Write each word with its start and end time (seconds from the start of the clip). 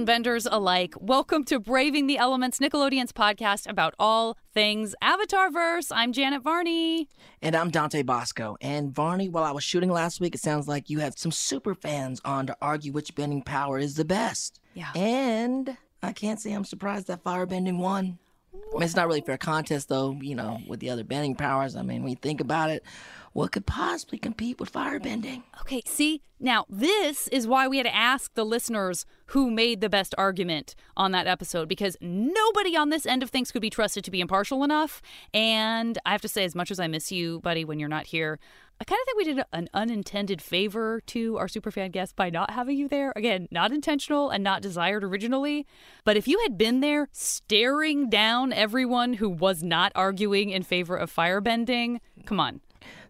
soundbenders 0.00 0.48
alike. 0.50 0.94
Welcome 0.98 1.44
to 1.44 1.60
Braving 1.60 2.06
the 2.06 2.16
Elements, 2.16 2.58
Nickelodeon's 2.58 3.12
podcast 3.12 3.68
about 3.68 3.94
all 3.98 4.38
things 4.54 4.94
Avatarverse. 5.02 5.92
I'm 5.94 6.12
Janet 6.12 6.42
Varney. 6.42 7.08
And 7.42 7.54
I'm 7.54 7.70
Dante 7.70 8.02
Basco. 8.02 8.56
And 8.62 8.94
Varney, 8.94 9.28
while 9.28 9.44
I 9.44 9.50
was 9.50 9.62
shooting 9.62 9.90
last 9.90 10.18
week, 10.18 10.34
it 10.34 10.40
sounds 10.40 10.66
like 10.66 10.88
you 10.88 11.00
had 11.00 11.18
some 11.18 11.30
super 11.30 11.74
fans 11.74 12.20
on 12.24 12.46
to 12.46 12.56
argue 12.62 12.92
which 12.92 13.14
bending 13.14 13.42
power 13.42 13.78
is 13.78 13.94
the 13.96 14.04
best. 14.06 14.60
Yeah. 14.72 14.90
And 14.94 15.76
I 16.02 16.12
can't 16.12 16.40
say 16.40 16.52
I'm 16.52 16.64
surprised 16.64 17.08
that 17.08 17.22
firebending 17.22 17.76
won. 17.76 18.18
I 18.54 18.74
mean, 18.74 18.82
it's 18.82 18.96
not 18.96 19.06
really 19.06 19.20
a 19.20 19.24
fair 19.24 19.38
contest, 19.38 19.88
though, 19.88 20.16
you 20.20 20.34
know, 20.34 20.60
with 20.66 20.80
the 20.80 20.90
other 20.90 21.04
bending 21.04 21.34
powers. 21.34 21.76
I 21.76 21.82
mean, 21.82 22.02
when 22.02 22.10
you 22.10 22.16
think 22.16 22.40
about 22.40 22.70
it, 22.70 22.84
what 23.32 23.52
could 23.52 23.66
possibly 23.66 24.18
compete 24.18 24.58
with 24.58 24.72
firebending? 24.72 25.42
Okay, 25.60 25.82
see, 25.86 26.22
now 26.40 26.64
this 26.68 27.28
is 27.28 27.46
why 27.46 27.68
we 27.68 27.76
had 27.76 27.86
to 27.86 27.94
ask 27.94 28.34
the 28.34 28.44
listeners 28.44 29.06
who 29.26 29.50
made 29.50 29.80
the 29.80 29.88
best 29.88 30.14
argument 30.18 30.74
on 30.96 31.12
that 31.12 31.26
episode 31.26 31.68
because 31.68 31.96
nobody 32.00 32.76
on 32.76 32.88
this 32.90 33.06
end 33.06 33.22
of 33.22 33.30
things 33.30 33.52
could 33.52 33.62
be 33.62 33.70
trusted 33.70 34.04
to 34.04 34.10
be 34.10 34.20
impartial 34.20 34.64
enough. 34.64 35.00
And 35.32 35.98
I 36.04 36.12
have 36.12 36.22
to 36.22 36.28
say, 36.28 36.44
as 36.44 36.54
much 36.54 36.70
as 36.70 36.80
I 36.80 36.88
miss 36.88 37.12
you, 37.12 37.40
buddy, 37.40 37.64
when 37.64 37.78
you're 37.78 37.88
not 37.88 38.06
here, 38.06 38.40
I 38.80 38.84
kind 38.84 38.98
of 38.98 39.04
think 39.04 39.18
we 39.18 39.24
did 39.24 39.44
an 39.52 39.68
unintended 39.74 40.40
favor 40.40 41.02
to 41.08 41.36
our 41.36 41.48
superfan 41.48 41.92
guest 41.92 42.16
by 42.16 42.30
not 42.30 42.52
having 42.52 42.78
you 42.78 42.88
there. 42.88 43.12
Again, 43.14 43.46
not 43.50 43.72
intentional 43.72 44.30
and 44.30 44.42
not 44.42 44.62
desired 44.62 45.04
originally. 45.04 45.66
But 46.02 46.16
if 46.16 46.26
you 46.26 46.40
had 46.40 46.56
been 46.56 46.80
there 46.80 47.10
staring 47.12 48.08
down 48.08 48.54
everyone 48.54 49.14
who 49.14 49.28
was 49.28 49.62
not 49.62 49.92
arguing 49.94 50.48
in 50.48 50.62
favor 50.62 50.96
of 50.96 51.14
firebending, 51.14 52.00
come 52.24 52.40
on. 52.40 52.62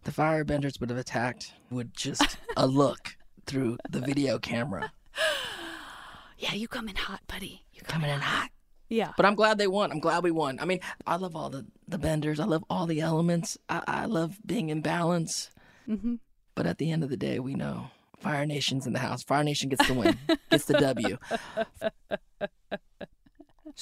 The 0.04 0.10
firebenders 0.10 0.80
would 0.80 0.90
have 0.90 0.98
attacked 0.98 1.52
with 1.70 1.92
just 1.92 2.38
a 2.56 2.66
look 2.82 3.16
through 3.46 3.78
the 3.88 4.00
video 4.00 4.38
camera. 4.38 4.92
Yeah, 6.38 6.54
you 6.54 6.68
come 6.68 6.88
in 6.88 6.96
hot, 6.96 7.20
buddy. 7.26 7.66
You 7.74 7.82
come 7.82 8.00
Coming 8.00 8.14
in 8.14 8.20
hot. 8.22 8.48
Yeah. 8.88 9.12
But 9.14 9.26
I'm 9.26 9.34
glad 9.34 9.58
they 9.58 9.66
won. 9.66 9.92
I'm 9.92 10.00
glad 10.00 10.24
we 10.24 10.30
won. 10.30 10.58
I 10.58 10.64
mean, 10.64 10.80
I 11.06 11.16
love 11.16 11.36
all 11.36 11.50
the, 11.50 11.66
the 11.86 11.98
benders. 11.98 12.40
I 12.40 12.44
love 12.44 12.64
all 12.70 12.86
the 12.86 13.02
elements. 13.02 13.58
I, 13.68 13.82
I 13.86 14.04
love 14.06 14.38
being 14.46 14.70
in 14.70 14.80
balance. 14.80 15.50
Mm-hmm. 15.86 16.14
But 16.54 16.66
at 16.66 16.78
the 16.78 16.90
end 16.90 17.04
of 17.04 17.10
the 17.10 17.18
day, 17.18 17.40
we 17.40 17.54
know 17.54 17.90
Fire 18.20 18.46
Nation's 18.46 18.86
in 18.86 18.92
the 18.92 18.98
house. 18.98 19.22
Fire 19.22 19.44
Nation 19.44 19.68
gets 19.68 19.86
the 19.86 19.94
win, 19.94 20.18
gets 20.50 20.64
the 20.64 20.78
W. 20.78 21.18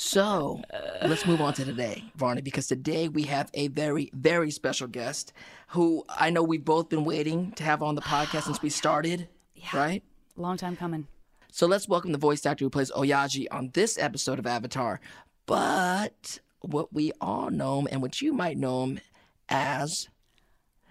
So 0.01 0.63
let's 1.03 1.27
move 1.27 1.41
on 1.41 1.55
to 1.55 1.65
today, 1.65 2.05
Varney, 2.15 2.41
because 2.41 2.69
today 2.69 3.09
we 3.09 3.25
have 3.25 3.51
a 3.53 3.67
very, 3.67 4.13
very 4.15 4.53
special 4.53 4.87
guest 4.87 5.33
who 5.71 6.05
I 6.09 6.31
know 6.31 6.41
we've 6.45 6.65
both 6.65 6.89
been 6.89 7.05
waiting 7.05 7.51
to 7.57 7.65
have 7.65 7.83
on 7.83 7.97
the 7.97 8.01
podcast 8.01 8.45
since 8.45 8.63
we 8.63 8.71
started, 8.85 9.27
right? 9.75 10.05
Long 10.37 10.57
time 10.57 10.77
coming. 10.77 11.09
So 11.51 11.67
let's 11.67 11.89
welcome 11.89 12.13
the 12.13 12.19
voice 12.19 12.47
actor 12.47 12.65
who 12.65 12.71
plays 12.71 12.93
Oyaji 12.93 13.49
on 13.51 13.71
this 13.75 13.99
episode 13.99 14.39
of 14.39 14.47
Avatar. 14.47 15.01
But 15.47 16.39
what 16.61 16.93
we 16.93 17.11
all 17.21 17.51
know 17.51 17.81
him 17.81 17.89
and 17.91 18.01
what 18.01 18.23
you 18.23 18.33
might 18.33 18.57
know 18.57 18.85
him 18.85 19.01
as 19.49 20.09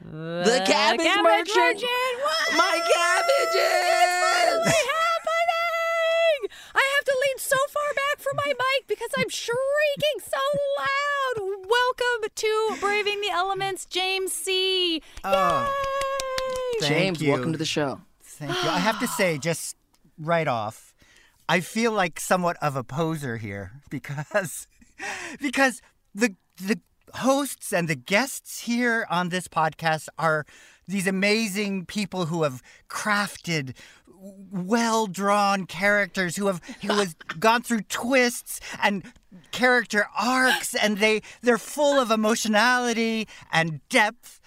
the, 0.02 0.62
cabbage, 0.68 1.06
cabbage 1.06 1.24
merchant. 1.24 1.56
merchant. 1.56 2.58
My 2.58 2.82
cabbages! 2.94 4.74
happening? 4.84 6.50
I 6.76 6.84
have 6.98 7.06
to 7.06 7.18
lean 7.26 7.38
so 7.38 7.56
far 7.70 7.94
back 7.96 8.20
from 8.20 8.36
my 8.36 8.48
mic 8.52 8.77
because 8.88 9.10
I'm 9.18 9.30
shrieking 9.30 10.20
so 10.22 10.38
loud. 10.80 11.68
Welcome 11.70 12.30
to 12.34 12.78
Braving 12.80 13.22
the 13.22 13.30
Elements, 13.30 13.86
James 13.86 14.32
Sie. 14.32 15.02
Oh, 15.24 15.74
Yay! 16.74 16.88
Thank 16.88 16.94
James, 16.94 17.22
you. 17.22 17.32
welcome 17.32 17.52
to 17.52 17.58
the 17.58 17.66
show. 17.66 18.02
Thank 18.22 18.52
you. 18.52 18.70
I 18.70 18.80
have 18.80 19.00
to 19.00 19.08
say, 19.08 19.38
just 19.42 19.76
right 20.18 20.48
off, 20.48 20.94
I 21.50 21.60
feel 21.60 21.92
like 21.92 22.20
somewhat 22.20 22.58
of 22.62 22.76
a 22.76 22.84
poser 22.84 23.38
here 23.38 23.82
because 23.90 24.68
because 25.42 25.82
the 26.16 26.36
the 26.58 26.80
hosts 27.14 27.74
and 27.74 27.88
the 27.88 27.96
guests 27.96 28.62
here 28.62 29.06
on 29.10 29.30
this 29.30 29.48
podcast 29.48 30.08
are 30.18 30.46
these 30.88 31.08
amazing 31.08 31.86
people 31.86 32.28
who 32.28 32.44
have 32.44 32.62
crafted 32.90 33.76
well 34.20 35.08
drawn 35.08 35.66
characters 35.66 36.36
who 36.36 36.48
have 36.48 36.62
who 36.82 36.94
has 36.94 37.14
gone 37.40 37.62
through 37.62 37.82
twists 37.82 38.60
and 38.82 39.04
character 39.52 40.08
arcs 40.18 40.74
and 40.74 40.98
they 40.98 41.22
they're 41.42 41.58
full 41.58 42.00
of 42.00 42.12
emotionality 42.12 43.28
and 43.52 43.82
depth 43.90 44.40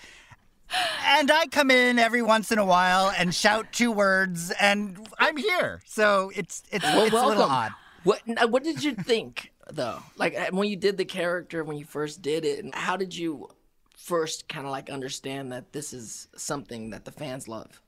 and 1.04 1.30
I 1.30 1.46
come 1.46 1.70
in 1.70 1.98
every 1.98 2.22
once 2.22 2.52
in 2.52 2.58
a 2.58 2.64
while 2.64 3.12
and 3.16 3.34
shout 3.34 3.72
two 3.72 3.90
words, 3.90 4.52
and 4.60 5.08
I'm 5.18 5.36
here. 5.36 5.82
So 5.86 6.30
it's 6.34 6.62
it's 6.70 6.84
Well, 6.84 7.04
it's 7.04 7.14
a 7.14 7.26
little 7.26 7.42
odd. 7.44 7.72
What 8.04 8.22
what 8.48 8.62
did 8.62 8.82
you 8.82 8.94
think 8.94 9.52
though? 9.70 10.00
Like 10.16 10.38
uh, 10.38 10.46
when 10.52 10.68
you 10.68 10.76
did 10.76 10.96
the 10.96 11.04
character 11.04 11.64
when 11.64 11.76
you 11.76 11.84
first 11.84 12.22
did 12.22 12.44
it, 12.44 12.62
and 12.64 12.74
how 12.74 12.96
did 12.96 13.16
you 13.16 13.48
first 13.96 14.48
kind 14.48 14.66
of 14.66 14.72
like 14.72 14.90
understand 14.90 15.52
that 15.52 15.72
this 15.72 15.92
is 15.92 16.28
something 16.36 16.90
that 16.90 17.04
the 17.04 17.12
fans 17.12 17.48
love? 17.48 17.82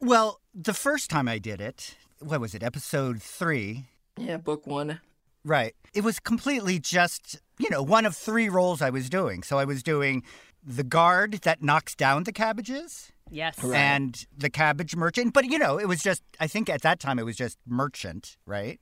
Well, 0.00 0.40
the 0.54 0.74
first 0.74 1.10
time 1.10 1.28
I 1.28 1.38
did 1.38 1.60
it, 1.60 1.96
what 2.20 2.40
was 2.40 2.54
it, 2.54 2.62
episode 2.62 3.22
three? 3.22 3.84
Yeah, 4.16 4.36
book 4.36 4.66
one. 4.66 5.00
Right. 5.44 5.74
It 5.94 6.04
was 6.04 6.20
completely 6.20 6.78
just, 6.78 7.40
you 7.58 7.68
know, 7.70 7.82
one 7.82 8.06
of 8.06 8.14
three 8.16 8.48
roles 8.48 8.80
I 8.80 8.90
was 8.90 9.10
doing. 9.10 9.42
So 9.42 9.58
I 9.58 9.64
was 9.64 9.82
doing 9.82 10.22
the 10.64 10.84
guard 10.84 11.32
that 11.42 11.62
knocks 11.62 11.94
down 11.96 12.24
the 12.24 12.32
cabbages 12.32 13.10
Yes. 13.30 13.62
Right. 13.62 13.76
and 13.76 14.24
the 14.36 14.50
cabbage 14.50 14.94
merchant. 14.94 15.32
But, 15.32 15.46
you 15.46 15.58
know, 15.58 15.78
it 15.78 15.88
was 15.88 16.00
just, 16.02 16.22
I 16.38 16.46
think 16.46 16.68
at 16.68 16.82
that 16.82 17.00
time 17.00 17.18
it 17.18 17.24
was 17.24 17.36
just 17.36 17.58
merchant, 17.66 18.36
right? 18.46 18.78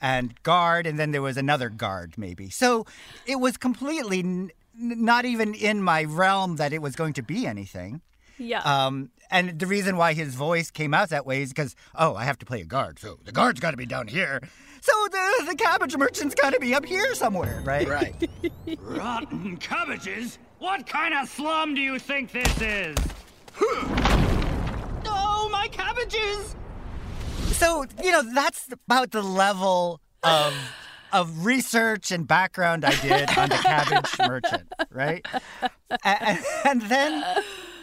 And 0.00 0.40
guard, 0.42 0.86
and 0.86 0.98
then 0.98 1.10
there 1.10 1.22
was 1.22 1.36
another 1.36 1.68
guard, 1.68 2.14
maybe. 2.16 2.48
So 2.48 2.86
it 3.26 3.36
was 3.36 3.56
completely 3.56 4.20
n- 4.20 4.50
n- 4.80 5.04
not 5.04 5.24
even 5.26 5.52
in 5.54 5.82
my 5.82 6.04
realm 6.04 6.56
that 6.56 6.72
it 6.72 6.80
was 6.80 6.96
going 6.96 7.12
to 7.14 7.22
be 7.22 7.46
anything. 7.46 8.00
Yeah. 8.42 8.60
Um, 8.60 9.10
and 9.30 9.58
the 9.58 9.66
reason 9.66 9.96
why 9.96 10.12
his 10.12 10.34
voice 10.34 10.70
came 10.70 10.92
out 10.92 11.08
that 11.08 11.24
way 11.24 11.42
is 11.42 11.48
because, 11.50 11.74
oh, 11.94 12.14
I 12.14 12.24
have 12.24 12.38
to 12.38 12.46
play 12.46 12.60
a 12.60 12.64
guard, 12.64 12.98
so 12.98 13.18
the 13.24 13.32
guard's 13.32 13.60
got 13.60 13.70
to 13.70 13.76
be 13.76 13.86
down 13.86 14.08
here. 14.08 14.40
So 14.82 14.92
the 15.10 15.44
the 15.50 15.54
cabbage 15.54 15.96
merchant's 15.96 16.34
got 16.34 16.52
to 16.52 16.60
be 16.60 16.74
up 16.74 16.84
here 16.84 17.14
somewhere, 17.14 17.62
right? 17.64 17.88
Right. 17.88 18.28
Rotten 18.78 19.56
cabbages? 19.58 20.38
What 20.58 20.86
kind 20.86 21.14
of 21.14 21.28
slum 21.28 21.74
do 21.74 21.80
you 21.80 21.98
think 21.98 22.32
this 22.32 22.60
is? 22.60 22.96
Oh, 25.04 25.48
my 25.50 25.66
cabbages! 25.68 26.54
So 27.52 27.84
you 28.02 28.12
know 28.12 28.22
that's 28.34 28.68
about 28.72 29.10
the 29.10 29.22
level 29.22 30.00
of 30.22 30.54
of 31.12 31.44
research 31.44 32.10
and 32.10 32.26
background 32.26 32.84
I 32.84 32.94
did 33.00 33.36
on 33.36 33.48
the 33.48 33.56
cabbage 33.56 34.18
merchant, 34.26 34.72
right? 34.90 35.26
And, 36.04 36.38
and 36.64 36.82
then 36.82 37.24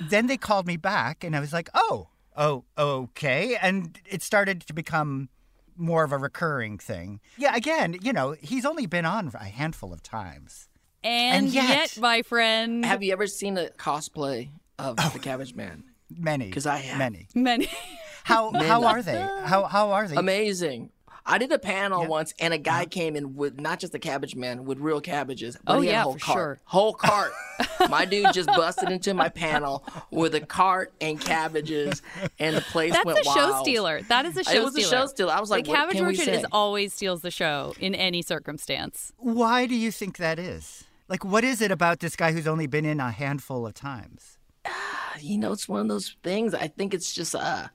then 0.02 0.28
they 0.28 0.38
called 0.38 0.68
me 0.68 0.78
back, 0.78 1.24
and 1.24 1.36
I 1.36 1.40
was 1.40 1.54
like, 1.54 1.70
oh, 1.74 2.08
oh, 2.36 2.64
okay, 2.78 3.58
and 3.62 4.00
it 4.06 4.22
started 4.22 4.62
to 4.62 4.74
become 4.74 5.30
more 5.76 6.04
of 6.04 6.12
a 6.12 6.18
recurring 6.18 6.78
thing. 6.78 7.20
Yeah, 7.38 7.56
again, 7.56 7.98
you 8.02 8.14
know, 8.14 8.36
he's 8.40 8.66
only 8.66 8.86
been 8.86 9.06
on 9.06 9.32
a 9.34 9.46
handful 9.46 9.94
of 9.94 10.04
times. 10.04 10.68
and, 11.04 11.46
and 11.46 11.54
yet, 11.54 11.70
yet- 11.70 11.98
my 12.00 12.22
friend, 12.22 12.86
have 12.86 13.04
you 13.04 13.14
ever 13.14 13.28
seen 13.28 13.58
a 13.58 13.70
cosplay 13.70 14.50
of 14.78 14.96
oh, 15.00 15.10
the 15.14 15.20
Cabbage 15.20 15.56
Man? 15.56 15.84
Many. 16.10 16.48
Because 16.48 16.66
I 16.66 16.78
have. 16.78 16.98
many. 16.98 17.28
many. 17.36 17.70
How 18.24 18.52
how 18.52 18.84
are 18.84 19.02
they? 19.02 19.20
How 19.44 19.64
how 19.64 19.92
are 19.92 20.08
they? 20.08 20.16
Amazing. 20.16 20.92
I 21.26 21.38
did 21.38 21.52
a 21.52 21.60
panel 21.60 22.06
once, 22.08 22.34
and 22.40 22.54
a 22.54 22.58
guy 22.58 22.86
came 22.86 23.16
in 23.16 23.36
with 23.36 23.60
not 23.60 23.80
just 23.80 23.94
a 23.94 24.00
Cabbage 24.00 24.36
Man, 24.36 24.66
with 24.66 24.80
real 24.80 25.02
cabbages. 25.02 25.58
But 25.64 25.78
Oh, 25.78 25.82
he 25.82 25.88
had 25.90 25.94
yeah, 25.94 26.00
a 26.02 26.04
whole 26.04 26.14
for 26.14 26.20
cart. 26.20 26.36
sure. 26.38 26.60
Whole 26.66 26.94
cart. 26.94 27.32
my 27.90 28.06
dude 28.06 28.34
just 28.34 28.48
busted 28.48 28.90
into 28.90 29.14
my 29.14 29.30
panel 29.30 29.84
with 30.12 30.34
a 30.36 30.42
cart 30.42 30.94
and 31.02 31.20
cabbages, 31.20 32.02
and 32.40 32.56
the 32.56 32.62
place 32.62 32.94
That's 32.94 33.06
went 33.06 33.20
a 33.20 33.24
show 33.26 33.60
stealer. 33.62 34.02
That 34.04 34.26
is 34.26 34.38
a 34.38 34.44
show 34.44 34.52
It 34.54 34.64
was 34.64 34.76
a 34.78 34.82
stealer. 34.82 35.02
show 35.04 35.08
stealer. 35.08 35.34
I 35.34 35.40
was 35.40 35.50
like, 35.50 35.66
the 35.66 35.72
what 35.72 35.78
cabbage 35.78 35.96
can 35.98 36.06
we 36.06 36.12
merchant 36.14 36.26
say? 36.28 36.36
is 36.40 36.46
always 36.52 36.94
steals 36.94 37.22
the 37.22 37.32
show 37.32 37.74
in 37.80 37.94
any 37.96 38.22
circumstance. 38.22 39.12
Why 39.18 39.66
do 39.66 39.76
you 39.76 39.92
think 39.92 40.18
that 40.18 40.40
is? 40.40 40.86
Like, 41.10 41.26
what 41.26 41.44
is 41.44 41.62
it 41.62 41.72
about 41.72 42.00
this 42.00 42.16
guy 42.16 42.32
who's 42.32 42.48
only 42.48 42.68
been 42.68 42.86
in 42.86 43.00
a 43.00 43.12
handful 43.12 43.66
of 43.68 43.74
times? 43.74 44.38
you 45.20 45.38
know, 45.38 45.52
it's 45.52 45.68
one 45.68 45.82
of 45.82 45.88
those 45.88 46.16
things. 46.24 46.54
I 46.54 46.68
think 46.68 46.94
it's 46.94 47.14
just 47.14 47.36
uh 47.36 47.68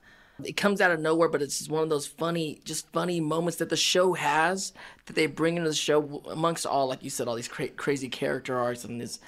it 0.43 0.57
comes 0.57 0.81
out 0.81 0.91
of 0.91 0.99
nowhere, 0.99 1.29
but 1.29 1.41
it's 1.41 1.57
just 1.59 1.69
one 1.69 1.83
of 1.83 1.89
those 1.89 2.07
funny, 2.07 2.59
just 2.63 2.91
funny 2.91 3.19
moments 3.19 3.57
that 3.59 3.69
the 3.69 3.77
show 3.77 4.13
has 4.13 4.73
that 5.05 5.15
they 5.15 5.27
bring 5.27 5.57
into 5.57 5.69
the 5.69 5.75
show 5.75 6.21
amongst 6.29 6.65
all, 6.65 6.87
like 6.87 7.03
you 7.03 7.09
said, 7.09 7.27
all 7.27 7.35
these 7.35 7.47
cra- 7.47 7.69
crazy 7.69 8.09
character 8.09 8.57
arcs 8.57 8.83
and 8.83 8.99
this 8.99 9.19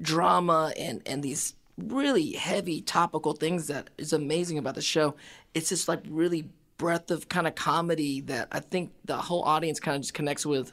drama 0.00 0.72
and 0.78 1.02
and 1.06 1.22
these 1.22 1.54
really 1.76 2.32
heavy 2.32 2.80
topical 2.80 3.32
things 3.32 3.66
that 3.66 3.90
is 3.98 4.12
amazing 4.12 4.58
about 4.58 4.74
the 4.74 4.82
show. 4.82 5.14
It's 5.54 5.68
just 5.68 5.88
like 5.88 6.00
really 6.08 6.48
breadth 6.78 7.10
of 7.10 7.28
kind 7.28 7.46
of 7.46 7.54
comedy 7.54 8.20
that 8.22 8.48
I 8.52 8.60
think 8.60 8.92
the 9.04 9.16
whole 9.16 9.42
audience 9.42 9.80
kind 9.80 9.96
of 9.96 10.02
just 10.02 10.14
connects 10.14 10.46
with. 10.46 10.72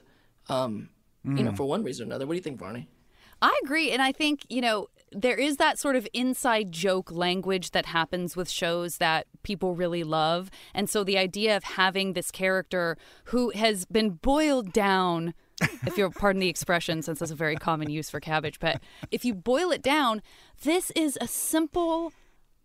Um, 0.50 0.90
you 1.26 1.44
know, 1.44 1.52
for 1.52 1.66
one 1.66 1.84
reason 1.84 2.06
or 2.06 2.08
another. 2.08 2.26
What 2.26 2.34
do 2.34 2.38
you 2.38 2.44
think, 2.44 2.58
Varney? 2.58 2.88
I 3.42 3.60
agree. 3.64 3.92
And 3.92 4.02
I 4.02 4.14
think, 4.14 4.46
you 4.50 4.62
know, 4.62 4.88
there 5.12 5.38
is 5.38 5.58
that 5.58 5.80
sort 5.80 5.96
of 5.96 6.08
inside 6.14 6.72
joke 6.72 7.12
language 7.12 7.72
that 7.72 7.88
happens 7.88 8.36
with 8.36 8.50
shows 8.50 8.98
that 8.98 9.28
people 9.44 9.76
really 9.76 10.04
love. 10.04 10.50
And 10.74 10.90
so 10.90 11.04
the 11.04 11.18
idea 11.18 11.56
of 11.56 11.64
having 11.64 12.14
this 12.14 12.32
character 12.32 12.98
who 13.26 13.52
has 13.52 13.86
been 13.86 14.12
boiled 14.12 14.74
down 14.74 15.34
if 15.86 15.98
you'll 15.98 16.12
pardon 16.12 16.40
the 16.40 16.50
expression, 16.50 17.02
since 17.02 17.20
that's 17.20 17.32
a 17.32 17.36
very 17.36 17.56
common 17.56 17.90
use 17.90 18.10
for 18.10 18.20
cabbage. 18.20 18.60
But 18.60 18.82
if 19.12 19.26
you 19.26 19.34
boil 19.34 19.72
it 19.72 19.82
down, 19.82 20.22
this 20.64 20.92
is 20.92 21.18
a 21.20 21.28
simple 21.28 22.14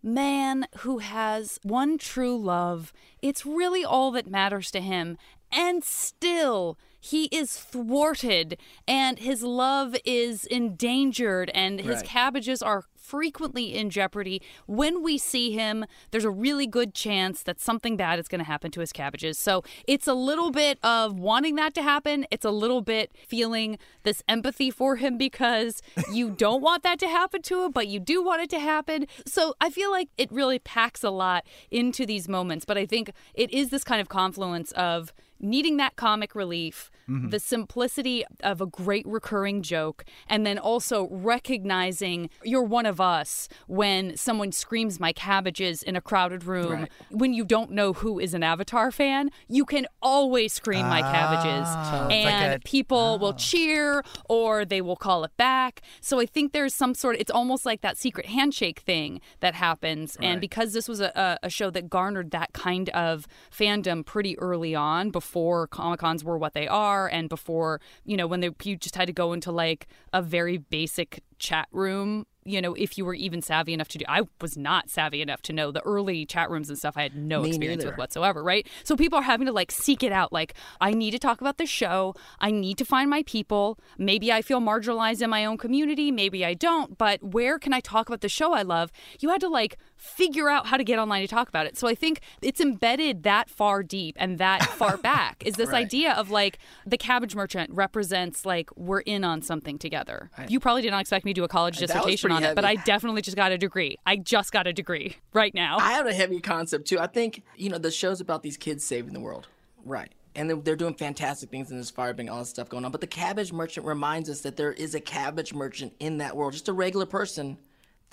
man 0.03 0.67
who 0.79 0.99
has 0.99 1.59
one 1.63 1.97
true 1.97 2.37
love. 2.37 2.93
It's 3.21 3.45
really 3.45 3.83
all 3.83 4.11
that 4.11 4.27
matters 4.27 4.69
to 4.71 4.81
him. 4.81 5.17
And 5.51 5.83
still, 5.83 6.77
he 7.05 7.25
is 7.25 7.57
thwarted 7.57 8.57
and 8.87 9.19
his 9.19 9.43
love 9.43 9.93
is 10.05 10.45
endangered 10.45 11.49
and 11.53 11.81
his 11.81 11.97
Right. 11.97 12.05
cabbages 12.05 12.61
are 12.61 12.85
frequently 12.95 13.75
in 13.75 13.89
jeopardy. 13.89 14.41
When 14.67 15.03
we 15.03 15.17
see 15.17 15.51
him, 15.51 15.83
there's 16.11 16.23
a 16.23 16.29
really 16.31 16.65
good 16.65 16.93
chance 16.93 17.43
that 17.43 17.59
something 17.59 17.97
bad 17.97 18.19
is 18.19 18.29
going 18.29 18.39
to 18.39 18.45
happen 18.45 18.71
to 18.71 18.79
his 18.79 18.93
cabbages. 18.93 19.37
So 19.37 19.63
it's 19.85 20.07
a 20.07 20.13
little 20.13 20.49
bit 20.49 20.79
of 20.81 21.19
wanting 21.19 21.55
that 21.55 21.73
to 21.73 21.81
happen. 21.83 22.25
It's 22.31 22.45
a 22.45 22.51
little 22.51 22.79
bit 22.79 23.11
feeling 23.27 23.77
this 24.03 24.23
empathy 24.29 24.71
for 24.71 24.95
him 24.95 25.17
because 25.17 25.81
you 26.13 26.29
don't 26.29 26.61
want 26.61 26.83
that 26.83 26.99
to 26.99 27.07
happen 27.09 27.41
to 27.41 27.65
him, 27.65 27.73
but 27.73 27.89
you 27.89 27.99
do 27.99 28.23
want 28.23 28.41
it 28.41 28.49
to 28.51 28.59
happen. 28.59 29.07
So 29.27 29.55
I 29.59 29.69
feel 29.69 29.91
like 29.91 30.07
it 30.17 30.31
really 30.31 30.57
packs 30.59 31.03
a 31.03 31.09
lot 31.09 31.45
into 31.69 32.05
these 32.05 32.29
moments. 32.29 32.63
But 32.63 32.77
I 32.77 32.85
think 32.85 33.11
it 33.33 33.51
is 33.51 33.71
this 33.71 33.83
kind 33.83 33.99
of 33.99 34.07
confluence 34.07 34.71
of 34.71 35.11
needing 35.41 35.75
that 35.75 35.97
comic 35.97 36.35
relief, 36.35 36.89
the 37.07 37.39
simplicity 37.39 38.23
of 38.41 38.61
a 38.61 38.65
great 38.65 39.05
recurring 39.07 39.61
joke, 39.61 40.05
and 40.27 40.45
then 40.45 40.57
also 40.57 41.07
recognizing 41.11 42.29
you're 42.43 42.63
one 42.63 42.85
of 42.85 43.01
us 43.01 43.49
when 43.67 44.15
someone 44.15 44.51
screams 44.51 44.99
my 44.99 45.11
cabbages 45.13 45.83
in 45.83 45.95
a 45.95 46.01
crowded 46.01 46.45
room. 46.45 46.71
Right. 46.71 46.91
When 47.11 47.33
you 47.33 47.43
don't 47.45 47.71
know 47.71 47.93
who 47.93 48.19
is 48.19 48.33
an 48.33 48.43
Avatar 48.43 48.91
fan, 48.91 49.29
you 49.47 49.65
can 49.65 49.85
always 50.01 50.53
scream 50.53 50.87
my 50.87 51.01
cabbages. 51.01 51.67
Ah, 51.67 52.07
it's 52.07 52.25
like 52.25 52.33
and 52.33 52.53
a- 52.53 52.59
people 52.59 53.19
will 53.19 53.33
cheer 53.33 54.03
or 54.29 54.65
they 54.65 54.81
will 54.81 54.95
call 54.95 55.23
it 55.23 55.35
back. 55.37 55.81
So 56.01 56.19
I 56.19 56.25
think 56.25 56.53
there's 56.53 56.73
some 56.73 56.93
sort 56.93 57.15
of, 57.15 57.21
it's 57.21 57.31
almost 57.31 57.65
like 57.65 57.81
that 57.81 57.97
secret 57.97 58.27
handshake 58.27 58.79
thing 58.79 59.21
that 59.41 59.55
happens. 59.55 60.17
And 60.21 60.39
because 60.39 60.73
this 60.73 60.87
was 60.87 60.99
a, 61.01 61.11
a, 61.15 61.47
a 61.47 61.49
show 61.49 61.69
that 61.71 61.89
garnered 61.89 62.31
that 62.31 62.53
kind 62.53 62.89
of 62.89 63.27
fandom 63.51 64.05
pretty 64.05 64.37
early 64.39 64.73
on 64.73 65.09
before 65.09 65.67
Comic 65.67 65.99
Cons 65.99 66.23
were 66.23 66.37
what 66.37 66.53
they 66.53 66.67
are 66.67 66.92
and 67.11 67.29
before, 67.29 67.81
you 68.05 68.17
know, 68.17 68.27
when 68.27 68.39
they, 68.39 68.49
you 68.63 68.75
just 68.75 68.95
had 68.95 69.07
to 69.07 69.13
go 69.13 69.33
into 69.33 69.51
like 69.51 69.87
a 70.11 70.21
very 70.21 70.57
basic 70.57 71.23
chat 71.39 71.67
room. 71.71 72.25
You 72.45 72.61
know, 72.61 72.73
if 72.73 72.97
you 72.97 73.05
were 73.05 73.13
even 73.13 73.41
savvy 73.41 73.73
enough 73.73 73.87
to 73.89 73.97
do, 73.97 74.05
I 74.07 74.23
was 74.41 74.57
not 74.57 74.89
savvy 74.89 75.21
enough 75.21 75.41
to 75.43 75.53
know 75.53 75.71
the 75.71 75.81
early 75.81 76.25
chat 76.25 76.49
rooms 76.49 76.67
and 76.67 76.77
stuff. 76.77 76.97
I 76.97 77.03
had 77.03 77.15
no 77.15 77.43
Me 77.43 77.49
experience 77.49 77.85
with 77.85 77.97
whatsoever, 77.97 78.43
right? 78.43 78.67
So 78.83 78.97
people 78.97 79.17
are 79.19 79.23
having 79.23 79.47
to 79.47 79.53
like 79.53 79.71
seek 79.71 80.03
it 80.03 80.11
out. 80.11 80.33
Like, 80.33 80.53
I 80.81 80.91
need 80.91 81.11
to 81.11 81.19
talk 81.19 81.39
about 81.39 81.57
the 81.57 81.65
show. 81.65 82.15
I 82.39 82.51
need 82.51 82.77
to 82.79 82.85
find 82.85 83.09
my 83.09 83.23
people. 83.23 83.79
Maybe 83.97 84.29
I 84.29 84.41
feel 84.41 84.59
marginalized 84.59 85.21
in 85.21 85.29
my 85.29 85.45
own 85.45 85.57
community. 85.57 86.11
Maybe 86.11 86.43
I 86.43 86.53
don't. 86.53 86.97
But 86.97 87.23
where 87.23 87.59
can 87.59 87.71
I 87.71 87.79
talk 87.79 88.09
about 88.09 88.19
the 88.19 88.29
show 88.29 88.51
I 88.51 88.63
love? 88.63 88.91
You 89.21 89.29
had 89.29 89.39
to 89.39 89.49
like 89.49 89.77
figure 90.03 90.49
out 90.49 90.67
how 90.67 90.75
to 90.75 90.83
get 90.83 90.99
online 90.99 91.21
to 91.21 91.27
talk 91.27 91.47
about 91.47 91.65
it. 91.65 91.77
So 91.77 91.87
I 91.87 91.95
think 91.95 92.19
it's 92.41 92.59
embedded 92.59 93.23
that 93.23 93.49
far 93.49 93.83
deep 93.83 94.17
and 94.19 94.37
that 94.37 94.61
far 94.77 94.97
back 94.97 95.41
is 95.45 95.55
this 95.55 95.69
Right. 95.69 95.85
idea 95.85 96.11
of 96.13 96.29
like 96.29 96.59
the 96.85 96.97
cabbage 96.97 97.35
merchant 97.35 97.71
represents 97.73 98.45
like 98.45 98.69
we're 98.75 98.99
in 98.99 99.23
on 99.23 99.41
something 99.41 99.79
together. 99.79 100.29
You 100.49 100.59
probably 100.59 100.81
did 100.81 100.91
not 100.91 100.99
expect 100.99 101.23
me 101.23 101.31
to 101.33 101.39
do 101.39 101.45
a 101.45 101.47
college 101.47 101.77
dissertation 101.77 102.31
on 102.31 102.43
it, 102.43 102.53
but 102.53 102.65
I 102.65 102.75
definitely 102.75 103.21
just 103.21 103.37
got 103.37 103.53
a 103.53 103.57
degree. 103.57 103.97
I 104.05 104.17
just 104.17 104.51
got 104.51 104.67
a 104.67 104.73
degree 104.73 105.15
right 105.33 105.53
now. 105.55 105.77
I 105.79 105.93
have 105.93 106.05
a 106.05 106.13
heavy 106.13 106.41
concept 106.41 106.87
too. 106.87 106.99
I 106.99 107.07
think 107.07 107.41
you 107.55 107.69
know 107.69 107.77
the 107.77 107.89
show's 107.91 108.19
about 108.19 108.43
these 108.43 108.57
kids 108.57 108.83
saving 108.83 109.13
the 109.13 109.21
world, 109.21 109.47
right? 109.85 110.11
And 110.35 110.49
they're, 110.49 110.57
they're 110.57 110.75
doing 110.75 110.95
fantastic 110.95 111.49
things 111.49 111.71
in 111.71 111.77
this 111.77 111.91
fire, 111.91 112.11
being 112.13 112.27
all 112.29 112.39
this 112.39 112.49
stuff 112.49 112.67
going 112.67 112.83
on. 112.83 112.91
But 112.91 113.01
the 113.01 113.07
cabbage 113.07 113.53
merchant 113.53 113.85
reminds 113.85 114.29
us 114.29 114.41
that 114.41 114.57
there 114.57 114.73
is 114.73 114.95
a 114.95 114.99
cabbage 114.99 115.53
merchant 115.53 115.93
in 115.99 116.17
that 116.17 116.35
world, 116.35 116.53
just 116.53 116.67
a 116.67 116.73
regular 116.73 117.05
person 117.05 117.57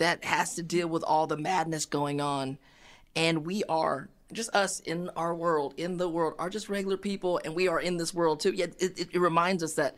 that 0.01 0.25
has 0.25 0.55
to 0.55 0.63
deal 0.63 0.89
with 0.89 1.05
all 1.05 1.27
the 1.27 1.37
madness 1.37 1.85
going 1.85 2.21
on, 2.21 2.59
and 3.15 3.47
we 3.47 3.63
are 3.65 4.09
just 4.33 4.55
us 4.55 4.81
in 4.81 5.11
our 5.11 5.35
world, 5.35 5.75
in 5.77 5.99
the 5.99 6.09
world, 6.09 6.35
are 6.39 6.49
just 6.49 6.69
regular 6.69 6.97
people, 6.97 7.39
and 7.45 7.55
we 7.55 7.69
are 7.69 7.79
in 7.79 7.99
this 7.99 8.15
world 8.15 8.41
too. 8.41 8.53
Yet 8.53 8.75
it, 8.79 8.99
it, 9.13 9.21
reminds 9.21 9.63
us 9.63 9.75
that 9.75 9.95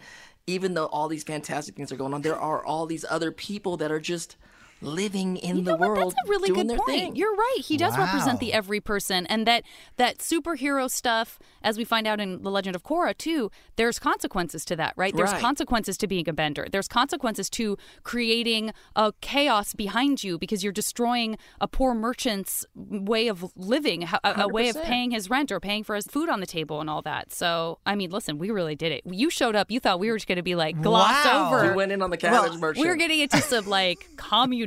even 0.46 0.75
though 0.75 0.87
all 0.87 1.08
these 1.08 1.22
fantastic 1.22 1.76
things 1.76 1.93
are 1.93 1.96
going 1.96 2.14
on, 2.14 2.22
there 2.22 2.38
are 2.38 2.64
all 2.64 2.87
these 2.87 3.04
other 3.08 3.31
people 3.31 3.76
that 3.76 3.93
are 3.93 4.00
just 4.00 4.37
living 4.82 5.37
in 5.37 5.56
You 5.58 5.62
the 5.62 5.70
know 5.73 5.76
what? 5.76 5.88
world 5.90 6.12
That's 6.17 6.29
a 6.29 6.31
really 6.31 6.49
doing 6.49 6.61
good 6.67 6.70
their 6.70 6.76
point. 6.79 6.88
thing. 6.99 7.17
You're 7.17 7.34
right. 7.34 7.58
He 7.64 7.76
does 7.76 7.96
represent 7.96 8.40
the 8.40 8.52
every 8.52 8.81
person, 8.81 9.26
and 9.26 9.46
that 9.46 9.62
that 9.96 10.19
superhero 10.19 10.90
stuff, 10.90 11.38
as 11.62 11.79
we 11.79 11.84
find 11.84 12.06
out 12.06 12.20
in 12.20 12.43
the 12.43 12.50
Legend 12.50 12.76
of 12.76 12.82
Korra 12.82 13.17
too, 13.17 13.50
there's 13.76 13.99
consequences 13.99 14.64
to 14.67 14.76
that, 14.76 14.94
right? 14.96 15.14
There's 15.14 15.32
Right. 15.32 15.40
consequences 15.40 15.96
to 15.99 16.06
being 16.06 16.29
a 16.29 16.32
bender. 16.32 16.67
There's 16.70 16.88
consequences 16.88 17.49
to 17.50 17.76
creating 18.02 18.73
a 18.96 19.12
chaos 19.20 19.73
behind 19.75 20.23
you 20.23 20.38
because 20.38 20.62
you're 20.62 20.73
destroying 20.73 21.38
a 21.61 21.69
poor 21.69 21.94
merchant's 21.94 22.67
way 22.75 23.29
of 23.29 23.44
living, 23.56 24.05
a, 24.25 24.34
a 24.43 24.49
way 24.49 24.69
of 24.69 24.76
paying 24.82 25.12
his 25.12 25.31
rent 25.31 25.50
or 25.52 25.61
paying 25.61 25.82
for 25.84 25.94
his 25.94 26.06
food 26.06 26.29
on 26.29 26.40
the 26.40 26.46
table 26.46 26.81
and 26.81 26.90
all 26.90 27.02
that. 27.02 27.32
So, 27.32 27.79
I 27.87 27.94
mean, 27.94 28.11
listen, 28.11 28.38
we 28.38 28.50
really 28.50 28.75
did 28.75 28.93
it. 28.93 29.02
You 29.06 29.31
showed 29.31 29.56
up. 29.56 29.70
You 29.70 29.81
thought 29.81 29.99
we 30.00 30.11
were 30.11 30.17
just 30.17 30.29
going 30.29 30.37
to 30.37 30.43
be 30.43 30.55
like 30.55 30.81
gloss 30.82 31.25
Wow. 31.25 31.46
over. 31.46 31.70
We 31.70 31.76
went 31.76 31.93
in 31.93 32.02
on 32.02 32.11
the 32.11 32.17
cabbage 32.17 32.58
merchant. 32.58 32.87
We're 32.87 32.96
getting 32.96 33.20
into 33.20 33.40
some 33.40 33.64
like 33.64 34.08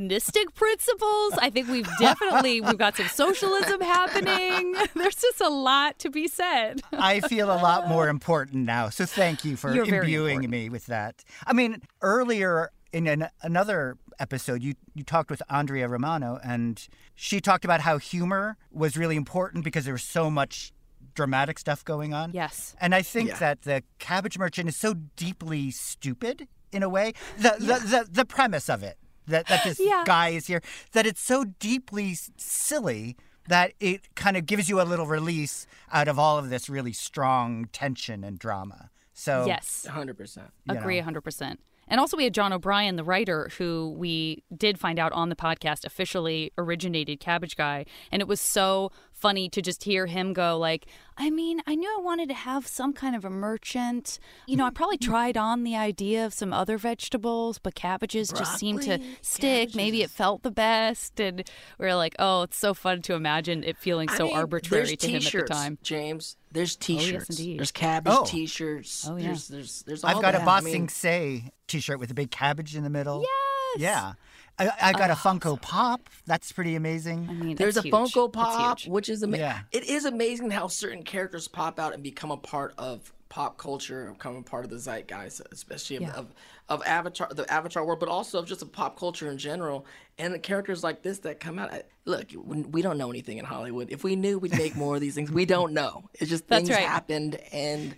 communistic 0.06 0.54
principles. 0.54 1.34
I 1.42 1.50
think 1.50 1.68
we've 1.68 1.90
definitely 2.00 2.62
we've 2.62 2.78
got 2.78 2.96
some 2.98 3.08
socialism 3.08 3.82
happening. 3.82 4.76
There's 4.96 5.16
just 5.16 5.42
a 5.42 5.50
lot 5.50 6.00
to 6.00 6.10
be 6.10 6.28
said. 6.28 6.82
I 6.92 7.20
feel 7.30 7.48
a 7.50 7.60
lot 7.60 7.88
more 7.88 8.08
important 8.08 8.66
now. 8.66 8.90
So 8.90 9.06
thank 9.06 9.44
you 9.44 9.56
for 9.56 9.74
You're 9.74 9.86
imbuing 9.86 10.50
me 10.50 10.70
with 10.70 10.86
that. 10.88 11.24
I 11.48 11.54
mean, 11.54 11.82
earlier 12.02 12.72
in 12.94 13.08
an, 13.08 13.28
another 13.42 13.98
episode, 14.20 14.62
you, 14.64 14.76
you 14.94 15.04
talked 15.04 15.30
with 15.30 15.42
Andrea 15.50 15.88
Romano, 15.88 16.40
and 16.44 16.88
she 17.16 17.42
talked 17.42 17.66
about 17.66 17.82
how 17.82 17.98
humor 17.98 18.58
was 18.72 18.96
really 18.96 19.16
important 19.18 19.64
because 19.64 19.86
there 19.86 19.94
was 19.94 20.04
so 20.04 20.30
much 20.30 20.72
dramatic 21.16 21.58
stuff 21.60 21.84
going 21.84 22.14
on. 22.14 22.32
Yes. 22.34 22.76
And 22.80 22.94
I 22.94 23.02
think 23.02 23.30
Yeah. 23.30 23.38
that 23.40 23.62
the 23.64 23.84
cabbage 24.00 24.38
merchant 24.38 24.70
is 24.70 24.78
so 24.78 24.94
deeply 25.16 25.72
stupid 25.72 26.48
in 26.72 26.84
a 26.84 26.90
way. 26.90 27.14
The 27.38 27.56
the, 27.58 27.66
the, 27.66 28.08
the 28.12 28.26
premise 28.26 28.70
of 28.70 28.84
it 28.84 28.98
that, 29.28 29.48
that 29.48 29.64
this 29.64 29.80
Yeah. 29.80 30.04
guy 30.06 30.30
is 30.30 30.48
here 30.48 30.62
that 30.94 31.06
it's 31.06 31.22
so 31.22 31.46
deeply 31.60 32.16
silly 32.38 33.16
that 33.48 33.74
it 33.80 34.14
kind 34.16 34.36
of 34.38 34.46
gives 34.46 34.70
you 34.70 34.82
a 34.82 34.84
little 34.84 35.06
release 35.06 35.68
out 35.92 36.08
of 36.08 36.18
all 36.18 36.38
of 36.38 36.50
this 36.50 36.68
really 36.70 36.94
strong 36.94 37.66
tension 37.72 38.24
and 38.24 38.40
drama. 38.40 38.90
So 39.14 39.46
Yes. 39.46 39.86
100%. 39.90 40.50
Agree 40.68 41.00
know. 41.00 41.06
100%. 41.08 41.58
And 41.88 42.00
also, 42.00 42.18
we 42.18 42.24
had 42.24 42.34
John 42.34 42.52
O'Bryan, 42.52 42.96
the 42.96 43.04
writer, 43.04 43.52
who 43.60 43.94
we 43.96 44.44
did 44.58 44.80
find 44.80 44.98
out 44.98 45.12
on 45.12 45.30
the 45.30 45.36
podcast 45.36 45.86
officially 45.86 46.52
originated 46.58 47.20
Cabbage 47.20 47.56
Guy. 47.56 47.86
And 48.12 48.24
it 48.24 48.28
was 48.28 48.42
so 48.42 48.92
funny 49.12 49.50
to 49.50 49.62
just 49.62 49.84
hear 49.84 50.08
him 50.08 50.34
go, 50.34 50.58
like, 50.58 50.88
I 51.18 51.30
mean, 51.30 51.62
I 51.66 51.76
knew 51.76 51.90
I 51.98 52.02
wanted 52.02 52.28
to 52.30 52.36
have 52.36 52.68
some 52.68 52.92
kind 52.92 53.16
of 53.16 53.24
a 53.24 53.30
merchant. 53.30 54.20
You 54.48 54.58
know, 54.58 54.66
I 54.66 54.70
probably 54.70 54.98
tried 54.98 55.38
on 55.38 55.64
the 55.64 55.76
idea 55.76 56.26
of 56.26 56.34
some 56.34 56.52
other 56.52 56.78
vegetables, 56.78 57.58
but 57.58 57.74
cabbages 57.74 58.32
just 58.32 58.58
seemed 58.58 58.82
to 58.82 58.98
Broccoli, 58.98 59.18
stick. 59.22 59.76
Maybe 59.76 60.02
it 60.02 60.10
felt 60.10 60.44
the 60.44 60.52
best. 60.52 61.20
And 61.22 61.50
we 61.80 61.86
are 61.86 61.96
like, 61.96 62.16
oh, 62.20 62.44
it's 62.44 62.58
so 62.58 62.74
fun 62.74 63.02
to 63.04 63.14
imagine 63.14 63.64
it 63.64 63.78
feeling 63.78 64.10
so 64.10 64.26
I 64.26 64.28
mean, 64.28 64.36
arbitrary 64.38 64.98
to 64.98 65.08
him 65.08 65.16
at 65.26 65.32
the 65.32 65.42
time. 65.44 65.78
James, 65.82 66.36
there's 66.52 66.76
oh, 66.76 66.82
t-shirts. 66.82 67.28
Oh, 67.30 67.34
indeed. 67.34 67.60
There's 67.60 67.72
cabbage 67.72 68.14
Oh. 68.14 68.26
t-shirts. 68.26 69.08
Oh, 69.10 69.16
yeah. 69.16 69.28
There's 69.28 69.48
there's 69.48 69.84
there's 69.84 70.04
all 70.04 70.10
I've 70.10 70.22
got 70.22 70.34
that. 70.34 70.40
a 70.40 70.44
I 70.44 70.46
Boss 70.46 70.64
mean, 70.64 70.90
Say 70.90 71.52
t-shirt 71.68 72.00
with 72.00 72.12
a 72.12 72.14
big 72.14 72.30
cabbage 72.32 72.76
in 72.76 72.84
the 72.84 72.90
middle. 72.90 73.22
Yes. 73.22 73.82
Yeah. 73.82 74.14
I, 74.58 74.72
I 74.82 74.94
got 74.94 75.10
a 75.10 75.14
oh, 75.14 75.16
Funko 75.16 75.62
Pop. 75.62 76.10
That's 76.26 76.52
pretty 76.52 76.76
amazing. 76.76 77.28
I 77.30 77.34
mean, 77.34 77.56
There's 77.56 77.78
a 77.78 77.82
huge. 77.82 77.94
Funko 77.94 78.32
Pop, 78.32 78.86
which 78.88 79.10
is 79.10 79.24
amazing. 79.24 79.46
Yeah. 79.46 79.60
It 79.72 79.84
is 79.84 80.06
amazing 80.06 80.52
how 80.52 80.68
certain 80.68 81.04
characters 81.04 81.48
pop 81.48 81.80
out 81.80 81.94
and 81.94 82.02
become 82.02 82.32
a 82.32 82.38
part 82.38 82.74
of 82.78 83.12
pop 83.28 83.58
culture, 83.58 84.12
become 84.14 84.38
a 84.38 84.42
part 84.42 84.64
of 84.64 84.72
the 84.72 84.78
zeitgeist, 84.78 85.42
especially 85.52 85.98
of, 85.98 86.02
Yeah. 86.04 86.14
of, 86.14 86.34
of 86.70 86.84
Avatar, 86.86 87.28
the 87.32 87.52
Avatar 87.52 87.86
world, 87.86 88.00
but 88.00 88.08
also 88.08 88.40
of 88.40 88.46
just 88.46 88.62
of 88.62 88.72
pop 88.72 88.98
culture 88.98 89.30
in 89.30 89.38
general. 89.38 89.86
And 90.18 90.34
the 90.34 90.40
characters 90.40 90.84
like 90.84 91.02
this 91.02 91.20
that 91.20 91.40
come 91.40 91.60
out. 91.60 91.74
I- 91.74 91.84
Look, 92.06 92.28
we 92.46 92.84
don't 92.84 93.00
know 93.00 93.10
anything 93.10 93.40
in 93.40 93.46
Hollywood. 93.46 93.88
If 93.90 94.04
we 94.04 94.16
knew, 94.16 94.38
we'd 94.38 94.56
make 94.56 94.76
more 94.76 94.96
of 94.96 95.02
these 95.02 95.16
things. 95.16 95.32
We 95.32 95.46
don't 95.46 95.74
know. 95.74 96.08
It's 96.14 96.30
just 96.30 96.46
things 96.48 96.70
right. 96.70 96.80
happened, 96.80 97.40
and 97.52 97.96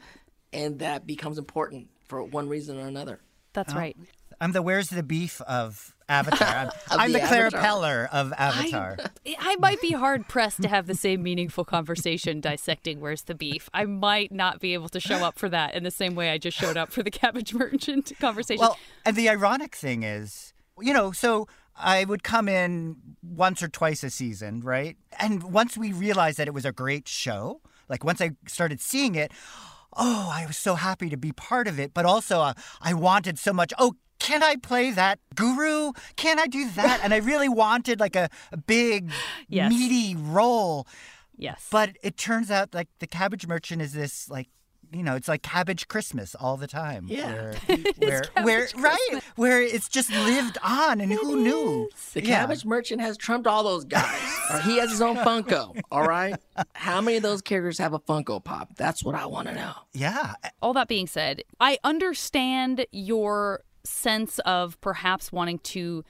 and 0.54 0.80
that 0.80 1.06
becomes 1.06 1.38
important 1.38 1.90
for 2.06 2.24
one 2.24 2.48
reason 2.48 2.80
or 2.80 2.88
another. 2.88 3.20
That's 3.52 3.74
right. 3.74 3.98
I'm 4.40 4.52
the 4.52 4.62
Where's 4.62 4.90
the 4.90 5.04
Beef 5.04 5.42
of 5.42 5.96
Avatar. 6.08 6.48
I'm, 6.48 6.70
I'm 7.00 7.12
the 7.12 7.20
the 7.20 7.28
Clara 7.28 7.52
Peller 7.52 8.08
of 8.12 8.34
Avatar. 8.38 8.98
I 9.40 9.56
might 9.58 9.82
be 9.82 9.92
hard 9.92 10.28
pressed 10.28 10.62
to 10.62 10.68
have 10.68 10.88
the 10.88 10.96
same 10.96 11.24
meaningful 11.24 11.66
conversation 11.66 12.40
dissecting 12.40 13.00
where's 13.00 13.24
the 13.24 13.36
beef. 13.36 13.70
I 13.74 13.86
might 13.86 14.32
not 14.32 14.60
be 14.60 14.74
able 14.74 14.90
to 14.90 15.00
show 15.00 15.18
up 15.18 15.40
for 15.40 15.50
that 15.50 15.74
in 15.74 15.84
the 15.84 15.92
same 15.92 16.16
way 16.16 16.30
I 16.30 16.38
just 16.38 16.58
showed 16.58 16.78
up 16.78 16.92
for 16.92 17.04
the 17.04 17.12
cabbage 17.12 17.54
merchant 17.54 18.12
conversation. 18.20 18.62
Well, 18.62 18.78
and 19.06 19.16
the 19.16 19.30
ironic 19.30 19.76
thing 19.76 20.04
is, 20.04 20.54
you 20.80 20.94
know, 20.94 21.12
so 21.12 21.48
I 21.76 22.06
would 22.06 22.24
come 22.24 22.48
in 22.48 22.98
once 23.22 23.62
or 23.62 23.68
twice 23.68 24.04
a 24.04 24.10
season, 24.10 24.62
right? 24.62 24.98
And 25.20 25.44
once 25.44 25.78
we 25.78 25.92
realized 25.92 26.38
that 26.38 26.48
it 26.48 26.54
was 26.54 26.66
a 26.66 26.72
great 26.72 27.08
show, 27.08 27.62
like 27.90 28.04
once 28.04 28.22
I 28.22 28.32
started 28.48 28.82
seeing 28.82 29.16
it, 29.16 29.32
oh, 29.94 30.32
I 30.32 30.46
was 30.46 30.58
so 30.58 30.76
happy 30.76 31.10
to 31.10 31.18
be 31.18 31.32
part 31.32 31.68
of 31.68 31.80
it. 31.80 31.94
But 31.94 32.06
also, 32.06 32.42
uh, 32.42 32.54
I 32.82 32.94
wanted 32.94 33.40
so 33.40 33.52
much. 33.52 33.74
Oh, 33.78 33.96
can 34.20 34.44
I 34.44 34.56
play 34.56 34.92
that 34.92 35.20
guru? 35.36 35.94
Can 36.16 36.40
I 36.40 36.48
do 36.48 36.70
that? 36.72 37.02
And 37.04 37.14
I 37.14 37.18
really 37.18 37.50
wanted 37.50 38.00
like 38.00 38.16
a, 38.16 38.30
a 38.52 38.58
big, 38.58 39.12
Yes. 39.48 39.70
meaty 39.72 40.16
role. 40.16 40.88
Yes. 41.38 41.68
But 41.72 41.98
it 42.02 42.18
turns 42.18 42.50
out 42.52 42.74
like 42.74 42.88
the 43.00 43.08
cabbage 43.08 43.46
merchant 43.48 43.82
is 43.82 43.94
this 43.94 44.30
like 44.30 44.48
you 44.94 45.04
know, 45.04 45.16
it's 45.16 45.28
like 45.28 45.42
cabbage 45.42 45.90
Christmas 45.90 46.34
all 46.34 46.56
the 46.56 46.66
time. 46.66 47.08
Yeah. 47.10 47.56
Where, 47.68 47.84
where, 47.98 48.24
where 48.42 48.68
right, 48.78 49.20
where 49.36 49.62
it's 49.62 49.90
just 49.90 50.10
lived 50.10 50.58
on, 50.64 51.02
and 51.02 51.12
who 51.12 51.44
knew? 51.44 51.90
The 52.14 52.24
Yeah. 52.24 52.40
cabbage 52.40 52.64
merchant 52.64 53.02
has 53.02 53.18
trumped 53.18 53.48
all 53.48 53.66
those 53.66 53.84
guys. 53.84 54.18
he 54.64 54.78
has 54.78 54.90
his 54.92 55.02
own 55.02 55.18
Funko. 55.18 55.78
All 55.92 56.08
right. 56.08 56.38
How 56.74 57.02
many 57.02 57.18
of 57.18 57.24
those 57.24 57.42
characters 57.42 57.78
have 57.80 57.92
a 57.92 58.00
Funko 58.00 58.42
Pop? 58.42 58.78
That's 58.78 59.04
what 59.04 59.14
I 59.14 59.26
want 59.26 59.50
to 59.50 59.56
know. 59.56 59.74
Yeah, 59.94 60.36
all 60.62 60.72
that 60.74 60.88
being 60.88 61.08
said, 61.08 61.44
I 61.60 61.80
understand 61.84 62.86
your 62.94 63.64
sense 63.88 64.40
of 64.40 64.80
perhaps 64.82 65.32
wanting 65.32 65.60
to 65.60 66.04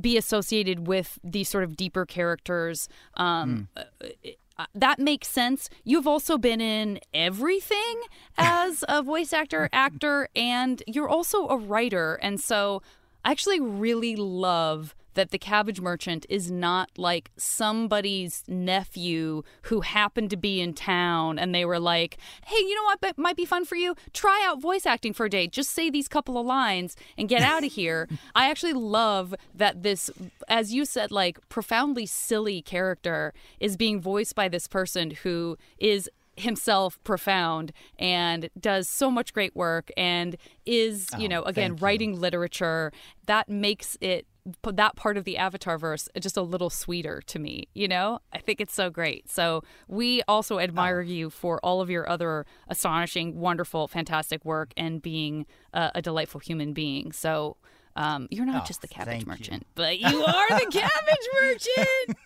be 0.00 0.16
associated 0.16 0.86
with 0.86 1.18
these 1.22 1.48
sort 1.48 1.64
of 1.64 1.76
deeper 1.76 2.06
characters. 2.06 2.88
Um, 3.14 3.68
uh, 3.76 4.64
that 4.74 4.98
makes 4.98 5.28
sense. 5.28 5.68
You've 5.84 6.06
also 6.06 6.38
been 6.38 6.60
in 6.60 6.98
everything 7.12 8.00
as 8.38 8.84
a 8.88 9.02
voice 9.02 9.32
actor, 9.32 9.68
actor, 9.72 10.28
and 10.34 10.82
you're 10.86 11.08
also 11.08 11.48
a 11.48 11.56
writer. 11.56 12.14
And 12.22 12.40
so 12.40 12.82
I 13.24 13.32
actually 13.32 13.60
really 13.60 14.16
love 14.16 14.94
that 15.16 15.30
the 15.30 15.38
cabbage 15.38 15.80
merchant 15.80 16.24
is 16.28 16.50
not 16.50 16.90
like 16.96 17.30
somebody's 17.36 18.44
nephew 18.46 19.42
who 19.62 19.80
happened 19.80 20.30
to 20.30 20.36
be 20.36 20.60
in 20.60 20.72
town 20.72 21.38
and 21.38 21.54
they 21.54 21.64
were 21.64 21.80
like, 21.80 22.18
hey, 22.46 22.56
you 22.56 22.74
know 22.74 22.84
what 22.84 23.18
might 23.18 23.36
be 23.36 23.44
fun 23.44 23.64
for 23.64 23.74
you? 23.74 23.94
Try 24.12 24.44
out 24.46 24.62
voice 24.62 24.86
acting 24.86 25.12
for 25.12 25.26
a 25.26 25.30
day. 25.30 25.48
Just 25.48 25.70
say 25.70 25.90
these 25.90 26.08
couple 26.08 26.38
of 26.38 26.46
lines 26.46 26.96
and 27.18 27.28
get 27.28 27.42
out 27.42 27.64
of 27.64 27.72
here. 27.72 28.08
I 28.34 28.48
actually 28.48 28.74
love 28.74 29.34
that 29.54 29.82
this, 29.82 30.10
as 30.48 30.72
you 30.72 30.84
said, 30.84 31.10
like 31.10 31.38
profoundly 31.48 32.06
silly 32.06 32.62
character 32.62 33.32
is 33.58 33.76
being 33.76 34.00
voiced 34.00 34.34
by 34.34 34.48
this 34.48 34.68
person 34.68 35.10
who 35.10 35.56
is 35.78 36.08
himself 36.36 36.98
profound 37.04 37.72
and 37.98 38.48
does 38.60 38.88
so 38.88 39.10
much 39.10 39.32
great 39.32 39.54
work 39.56 39.90
and 39.96 40.36
is 40.66 41.08
you 41.18 41.24
Oh, 41.24 41.28
know 41.28 41.42
again 41.42 41.70
thank 41.72 41.80
you. 41.80 41.84
writing 41.84 42.20
literature 42.20 42.92
that 43.26 43.48
makes 43.48 43.96
it 44.00 44.26
that 44.62 44.94
part 44.94 45.16
of 45.16 45.24
the 45.24 45.36
avatar 45.38 45.76
verse 45.78 46.08
just 46.20 46.36
a 46.36 46.42
little 46.42 46.70
sweeter 46.70 47.20
to 47.26 47.38
me 47.38 47.64
you 47.74 47.88
know 47.88 48.20
i 48.32 48.38
think 48.38 48.60
it's 48.60 48.74
so 48.74 48.90
great 48.90 49.28
so 49.30 49.62
we 49.88 50.22
also 50.28 50.58
admire 50.60 51.00
Oh. 51.00 51.10
you 51.10 51.30
for 51.30 51.58
all 51.64 51.80
of 51.80 51.90
your 51.90 52.08
other 52.08 52.46
astonishing 52.68 53.40
wonderful 53.40 53.88
fantastic 53.88 54.44
work 54.44 54.72
and 54.76 55.02
being 55.02 55.46
a, 55.72 55.90
a 55.96 56.02
delightful 56.02 56.40
human 56.40 56.72
being 56.74 57.10
so 57.12 57.56
um, 57.96 58.28
you're 58.30 58.44
not 58.44 58.62
Oh, 58.62 58.66
just 58.66 58.82
the 58.82 58.88
cabbage 58.88 59.06
thank 59.14 59.22
you. 59.24 59.28
merchant 59.30 59.66
but 59.74 59.98
you 59.98 60.22
are 60.24 60.48
the 60.50 60.66
cabbage 60.70 61.28
merchant 61.42 62.18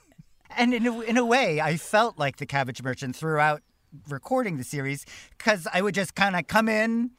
and 0.57 0.75
in 0.75 0.85
a, 0.85 1.01
in 1.03 1.17
a 1.17 1.25
way, 1.25 1.61
I 1.61 1.77
felt 1.77 2.19
like 2.19 2.39
the 2.39 2.45
cabbage 2.45 2.83
merchant 2.83 3.15
throughout 3.15 3.63
recording 4.09 4.57
the 4.57 4.65
series 4.65 5.05
because 5.37 5.67
I 5.73 5.83
would 5.83 5.95
just 5.95 6.15
kind 6.15 6.37
of 6.37 6.47
come 6.47 6.69
in, 6.69 7.11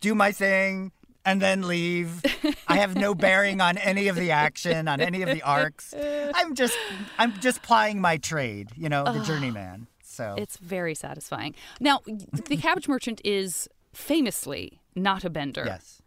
do 0.00 0.14
my 0.14 0.32
thing, 0.32 0.92
and 1.24 1.40
then 1.42 1.66
leave. 1.66 2.22
I 2.68 2.76
have 2.78 2.94
no 2.96 3.14
bearing 3.26 3.60
on 3.60 3.76
any 3.78 4.08
of 4.08 4.16
the 4.16 4.30
action, 4.30 4.88
on 4.88 5.00
any 5.00 5.22
of 5.22 5.28
the 5.28 5.42
arcs. 5.42 5.94
I'm 6.34 6.54
just 6.54 6.76
I'm 7.18 7.38
just 7.40 7.62
plying 7.62 8.00
my 8.00 8.16
trade, 8.16 8.70
you 8.76 8.88
know, 8.88 9.04
the 9.04 9.22
journeyman. 9.24 9.86
So 10.02 10.34
It's 10.36 10.56
very 10.56 10.94
satisfying. 10.96 11.54
Now, 11.80 12.00
the 12.06 12.56
cabbage 12.60 12.88
merchant 12.88 13.20
is 13.24 13.68
famously 13.92 14.80
not 14.96 15.24
a 15.24 15.30
bender. 15.30 15.62
yes, 15.66 16.02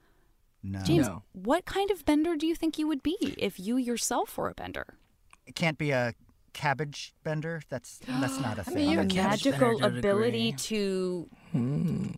no, 0.63 0.79
James, 0.81 1.07
No. 1.07 1.23
what 1.33 1.63
kind 1.65 1.89
of 1.91 2.03
bender 2.03 2.35
do 2.35 2.45
you 2.45 2.55
think 2.55 2.77
you 2.77 2.87
would 2.87 3.01
be 3.03 3.15
if 3.37 3.57
you 3.59 3.77
yourself 3.77 4.37
were 4.37 4.49
a 4.49 4.53
bender? 4.53 4.85
it 5.47 5.55
can't 5.55 5.77
be 5.77 5.91
a 5.91 6.13
cabbage 6.53 7.13
bender. 7.23 7.61
That's 7.69 7.99
that's 8.07 8.39
not 8.39 8.59
a 8.59 8.63
thing. 8.65 8.75
mean, 8.75 8.89
you're 8.91 9.01
a 9.01 9.05
a 9.05 9.13
magical 9.13 9.59
bender 9.79 9.89
to 9.89 9.95
a 9.95 9.99
ability 9.99 10.51
degree. 10.51 10.57
to 10.57 11.29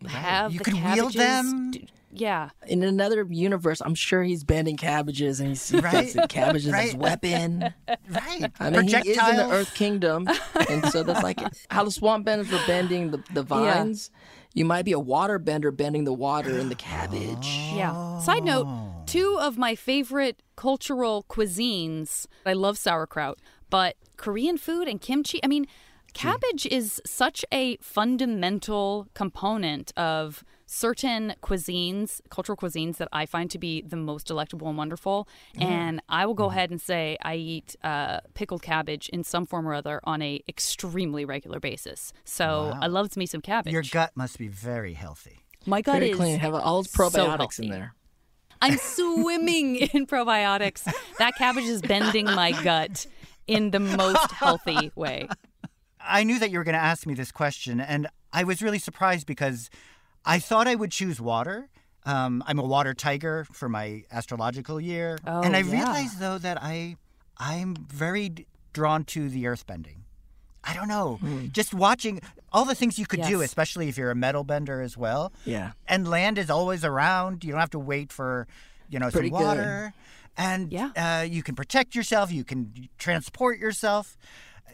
have 0.08 0.52
You 0.52 0.58
the 0.58 0.64
could 0.64 0.74
wield 0.74 1.12
them? 1.14 1.70
d- 1.72 1.88
yeah. 2.16 2.50
In 2.68 2.84
another 2.84 3.26
universe, 3.28 3.82
I'm 3.84 3.96
sure 3.96 4.22
he's 4.22 4.44
bending 4.44 4.76
cabbages 4.76 5.40
and 5.40 5.48
he's 5.48 5.72
Right. 5.74 6.04
using 6.04 6.28
cabbages 6.28 6.68
as 6.68 6.72
Right. 6.72 6.94
weapon. 6.94 7.74
right. 8.08 8.52
I 8.60 8.70
mean, 8.70 8.86
he 8.86 8.94
is 9.10 9.18
in 9.18 9.36
the 9.36 9.48
Earth 9.50 9.74
Kingdom, 9.74 10.28
and 10.70 10.86
so 10.90 11.02
that's 11.02 11.24
like 11.24 11.40
how 11.70 11.82
the 11.84 11.90
swamp 11.90 12.24
benders 12.24 12.52
were 12.52 12.62
bending 12.68 13.10
the, 13.10 13.20
the 13.32 13.42
vines. 13.42 14.12
You 14.56 14.64
might 14.64 14.84
be 14.84 14.92
a 14.92 15.00
water 15.00 15.40
bender 15.40 15.72
bending 15.72 16.04
the 16.04 16.12
water 16.12 16.56
in 16.56 16.68
the 16.68 16.76
cabbage. 16.76 17.48
Yeah. 17.74 18.20
Side 18.20 18.44
note, 18.44 18.68
two 19.06 19.36
of 19.40 19.58
my 19.58 19.74
favorite 19.74 20.40
cultural 20.54 21.24
cuisines. 21.28 22.28
I 22.46 22.52
love 22.52 22.78
sauerkraut, 22.78 23.40
but 23.70 23.96
Korean 24.24 24.56
food 24.56 24.88
and 24.88 25.02
kimchi, 25.02 25.38
I 25.44 25.48
mean, 25.48 25.66
cabbage 26.14 26.64
is 26.64 26.98
such 27.04 27.44
a 27.52 27.76
fundamental 27.82 29.06
component 29.12 29.92
of 29.98 30.42
certain 30.64 31.34
cuisines, 31.42 32.22
cultural 32.30 32.56
cuisines 32.56 32.96
that 32.96 33.08
I 33.12 33.26
find 33.26 33.50
to 33.50 33.58
be 33.58 33.82
the 33.82 33.96
most 33.96 34.26
delectable 34.26 34.66
and 34.66 34.78
wonderful. 34.78 35.28
And 35.60 36.00
I 36.08 36.24
will 36.24 36.32
go 36.32 36.46
ahead 36.46 36.70
and 36.70 36.80
say 36.80 37.18
I 37.20 37.34
eat 37.34 37.76
uh, 37.84 38.20
pickled 38.32 38.62
cabbage 38.62 39.10
in 39.10 39.24
some 39.24 39.44
form 39.44 39.68
or 39.68 39.74
other 39.74 40.00
on 40.04 40.22
a 40.22 40.42
extremely 40.48 41.26
regular 41.26 41.60
basis. 41.60 42.14
So 42.24 42.74
I 42.80 42.86
love 42.86 43.14
me 43.18 43.26
some 43.26 43.42
cabbage. 43.42 43.74
Your 43.74 43.82
gut 43.82 44.12
must 44.14 44.38
be 44.38 44.48
very 44.48 44.94
healthy. 44.94 45.44
My 45.66 45.82
gut 45.82 45.96
Very 45.96 46.12
is 46.12 46.16
clean. 46.16 46.38
Have 46.38 46.54
all 46.54 46.76
those 46.76 46.90
so 46.90 47.10
probiotics 47.10 47.58
in 47.60 47.68
there. 47.68 47.94
I'm 48.62 48.78
swimming 48.78 49.76
in 49.76 50.06
probiotics. 50.06 50.90
That 51.18 51.34
cabbage 51.36 51.64
is 51.64 51.82
bending 51.82 52.24
my 52.24 52.52
gut 52.62 53.06
in 53.46 53.70
the 53.70 53.80
most 53.80 54.30
healthy 54.32 54.90
way. 54.94 55.28
I 56.00 56.24
knew 56.24 56.38
that 56.38 56.50
you 56.50 56.58
were 56.58 56.64
going 56.64 56.74
to 56.74 56.82
ask 56.82 57.06
me 57.06 57.14
this 57.14 57.32
question, 57.32 57.80
and 57.80 58.06
I 58.32 58.44
was 58.44 58.60
really 58.62 58.78
surprised 58.78 59.26
because 59.26 59.70
I 60.24 60.38
thought 60.38 60.66
I 60.68 60.74
would 60.74 60.90
choose 60.90 61.20
water. 61.20 61.68
Um, 62.06 62.44
I'm 62.46 62.58
a 62.58 62.64
water 62.64 62.92
tiger 62.92 63.46
for 63.52 63.68
my 63.68 64.02
astrological 64.12 64.78
year, 64.80 65.18
Oh, 65.26 65.40
and 65.42 65.56
I 65.56 65.60
yeah. 65.60 65.72
realized 65.72 66.18
though 66.18 66.36
that 66.38 66.58
I 66.62 66.96
I'm 67.38 67.74
very 67.88 68.28
d- 68.28 68.46
drawn 68.74 69.04
to 69.04 69.28
the 69.30 69.46
earth 69.46 69.66
bending. 69.66 70.04
I 70.62 70.72
don't 70.74 70.88
know, 70.88 71.18
just 71.52 71.74
watching 71.74 72.20
all 72.52 72.64
the 72.64 72.74
things 72.74 72.98
you 72.98 73.04
could 73.06 73.22
do, 73.22 73.40
especially 73.42 73.88
if 73.88 73.98
you're 73.98 74.10
a 74.10 74.14
metal 74.14 74.44
bender 74.44 74.80
as 74.80 74.96
well. 74.96 75.30
Yeah. 75.44 75.72
and 75.86 76.08
land 76.08 76.38
is 76.38 76.48
always 76.50 76.84
around. 76.84 77.44
You 77.44 77.50
don't 77.52 77.60
have 77.60 77.70
to 77.70 77.78
wait 77.78 78.10
for, 78.12 78.46
you 78.88 78.98
know, 78.98 79.10
Pretty 79.10 79.28
some 79.30 79.38
good. 79.38 79.92
And 80.36 80.72
Yeah. 80.72 80.90
uh, 80.96 81.22
you 81.22 81.42
can 81.42 81.54
protect 81.54 81.94
yourself. 81.94 82.30
You 82.32 82.44
can 82.44 82.88
transport 82.98 83.58
yourself. 83.58 84.16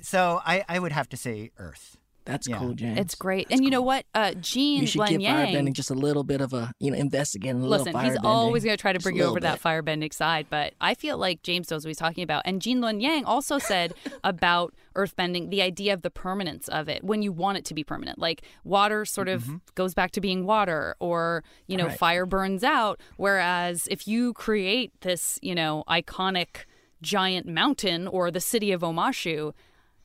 So 0.03 0.41
I, 0.45 0.65
I 0.69 0.79
would 0.79 0.93
have 0.93 1.09
to 1.11 1.17
say 1.17 1.51
Earth. 1.59 1.97
That's 2.27 2.47
Yeah. 2.49 2.59
cool, 2.59 2.75
James. 2.75 2.99
It's 2.99 3.15
great. 3.15 3.47
and 3.51 3.65
you 3.65 3.71
know 3.71 3.81
what? 3.83 4.05
Uh, 4.15 4.33
Gene 4.35 4.83
You 4.83 4.87
should 4.87 5.01
Luen 5.01 5.09
give 5.09 5.21
Yang. 5.23 5.55
firebending 5.55 5.73
just 5.73 5.91
a 5.91 5.95
little 5.95 6.23
bit 6.23 6.41
of 6.41 6.53
a, 6.53 6.73
you 6.79 6.91
know, 6.91 6.97
investigating 6.97 7.63
a 7.63 7.67
little 7.67 7.85
Listen, 7.87 8.01
he's 8.05 8.17
always 8.23 8.63
going 8.63 8.77
to 8.77 8.81
try 8.81 8.93
to 8.93 8.99
bring 9.01 9.17
you 9.17 9.25
over 9.25 9.41
to 9.41 9.45
that 9.45 9.63
bit. 9.63 9.63
firebending 9.63 10.13
side, 10.13 10.47
but 10.51 10.75
I 10.81 10.95
feel 10.95 11.17
like 11.19 11.43
James 11.43 11.71
knows 11.71 11.85
what 11.85 11.89
he's 11.89 11.97
talking 11.97 12.23
about. 12.23 12.43
And 12.45 12.61
Gene 12.63 12.81
Luen 12.81 13.01
Yang 13.01 13.25
also 13.25 13.59
said 13.59 13.95
about 14.25 14.75
earthbending 14.95 15.51
the 15.51 15.63
idea 15.63 15.95
of 15.95 16.03
the 16.03 16.11
permanence 16.11 16.69
of 16.69 16.89
it 16.89 17.03
when 17.03 17.23
you 17.23 17.33
want 17.33 17.59
it 17.59 17.65
to 17.67 17.75
be 17.75 17.83
permanent. 17.85 18.19
Like 18.19 18.43
water 18.65 19.05
sort 19.05 19.29
of 19.29 19.49
goes 19.75 19.95
back 19.95 20.11
to 20.13 20.21
being 20.21 20.45
water, 20.45 20.95
or, 21.01 21.43
you 21.67 21.77
know, 21.77 21.87
Right. 21.87 21.99
fire 21.99 22.27
burns 22.27 22.63
out. 22.63 23.01
Whereas 23.17 23.89
if 23.91 24.07
you 24.07 24.35
create 24.35 24.93
this, 25.01 25.39
you 25.43 25.55
know, 25.55 25.85
iconic 25.89 26.65
giant 27.03 27.47
mountain 27.47 28.07
or 28.07 28.31
the 28.31 28.41
city 28.41 28.73
of 28.73 28.83
Omashu, 28.83 29.53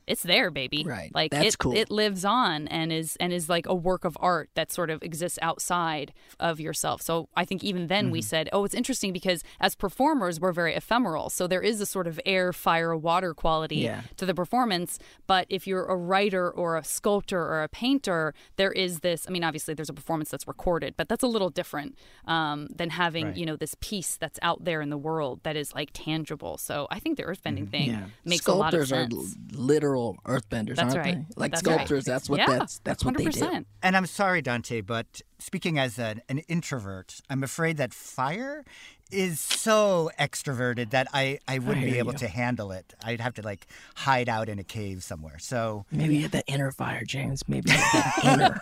it's 0.08 0.24
there, 0.24 0.52
baby. 0.52 0.84
Right. 0.86 1.12
Like 1.14 1.32
That's 1.32 1.56
it, 1.56 1.58
cool. 1.58 1.76
it 1.76 1.90
lives 1.90 2.24
on 2.26 2.68
and 2.68 2.92
is 2.92 3.16
and 3.20 3.34
is 3.34 3.50
like 3.50 3.66
a 3.66 3.74
work 3.76 4.06
of 4.06 4.16
art 4.20 4.50
that 4.56 4.72
sort 4.72 4.90
of 4.90 5.02
exists 5.04 5.40
outside 5.42 6.14
of 6.40 6.60
yourself. 6.60 7.02
So 7.02 7.30
I 7.36 7.46
think 7.46 7.64
even 7.64 7.88
then 7.88 8.06
Mm-hmm. 8.06 8.12
we 8.12 8.22
said, 8.22 8.50
oh, 8.54 8.66
it's 8.66 8.76
interesting 8.76 9.14
because 9.14 9.44
as 9.60 9.74
performers 9.76 10.40
we're 10.40 10.52
very 10.52 10.76
ephemeral. 10.76 11.30
So 11.30 11.48
there 11.48 11.62
is 11.62 11.82
a 11.82 11.86
sort 11.86 12.08
of 12.08 12.20
air, 12.26 12.54
fire, 12.54 12.96
water 12.96 13.34
quality 13.34 13.78
Yeah. 13.78 14.02
to 14.18 14.26
the 14.26 14.34
performance. 14.36 15.00
But 15.28 15.48
if 15.50 15.66
you're 15.66 15.86
a 15.86 15.96
writer 15.96 16.52
or 16.52 16.78
a 16.78 16.84
sculptor 16.84 17.40
or 17.42 17.64
a 17.64 17.70
painter, 17.70 18.34
there 18.58 18.72
is 18.72 19.00
this. 19.00 19.26
I 19.28 19.32
mean, 19.32 19.44
obviously 19.44 19.74
there's 19.74 19.90
a 19.90 19.94
performance 19.94 20.30
that's 20.30 20.48
recorded, 20.48 20.94
but 20.98 21.08
that's 21.10 21.24
a 21.24 21.28
little 21.28 21.50
different 21.50 21.96
um, 22.26 22.68
than 22.76 22.90
having 22.92 23.26
Right. 23.28 23.38
you 23.38 23.46
know 23.46 23.56
this 23.56 23.76
piece 23.80 24.18
that's 24.18 24.40
out 24.42 24.66
there 24.66 24.82
in 24.82 24.90
the 24.90 24.98
world 25.10 25.40
that 25.44 25.56
is 25.56 25.74
like 25.74 25.90
tangible. 25.94 26.58
So 26.58 26.88
I 26.92 27.00
think 27.00 27.18
the 27.18 27.24
earthbending 27.24 27.70
thing 27.72 27.90
Mm-hmm. 27.90 28.02
Yeah. 28.02 28.06
makes 28.24 28.46
a 28.48 28.54
lot 28.54 28.74
of 28.74 28.88
Sculptors 28.88 28.92
are 28.92 29.24
sense. 29.24 29.38
literal 29.72 29.95
literal 29.96 30.18
earthbenders, 30.26 30.76
That's 30.76 30.96
aren't 30.96 31.06
right. 31.06 31.16
they? 31.30 31.34
Like 31.36 31.52
That's 31.52 31.64
right. 31.66 31.74
sculptors. 31.76 32.06
That's 32.06 32.30
what 32.30 32.40
yeah, 32.40 32.48
that's 32.48 32.80
that's 32.84 33.04
what 33.06 33.18
they 33.18 33.26
do. 33.26 33.66
And 33.82 33.96
I'm 33.98 34.06
sorry, 34.06 34.42
Dante, 34.42 34.82
but 34.82 35.22
speaking 35.40 35.80
as 35.80 35.98
an, 36.00 36.22
an 36.30 36.40
introvert, 36.40 37.22
I'm 37.30 37.44
afraid 37.44 37.78
that 37.78 37.94
fire 37.94 38.64
is 39.12 39.40
so 39.40 40.10
extroverted 40.20 40.90
that 40.90 41.08
I, 41.14 41.38
I 41.48 41.60
wouldn't 41.60 41.86
be 41.86 42.00
able 42.00 42.14
you. 42.14 42.18
to 42.20 42.28
handle 42.28 42.72
it. 42.72 42.96
I'd 43.04 43.22
have 43.22 43.36
to 43.36 43.44
like 43.44 43.68
hide 43.96 44.28
out 44.28 44.50
in 44.50 44.58
a 44.58 44.64
cave 44.64 45.04
somewhere. 45.04 45.38
So 45.38 45.86
Maybe 45.92 46.18
you 46.18 46.28
had 46.28 46.44
inner 46.48 46.72
fire, 46.72 47.04
James. 47.06 47.44
Maybe 47.48 47.70
you 47.70 47.78
had 47.78 48.34
inner 48.34 48.60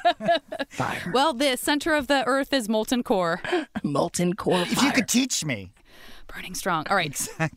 fire. 0.70 1.12
Well, 1.14 1.34
the 1.34 1.56
center 1.56 1.94
of 1.94 2.08
the 2.08 2.26
earth 2.26 2.52
is 2.52 2.68
molten 2.68 3.04
core, 3.04 3.42
Molten 3.84 4.34
core 4.36 4.66
fire. 4.66 4.74
if 4.74 4.84
you 4.84 4.92
could 4.92 5.08
teach 5.08 5.46
me. 5.46 5.72
Burning 6.34 6.56
strong. 6.56 6.86
All 6.90 6.96
right. 6.96 7.14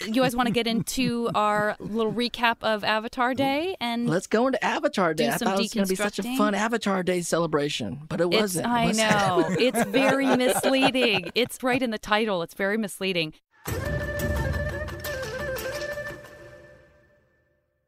You 0.07 0.23
guys 0.23 0.37
want 0.37 0.47
to 0.49 0.53
get 0.53 0.67
into 0.67 1.31
our 1.35 1.77
little 1.79 2.13
recap 2.13 2.57
of 2.63 2.85
Avatar 2.85 3.35
Day? 3.35 3.77
And 3.81 4.09
Let's 4.09 4.27
go 4.27 4.47
into 4.47 4.63
Avatar 4.65 5.15
Day. 5.15 5.29
I 5.29 5.37
thought 5.37 5.59
it 5.59 5.63
was 5.63 5.75
going 5.75 5.87
to 5.87 5.89
be 5.89 5.97
such 5.97 6.19
a 6.19 6.23
fun 6.37 6.55
Avatar 6.55 7.03
Day 7.03 7.23
celebration, 7.23 8.01
but 8.09 8.21
it 8.21 8.27
it's, 8.27 8.37
wasn't. 8.37 8.67
I 8.67 8.87
was 8.87 8.99
it? 8.99 9.03
know. 9.03 9.47
it's 9.59 9.85
very 9.85 10.37
misleading. 10.37 11.31
It's 11.35 11.63
right 11.63 11.83
in 11.83 11.91
the 11.91 11.99
title. 11.99 12.43
It's 12.43 12.55
very 12.55 12.77
misleading. 12.79 13.35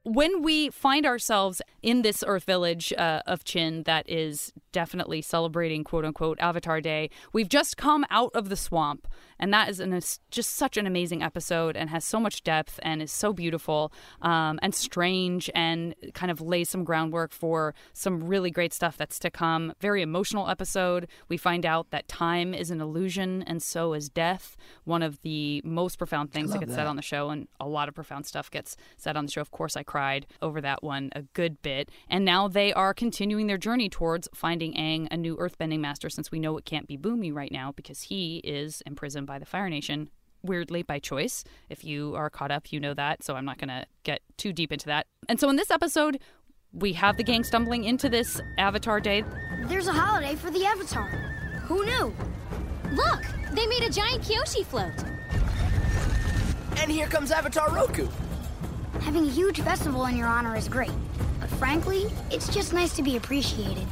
when 0.09 0.43
we 0.43 0.71
find 0.71 1.05
ourselves 1.05 1.61
in 1.83 2.03
this 2.03 2.25
Earth 2.27 2.45
Village 2.45 2.93
uh, 2.97 3.21
of 3.27 3.45
Chin 3.45 3.83
that 3.83 4.09
is 4.09 4.53
definitely 4.73 5.21
celebrating 5.21 5.85
quote 5.85 6.05
unquote 6.05 6.39
Avatar 6.41 6.81
Day, 6.81 7.11
we've 7.33 7.49
just 7.49 7.77
come 7.77 8.07
out 8.11 8.31
of 8.35 8.49
the 8.49 8.57
swamp. 8.57 9.07
And 9.39 9.53
that 9.53 9.69
is 9.69 9.81
an, 9.81 9.99
just 10.31 10.55
such 10.55 10.77
an 10.77 10.87
amazing 10.87 11.23
episode 11.23 11.77
and 11.77 11.91
has 11.91 12.05
so 12.05 12.21
much 12.21 12.43
depth 12.43 12.81
and 12.83 13.03
is 13.03 13.13
so 13.13 13.33
beautiful 13.33 13.93
um, 14.23 14.59
and 14.63 14.75
strange 14.75 15.51
and 15.55 15.95
kind 16.15 16.31
of 16.31 16.41
lays 16.41 16.69
some 16.69 16.85
groundwork 16.85 17.33
for 17.33 17.75
some 17.93 18.25
really 18.25 18.51
great 18.51 18.73
stuff 18.73 18.97
that's 18.97 19.19
to 19.21 19.31
come. 19.31 19.73
Very 19.81 20.03
emotional 20.03 20.49
episode. 20.49 21.09
We 21.29 21.37
find 21.37 21.65
out 21.65 21.91
that 21.91 22.09
time 22.09 22.55
is 22.55 22.71
an 22.71 22.81
illusion 22.81 23.43
and 23.47 23.63
so 23.63 23.93
is 23.95 24.09
death. 24.09 24.57
One 24.85 25.03
of 25.03 25.21
the 25.23 25.63
most 25.65 25.99
profound 25.99 26.33
things 26.33 26.53
that 26.53 26.61
gets 26.61 26.75
said 26.75 26.87
on 26.87 26.97
the 26.97 27.03
show, 27.03 27.31
and 27.31 27.49
a 27.61 27.69
lot 27.69 27.89
of 27.89 27.95
profound 27.95 28.27
stuff 28.27 28.51
gets 28.51 28.77
said 28.97 29.17
on 29.17 29.27
the 29.27 29.31
show. 29.31 29.41
Of 29.41 29.51
course, 29.51 29.77
I 29.77 29.83
cried 29.83 30.27
over 30.43 30.61
that 30.61 30.83
one 30.83 31.11
a 31.15 31.23
good 31.23 31.63
bit. 31.63 31.91
And 32.09 32.25
now 32.25 32.49
they 32.49 32.73
are 32.73 32.95
continuing 32.95 33.47
their 33.47 33.59
journey 33.59 33.89
towards 33.89 34.29
finding 34.35 34.75
Aang 34.75 35.09
a 35.11 35.17
new 35.17 35.37
earthbending 35.37 35.81
master 35.81 36.11
since 36.11 36.31
we 36.31 36.41
know 36.41 36.57
it 36.57 36.65
can't 36.65 36.89
be 36.89 36.97
Bumi 36.97 37.33
right 37.33 37.53
now 37.53 37.73
because 37.73 38.03
he 38.03 38.39
is 38.39 38.83
imprisoned 38.87 39.28
by 39.29 39.39
the 39.39 39.47
Fire 39.47 39.69
Nation. 39.69 40.11
Weirdly, 40.43 40.83
by 40.83 40.99
choice. 40.99 41.45
If 41.69 41.85
you 41.85 42.17
are 42.17 42.31
caught 42.31 42.51
up, 42.51 42.73
you 42.73 42.81
know 42.81 42.95
that. 42.95 43.23
So 43.23 43.37
I'm 43.37 43.45
not 43.45 43.59
going 43.59 43.69
to 43.69 43.87
get 44.03 44.23
too 44.37 44.53
deep 44.53 44.73
into 44.73 44.87
that. 44.87 45.07
And 45.29 45.39
so 45.39 45.49
in 45.49 45.57
this 45.57 45.71
episode, 45.71 46.19
we 46.73 46.95
have 46.95 47.17
the 47.17 47.23
gang 47.23 47.45
stumbling 47.45 47.85
into 47.85 48.09
this 48.09 48.41
Avatar 48.57 49.01
Day. 49.01 49.25
There's 49.65 49.87
a 49.87 49.93
holiday 49.93 50.35
for 50.35 50.51
the 50.51 50.65
Avatar. 50.65 51.09
Who 51.67 51.85
knew? 51.85 52.15
Look, 52.93 53.23
they 53.53 53.67
made 53.67 53.83
a 53.83 53.91
giant 53.91 54.23
Kyoshi 54.23 54.65
float. 54.65 54.93
And 56.79 56.91
here 56.91 57.07
comes 57.07 57.31
Avatar 57.31 57.71
Roku. 57.71 58.09
Having 59.01 59.27
a 59.27 59.31
huge 59.31 59.61
festival 59.61 60.07
in 60.07 60.17
your 60.17 60.29
honor 60.29 60.57
is 60.57 60.69
great. 60.69 60.93
But 61.41 61.51
frankly, 61.51 62.07
it's 62.31 62.49
just 62.49 62.73
nice 62.73 62.95
to 62.97 63.03
be 63.03 63.17
appreciated. 63.17 63.87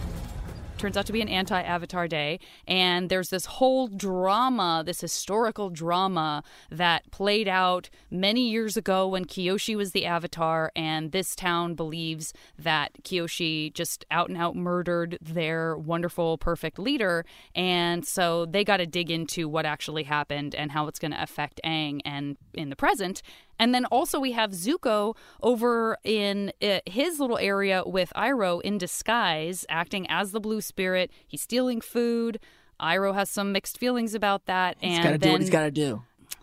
Turns 0.79 0.97
out 0.97 1.07
to 1.07 1.13
be 1.13 1.23
an 1.23 1.29
anti 1.29 1.61
Avatar 1.61 2.07
Day. 2.07 2.39
And 2.67 3.09
there's 3.09 3.31
this 3.31 3.47
whole 3.47 3.89
drama, 3.89 4.83
this 4.85 5.01
historical 5.01 5.71
drama 5.71 6.43
that 6.71 7.11
played 7.11 7.49
out 7.49 7.89
many 8.11 8.49
years 8.49 8.77
ago 8.77 9.09
when 9.09 9.25
Kyoshi 9.25 9.77
was 9.77 9.93
the 9.93 10.07
Avatar. 10.07 10.73
And 10.77 11.13
this 11.13 11.35
town 11.35 11.75
believes 11.75 12.33
that 12.59 12.93
Kyoshi 13.03 13.73
just 13.73 14.05
out 14.11 14.29
and 14.29 14.37
out 14.37 14.57
murdered 14.57 15.19
their 15.21 15.77
wonderful, 15.77 16.39
perfect 16.39 16.79
leader. 16.79 17.25
And 17.55 18.07
so 18.07 18.47
they 18.47 18.65
got 18.65 18.79
to 18.79 18.87
dig 18.87 19.11
into 19.11 19.49
what 19.49 19.67
actually 19.67 20.05
happened 20.05 20.55
and 20.55 20.73
how 20.73 20.87
it's 20.89 20.99
going 20.99 21.13
to 21.13 21.23
affect 21.23 21.61
Aang 21.65 22.01
and 22.05 22.37
in 22.55 22.71
the 22.71 22.77
present. 22.77 23.23
And 23.59 23.75
then 23.75 23.85
also 23.87 24.21
we 24.21 24.33
have 24.33 24.51
Zuko 24.51 25.17
over 25.43 25.97
in 26.05 26.53
uh, 26.63 26.81
his 26.87 27.19
little 27.21 27.39
area 27.39 27.83
with 27.87 28.13
Iroh 28.17 28.61
in 28.63 28.79
disguise, 28.79 29.65
acting 29.69 30.07
as 30.09 30.33
the 30.33 30.41
Blue 30.41 30.61
Spirit. 30.61 31.11
He's 31.27 31.43
stealing 31.43 31.81
food. 31.81 32.39
Iroh 32.81 33.15
has 33.15 33.31
some 33.31 33.53
mixed 33.53 33.79
feelings 33.79 34.15
about 34.15 34.47
that, 34.47 34.77
He's 34.81 34.97
and 34.99 35.05
got 35.05 35.11
to 35.13 35.19
do 35.19 35.23
then 35.25 35.33
what 35.33 35.41
he's 35.41 35.51
got 35.51 35.63
to 35.63 35.71
do. 35.71 36.03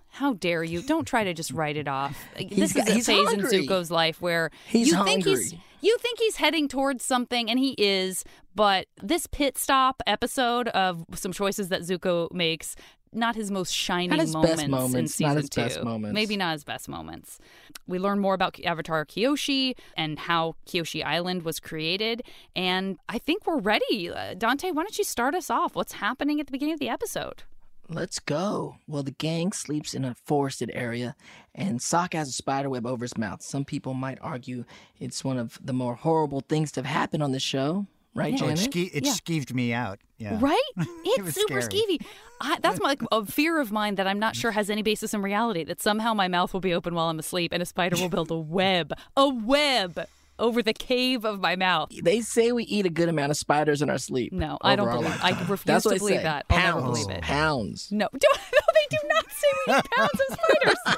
how 0.10 0.34
dare 0.34 0.63
you? 0.63 0.82
Don't 0.82 1.06
try 1.06 1.23
to 1.23 1.34
just 1.34 1.52
write 1.52 1.78
it 1.78 1.88
off. 1.88 2.17
this 2.49 2.73
got- 2.73 2.88
is 2.89 3.08
a 3.08 3.13
phase 3.13 3.28
hungry. 3.28 3.58
in 3.60 3.67
Zuko's 3.67 3.91
life 3.91 4.19
where 4.21 4.49
He's 4.67 4.88
you 4.88 5.04
think 5.04 5.23
he's 5.26 5.52
hungry. 5.52 5.63
you 5.82 5.97
think 5.99 6.17
he's 6.19 6.38
heading 6.38 6.67
towards 6.67 7.06
something, 7.06 7.49
and 7.52 7.60
he 7.60 7.76
is. 7.78 8.23
But 8.56 8.88
this 9.02 9.28
pit 9.28 9.58
stop 9.60 10.02
episode 10.08 10.67
of 10.69 11.06
some 11.13 11.32
choices 11.34 11.69
that 11.69 11.82
Zuko 11.82 12.32
makes. 12.32 12.76
Not 13.15 13.36
his 13.36 13.52
most 13.52 13.73
shining 13.73 14.19
his 14.19 14.34
moments, 14.34 14.63
best 14.63 14.95
in 14.95 15.08
season 15.08 15.28
not 15.28 15.38
his 15.38 15.49
two. 15.49 15.62
best 15.62 15.84
moments. 15.84 16.13
Maybe 16.13 16.38
not 16.38 16.54
his 16.54 16.63
best 16.63 16.89
moments. 16.89 17.39
We 17.88 17.99
learn 17.99 18.19
more 18.19 18.34
about 18.34 18.60
Avatar 18.63 19.06
Kyoshi 19.06 19.76
and 19.97 20.19
how 20.19 20.56
Kyoshi 20.67 21.04
Island 21.04 21.43
was 21.43 21.60
created, 21.60 22.23
and 22.56 22.97
I 23.10 23.17
think 23.17 23.45
we're 23.45 23.60
ready. 23.60 24.10
Uh, 24.10 24.34
Dante, 24.36 24.71
why 24.71 24.84
don't 24.84 24.97
you 24.97 25.04
start 25.04 25.36
us 25.36 25.49
off? 25.49 25.76
What's 25.76 25.93
happening 25.93 26.39
at 26.39 26.47
the 26.47 26.52
beginning 26.52 26.73
of 26.73 26.80
the 26.80 26.89
episode? 26.89 27.43
Let's 27.89 28.19
go. 28.19 28.78
Well, 28.88 29.04
the 29.04 29.12
gang 29.12 29.52
sleeps 29.52 29.93
in 29.93 30.06
a 30.06 30.15
forested 30.15 30.71
area, 30.73 31.15
and 31.54 31.80
Sokka 31.80 32.13
has 32.13 32.30
a 32.30 32.34
spider 32.34 32.69
web 32.69 32.86
over 32.86 33.04
his 33.04 33.17
mouth. 33.17 33.41
Some 33.41 33.65
people 33.65 33.93
might 33.93 34.17
argue 34.21 34.63
it's 34.99 35.23
one 35.23 35.38
of 35.38 35.60
the 35.62 35.73
more 35.73 35.95
horrible 35.95 36.41
things 36.41 36.71
to 36.73 36.80
have 36.80 36.86
happened 36.86 37.21
on 37.21 37.34
the 37.34 37.39
show, 37.41 37.86
right, 38.15 38.39
Oh, 38.41 38.47
it, 38.49 38.58
ske- 38.58 38.93
it 38.93 39.06
Yeah. 39.06 39.12
skeeved 39.13 39.54
me 39.54 39.73
out. 39.73 39.99
Yeah. 40.17 40.38
Right? 40.39 40.62
It's 41.06 41.23
was 41.23 41.34
super 41.36 41.62
scary. 41.62 41.84
skeevy. 41.99 42.06
I, 42.41 42.58
that's 42.62 42.80
my, 42.80 42.89
like 42.89 43.02
a 43.12 43.26
fear 43.26 43.60
of 43.60 43.71
mine 43.71 43.95
that 43.95 44.08
I'm 44.08 44.19
not 44.19 44.36
sure 44.36 44.52
has 44.52 44.69
any 44.69 44.82
basis 44.84 45.13
in 45.13 45.21
reality. 45.21 45.63
That 45.63 45.82
somehow 45.82 46.13
my 46.13 46.28
mouth 46.28 46.54
will 46.54 46.60
be 46.62 46.73
open 46.73 46.93
while 46.95 47.10
I'm 47.10 47.19
asleep 47.19 47.52
and 47.54 47.62
a 47.62 47.65
spider 47.65 47.95
will 47.97 48.10
build 48.10 48.32
a 48.32 48.38
web, 48.38 48.93
a 49.15 49.30
web 49.30 50.08
over 50.39 50.63
the 50.63 50.73
cave 50.73 51.26
of 51.26 51.39
my 51.39 51.56
mouth. 51.56 51.91
They 52.04 52.21
say 52.21 52.52
we 52.52 52.63
eat 52.65 52.86
a 52.86 52.89
good 52.89 53.08
amount 53.08 53.30
of 53.32 53.38
spiders 53.38 53.82
in 53.82 53.89
our 53.89 53.97
sleep. 53.99 54.34
No, 54.34 54.58
I 54.62 54.76
don't 54.76 54.89
believe. 54.91 55.19
I 55.23 55.30
refuse 55.41 55.62
That's 55.63 55.86
what 55.86 55.93
to 55.93 55.99
believe 55.99 56.17
say. 56.17 56.23
that. 56.23 56.45
I'll 56.49 56.58
Pounds, 56.58 56.76
never 56.76 56.88
believe 56.91 57.10
it. 57.17 57.21
Pounds. 57.23 57.88
No, 57.91 58.08
don't, 58.12 58.23
no, 58.23 58.60
they 58.73 58.88
do 58.89 58.97
not 59.10 59.26
say 59.32 59.47
we 59.67 59.73
eat 59.76 59.86
pounds 59.95 60.12
of 60.30 60.38
spiders. 60.39 60.97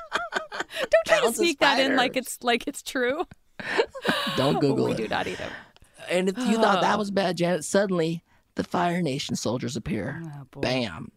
don't 0.79 1.05
try 1.05 1.19
Pounds 1.19 1.31
to 1.31 1.37
sneak 1.37 1.59
that 1.59 1.79
in 1.79 1.95
like 1.95 2.15
it's 2.15 2.41
like 2.43 2.67
it's 2.67 2.81
true. 2.81 3.25
Don't 4.37 4.59
Google 4.61 4.85
we 4.85 4.91
it. 4.91 4.97
do 4.97 5.07
not 5.07 5.27
eat 5.27 5.37
them. 5.37 5.51
And 6.09 6.29
if 6.29 6.37
you 6.37 6.55
thought 6.57 6.81
that 6.81 6.97
was 6.99 7.11
bad, 7.11 7.37
Janet, 7.37 7.63
suddenly 7.63 8.23
the 8.55 8.63
Fire 8.63 9.01
Nation 9.01 9.35
soldiers 9.35 9.75
appear. 9.75 10.21
Oh, 10.23 10.59
Bam. 10.61 11.11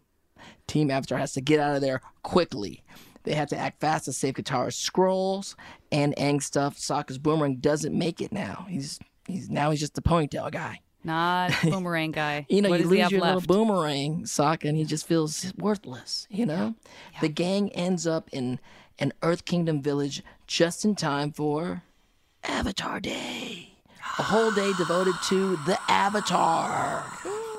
Team 0.67 0.91
Avatar 0.91 1.19
has 1.19 1.33
to 1.33 1.41
get 1.41 1.61
out 1.61 1.77
of 1.77 1.81
there 1.81 2.01
quickly. 2.23 2.83
They 3.25 3.35
have 3.35 3.49
to 3.49 3.57
act 3.57 3.81
fast 3.81 4.05
to 4.07 4.13
save 4.13 4.35
Katara's 4.35 4.77
scrolls 4.77 5.57
and 5.91 6.15
Aang 6.17 6.43
stuff. 6.43 6.77
Sokka's 6.79 7.19
boomerang 7.19 7.57
doesn't 7.57 7.97
make 7.97 8.21
it 8.21 8.33
now. 8.33 8.67
He's 8.69 8.99
he's 9.27 9.51
now 9.51 9.71
he's 9.71 9.81
just 9.81 9.99
a 9.99 10.03
ponytail 10.03 10.51
guy. 10.51 10.81
Not 11.05 11.53
boomerang 11.63 12.13
guy. 12.13 12.47
You 12.51 12.63
know, 12.63 12.71
what 12.71 12.81
you 12.81 12.87
lose 12.87 13.11
your 13.11 13.21
left? 13.21 13.49
little 13.49 13.65
boomerang, 13.67 14.25
Sokka, 14.25 14.69
and 14.69 14.77
he 14.77 14.85
just 14.85 15.07
feels 15.07 15.53
worthless, 15.57 16.27
you 16.31 16.45
know? 16.45 16.75
The 17.21 17.29
gang 17.29 17.71
ends 17.71 18.07
up 18.07 18.29
in 18.33 18.59
an 18.99 19.13
Earth 19.23 19.45
Kingdom 19.45 19.81
village 19.81 20.23
just 20.47 20.85
in 20.85 20.95
time 20.97 21.31
for 21.33 21.83
Avatar 22.45 22.99
Day. 23.01 23.68
A 24.19 24.23
whole 24.23 24.51
day 24.51 24.73
devoted 24.79 25.15
to 25.29 25.57
the 25.67 25.79
Avatar. 25.89 27.05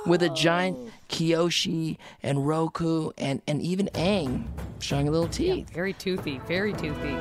With 0.05 0.23
a 0.23 0.29
giant 0.29 0.77
Kyoshi 1.09 1.97
and 2.23 2.47
Roku 2.47 3.11
and, 3.17 3.41
and 3.47 3.61
even 3.61 3.87
Aang 3.93 4.45
showing 4.79 5.07
a 5.07 5.11
little 5.11 5.27
teeth. 5.27 5.69
Very 5.69 5.93
toothy. 5.93 6.39
Very 6.47 6.73
toothy. 6.73 7.11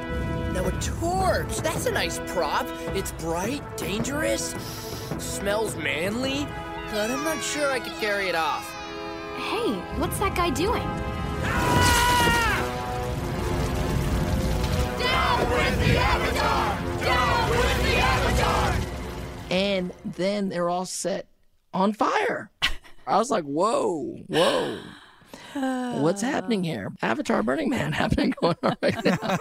Now 0.52 0.66
a 0.66 0.72
torch. 0.80 1.56
That's 1.58 1.86
a 1.86 1.92
nice 1.92 2.20
prop. 2.26 2.66
It's 2.94 3.12
bright, 3.12 3.62
dangerous, 3.76 4.54
smells 5.18 5.76
manly, 5.76 6.46
but 6.92 7.10
I'm 7.10 7.24
not 7.24 7.42
sure 7.42 7.70
I 7.70 7.80
could 7.80 7.94
carry 8.00 8.28
it 8.28 8.34
off. 8.34 8.72
Hey, 9.36 9.72
what's 9.98 10.18
that 10.18 10.34
guy 10.34 10.50
doing? 10.50 10.82
Ah! 11.44 11.98
And 19.50 19.92
then 20.04 20.48
they're 20.48 20.68
all 20.68 20.84
set 20.86 21.26
on 21.72 21.92
fire. 21.92 22.50
I 23.06 23.16
was 23.16 23.30
like, 23.30 23.44
whoa, 23.44 24.18
whoa. 24.26 24.78
What's 25.54 26.20
happening 26.22 26.62
here? 26.62 26.92
Avatar 27.02 27.42
Burning 27.42 27.70
Man 27.70 27.92
happening 27.94 28.34
going 28.40 28.54
on 28.62 28.76
right 28.82 29.04
now. 29.04 29.38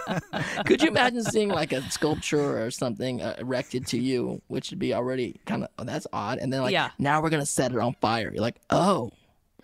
Could 0.64 0.82
you 0.82 0.88
imagine 0.88 1.22
seeing 1.22 1.48
like 1.50 1.72
a 1.72 1.82
sculpture 1.90 2.64
or 2.64 2.70
something 2.70 3.22
uh, 3.22 3.36
erected 3.38 3.86
to 3.88 3.98
you, 3.98 4.40
which 4.48 4.70
would 4.70 4.78
be 4.78 4.94
already 4.94 5.38
kind 5.46 5.62
of, 5.64 5.70
oh, 5.78 5.84
that's 5.84 6.06
odd. 6.12 6.38
And 6.38 6.52
then 6.52 6.62
like, 6.62 6.72
Yeah. 6.72 6.90
now 6.98 7.20
we're 7.22 7.30
going 7.30 7.42
to 7.42 7.46
set 7.46 7.72
it 7.72 7.78
on 7.78 7.94
fire. 8.00 8.30
You're 8.32 8.42
like, 8.42 8.56
oh, 8.70 9.10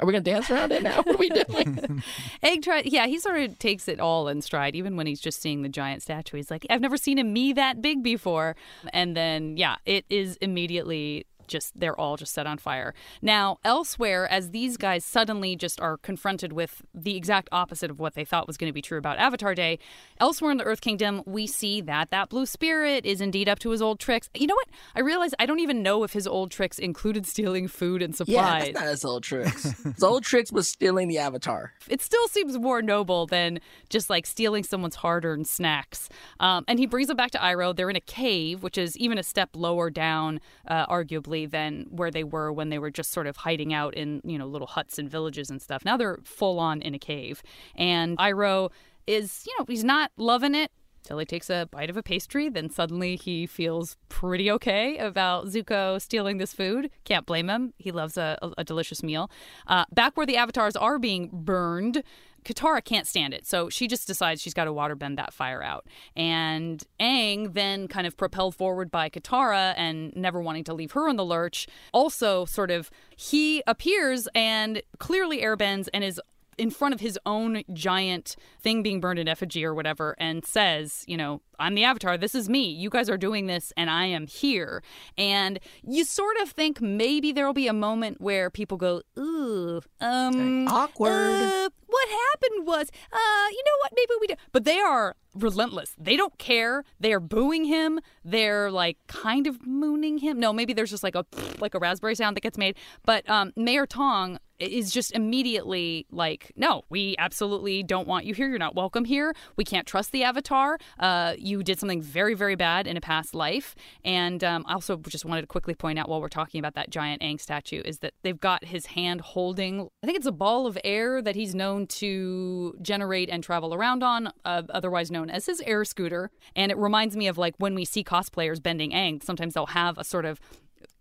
Are 0.00 0.06
we 0.06 0.12
gonna 0.12 0.24
dance 0.24 0.50
around 0.50 0.72
it 0.72 0.82
now? 0.82 1.02
What 1.02 1.14
are 1.14 1.18
we 1.18 1.28
doing? 1.28 2.02
Egg 2.42 2.62
try 2.62 2.82
yeah, 2.84 3.06
he 3.06 3.18
sort 3.18 3.40
of 3.40 3.58
takes 3.58 3.86
it 3.86 4.00
all 4.00 4.28
in 4.28 4.42
stride, 4.42 4.74
even 4.74 4.96
when 4.96 5.06
he's 5.06 5.20
just 5.20 5.40
seeing 5.40 5.62
the 5.62 5.68
giant 5.68 6.02
statue. 6.02 6.36
He's 6.36 6.50
like, 6.50 6.66
I've 6.68 6.80
never 6.80 6.96
seen 6.96 7.18
a 7.18 7.24
me 7.24 7.52
that 7.52 7.80
big 7.80 8.02
before. 8.02 8.56
And 8.92 9.16
then 9.16 9.56
yeah, 9.56 9.76
it 9.86 10.04
is 10.10 10.36
immediately 10.38 11.26
just 11.46 11.78
they're 11.78 11.98
all 11.98 12.16
just 12.16 12.32
set 12.32 12.46
on 12.46 12.58
fire. 12.58 12.94
Now, 13.22 13.58
elsewhere, 13.64 14.28
as 14.28 14.50
these 14.50 14.76
guys 14.76 15.04
suddenly 15.04 15.56
just 15.56 15.80
are 15.80 15.96
confronted 15.96 16.52
with 16.52 16.82
the 16.94 17.16
exact 17.16 17.48
opposite 17.52 17.90
of 17.90 17.98
what 17.98 18.14
they 18.14 18.24
thought 18.24 18.46
was 18.46 18.56
going 18.56 18.68
to 18.68 18.74
be 18.74 18.82
true 18.82 18.98
about 18.98 19.18
Avatar 19.18 19.54
Day, 19.54 19.78
elsewhere 20.20 20.50
in 20.50 20.58
the 20.58 20.64
Earth 20.64 20.80
Kingdom, 20.80 21.22
we 21.26 21.46
see 21.46 21.80
that 21.82 22.10
that 22.10 22.28
blue 22.28 22.46
spirit 22.46 23.04
is 23.06 23.20
indeed 23.20 23.48
up 23.48 23.58
to 23.60 23.70
his 23.70 23.82
old 23.82 24.00
tricks. 24.00 24.30
You 24.34 24.46
know 24.46 24.54
what? 24.54 24.68
I 24.94 25.00
realize 25.00 25.32
I 25.38 25.46
don't 25.46 25.60
even 25.60 25.82
know 25.82 26.04
if 26.04 26.12
his 26.12 26.26
old 26.26 26.50
tricks 26.50 26.78
included 26.78 27.26
stealing 27.26 27.68
food 27.68 28.02
and 28.02 28.14
supplies. 28.14 28.34
yeah, 28.34 28.58
supplies. 28.58 28.72
that's 28.72 28.84
not 28.84 28.90
his 28.90 29.04
old 29.04 29.22
tricks. 29.22 29.62
his 29.94 30.02
old 30.02 30.24
tricks 30.24 30.52
was 30.52 30.68
stealing 30.68 31.08
the 31.08 31.18
avatar. 31.18 31.72
it 31.88 32.00
still 32.02 32.26
seems 32.28 32.58
more 32.58 32.82
noble 32.82 33.26
than 33.26 33.60
just 33.88 34.10
like 34.10 34.26
stealing 34.26 34.64
someone's 34.64 34.96
hard-earned 34.96 35.46
snacks. 35.46 36.08
Um, 36.40 36.64
and 36.68 36.78
he 36.78 36.86
brings 36.86 37.08
them 37.08 37.16
back 37.16 37.30
to 37.32 37.38
Iroh. 37.38 37.74
They're 37.74 37.90
in 37.90 37.96
a 37.96 38.00
cave, 38.00 38.62
which 38.62 38.78
is 38.78 38.96
even 38.96 39.18
a 39.18 39.22
step 39.22 39.50
lower 39.54 39.90
down, 39.90 40.40
uh, 40.66 40.86
arguably, 40.86 41.33
than 41.44 41.86
where 41.90 42.10
they 42.10 42.24
were 42.24 42.52
when 42.52 42.68
they 42.68 42.78
were 42.78 42.90
just 42.90 43.10
sort 43.10 43.26
of 43.26 43.36
hiding 43.36 43.74
out 43.74 43.94
in 43.94 44.20
you 44.24 44.38
know 44.38 44.46
little 44.46 44.66
huts 44.66 44.98
and 44.98 45.10
villages 45.10 45.50
and 45.50 45.60
stuff. 45.60 45.84
Now 45.84 45.96
they're 45.96 46.18
full 46.24 46.58
on 46.58 46.80
in 46.82 46.94
a 46.94 46.98
cave, 46.98 47.42
and 47.74 48.16
Iroh 48.18 48.70
is 49.06 49.44
you 49.46 49.54
know 49.58 49.64
he's 49.68 49.84
not 49.84 50.10
loving 50.16 50.54
it. 50.54 50.70
Till 51.04 51.18
he 51.18 51.26
takes 51.26 51.50
a 51.50 51.68
bite 51.70 51.90
of 51.90 51.96
a 51.98 52.02
pastry, 52.02 52.48
then 52.48 52.70
suddenly 52.70 53.16
he 53.16 53.46
feels 53.46 53.96
pretty 54.08 54.50
okay 54.50 54.96
about 54.96 55.46
Zuko 55.46 56.00
stealing 56.00 56.38
this 56.38 56.54
food. 56.54 56.90
Can't 57.04 57.26
blame 57.26 57.50
him. 57.50 57.74
He 57.78 57.92
loves 57.92 58.16
a, 58.16 58.38
a, 58.56 58.64
delicious 58.64 59.02
meal. 59.02 59.30
Uh, 59.66 59.84
back 59.92 60.16
where 60.16 60.24
the 60.24 60.38
avatars 60.38 60.76
are 60.76 60.98
being 60.98 61.28
burned, 61.30 62.02
Katara 62.44 62.84
can't 62.84 63.06
stand 63.06 63.32
it, 63.34 63.46
so 63.46 63.70
she 63.70 63.86
just 63.86 64.06
decides 64.06 64.40
she's 64.40 64.54
got 64.54 64.64
to 64.64 64.72
waterbend 64.72 65.16
that 65.16 65.32
fire 65.32 65.62
out. 65.62 65.86
And 66.14 66.82
Aang, 67.00 67.54
then 67.54 67.88
kind 67.88 68.06
of 68.06 68.16
propelled 68.16 68.54
forward 68.54 68.90
by 68.90 69.08
Katara 69.08 69.74
and 69.76 70.14
never 70.14 70.40
wanting 70.40 70.64
to 70.64 70.74
leave 70.74 70.92
her 70.92 71.08
in 71.08 71.16
the 71.16 71.24
lurch, 71.24 71.66
also 71.92 72.44
sort 72.44 72.70
of 72.70 72.90
he 73.16 73.62
appears 73.66 74.28
and 74.34 74.82
clearly 74.98 75.40
airbends 75.40 75.88
and 75.92 76.04
is 76.04 76.20
in 76.58 76.70
front 76.70 76.94
of 76.94 77.00
his 77.00 77.18
own 77.26 77.62
giant 77.72 78.36
thing 78.60 78.82
being 78.82 79.00
burned 79.00 79.18
in 79.18 79.28
effigy 79.28 79.64
or 79.64 79.74
whatever 79.74 80.14
and 80.18 80.44
says, 80.44 81.04
you 81.06 81.16
know, 81.16 81.40
I'm 81.58 81.74
the 81.74 81.84
avatar. 81.84 82.16
This 82.18 82.34
is 82.34 82.48
me. 82.48 82.68
You 82.68 82.90
guys 82.90 83.08
are 83.08 83.16
doing 83.16 83.46
this 83.46 83.72
and 83.76 83.88
I 83.88 84.06
am 84.06 84.26
here. 84.26 84.82
And 85.16 85.58
you 85.82 86.04
sort 86.04 86.36
of 86.42 86.50
think 86.50 86.80
maybe 86.80 87.32
there 87.32 87.46
will 87.46 87.52
be 87.52 87.68
a 87.68 87.72
moment 87.72 88.20
where 88.20 88.50
people 88.50 88.76
go, 88.76 89.02
ooh, 89.18 89.80
um, 90.00 90.66
Awkward. 90.68 91.12
uh, 91.12 91.70
what 91.86 92.08
happened 92.08 92.66
was, 92.66 92.90
uh, 93.12 93.48
you 93.50 93.62
know 93.64 93.76
what? 93.82 93.92
Maybe 93.94 94.10
we 94.20 94.26
do. 94.26 94.34
But 94.50 94.64
they 94.64 94.78
are 94.80 95.14
relentless. 95.34 95.94
They 95.98 96.16
don't 96.16 96.36
care. 96.38 96.84
They 96.98 97.12
are 97.12 97.20
booing 97.20 97.64
him. 97.64 98.00
They're 98.24 98.70
like 98.70 98.98
kind 99.06 99.46
of 99.46 99.64
mooning 99.66 100.18
him. 100.18 100.40
No, 100.40 100.52
maybe 100.52 100.72
there's 100.72 100.90
just 100.90 101.02
like 101.04 101.14
a 101.14 101.24
like 101.58 101.74
a 101.74 101.78
raspberry 101.78 102.14
sound 102.14 102.36
that 102.36 102.40
gets 102.42 102.58
made. 102.58 102.76
But 103.04 103.28
um, 103.28 103.52
Mayor 103.56 103.86
Tong 103.86 104.38
is 104.58 104.90
just 104.90 105.12
immediately 105.12 106.06
like, 106.10 106.52
no, 106.56 106.82
we 106.88 107.14
absolutely 107.18 107.82
don't 107.82 108.06
want 108.06 108.24
you 108.24 108.34
here. 108.34 108.48
You're 108.48 108.58
not 108.58 108.74
welcome 108.74 109.04
here. 109.04 109.34
We 109.56 109.64
can't 109.64 109.86
trust 109.86 110.12
the 110.12 110.24
Avatar. 110.24 110.78
Uh, 110.98 111.34
you 111.38 111.62
did 111.62 111.78
something 111.78 112.00
very, 112.00 112.34
very 112.34 112.54
bad 112.54 112.86
in 112.86 112.96
a 112.96 113.00
past 113.00 113.34
life. 113.34 113.74
And 114.04 114.42
um, 114.44 114.64
I 114.66 114.74
also 114.74 114.96
just 114.96 115.24
wanted 115.24 115.42
to 115.42 115.46
quickly 115.46 115.74
point 115.74 115.98
out 115.98 116.08
while 116.08 116.20
we're 116.20 116.28
talking 116.28 116.58
about 116.58 116.74
that 116.74 116.90
giant 116.90 117.22
Aang 117.22 117.40
statue 117.40 117.82
is 117.84 117.98
that 117.98 118.14
they've 118.22 118.38
got 118.38 118.64
his 118.64 118.86
hand 118.86 119.20
holding, 119.20 119.88
I 120.02 120.06
think 120.06 120.16
it's 120.16 120.26
a 120.26 120.32
ball 120.32 120.66
of 120.66 120.78
air 120.84 121.20
that 121.22 121.34
he's 121.34 121.54
known 121.54 121.86
to 121.88 122.76
generate 122.82 123.30
and 123.30 123.42
travel 123.42 123.74
around 123.74 124.02
on, 124.02 124.32
uh, 124.44 124.62
otherwise 124.70 125.10
known 125.10 125.30
as 125.30 125.46
his 125.46 125.60
air 125.62 125.84
scooter. 125.84 126.30
And 126.54 126.70
it 126.70 126.78
reminds 126.78 127.16
me 127.16 127.26
of 127.26 127.38
like 127.38 127.54
when 127.58 127.74
we 127.74 127.84
see 127.84 128.04
cosplayers 128.04 128.62
bending 128.62 128.92
Aang, 128.92 129.22
sometimes 129.22 129.54
they'll 129.54 129.66
have 129.66 129.98
a 129.98 130.04
sort 130.04 130.24
of 130.24 130.40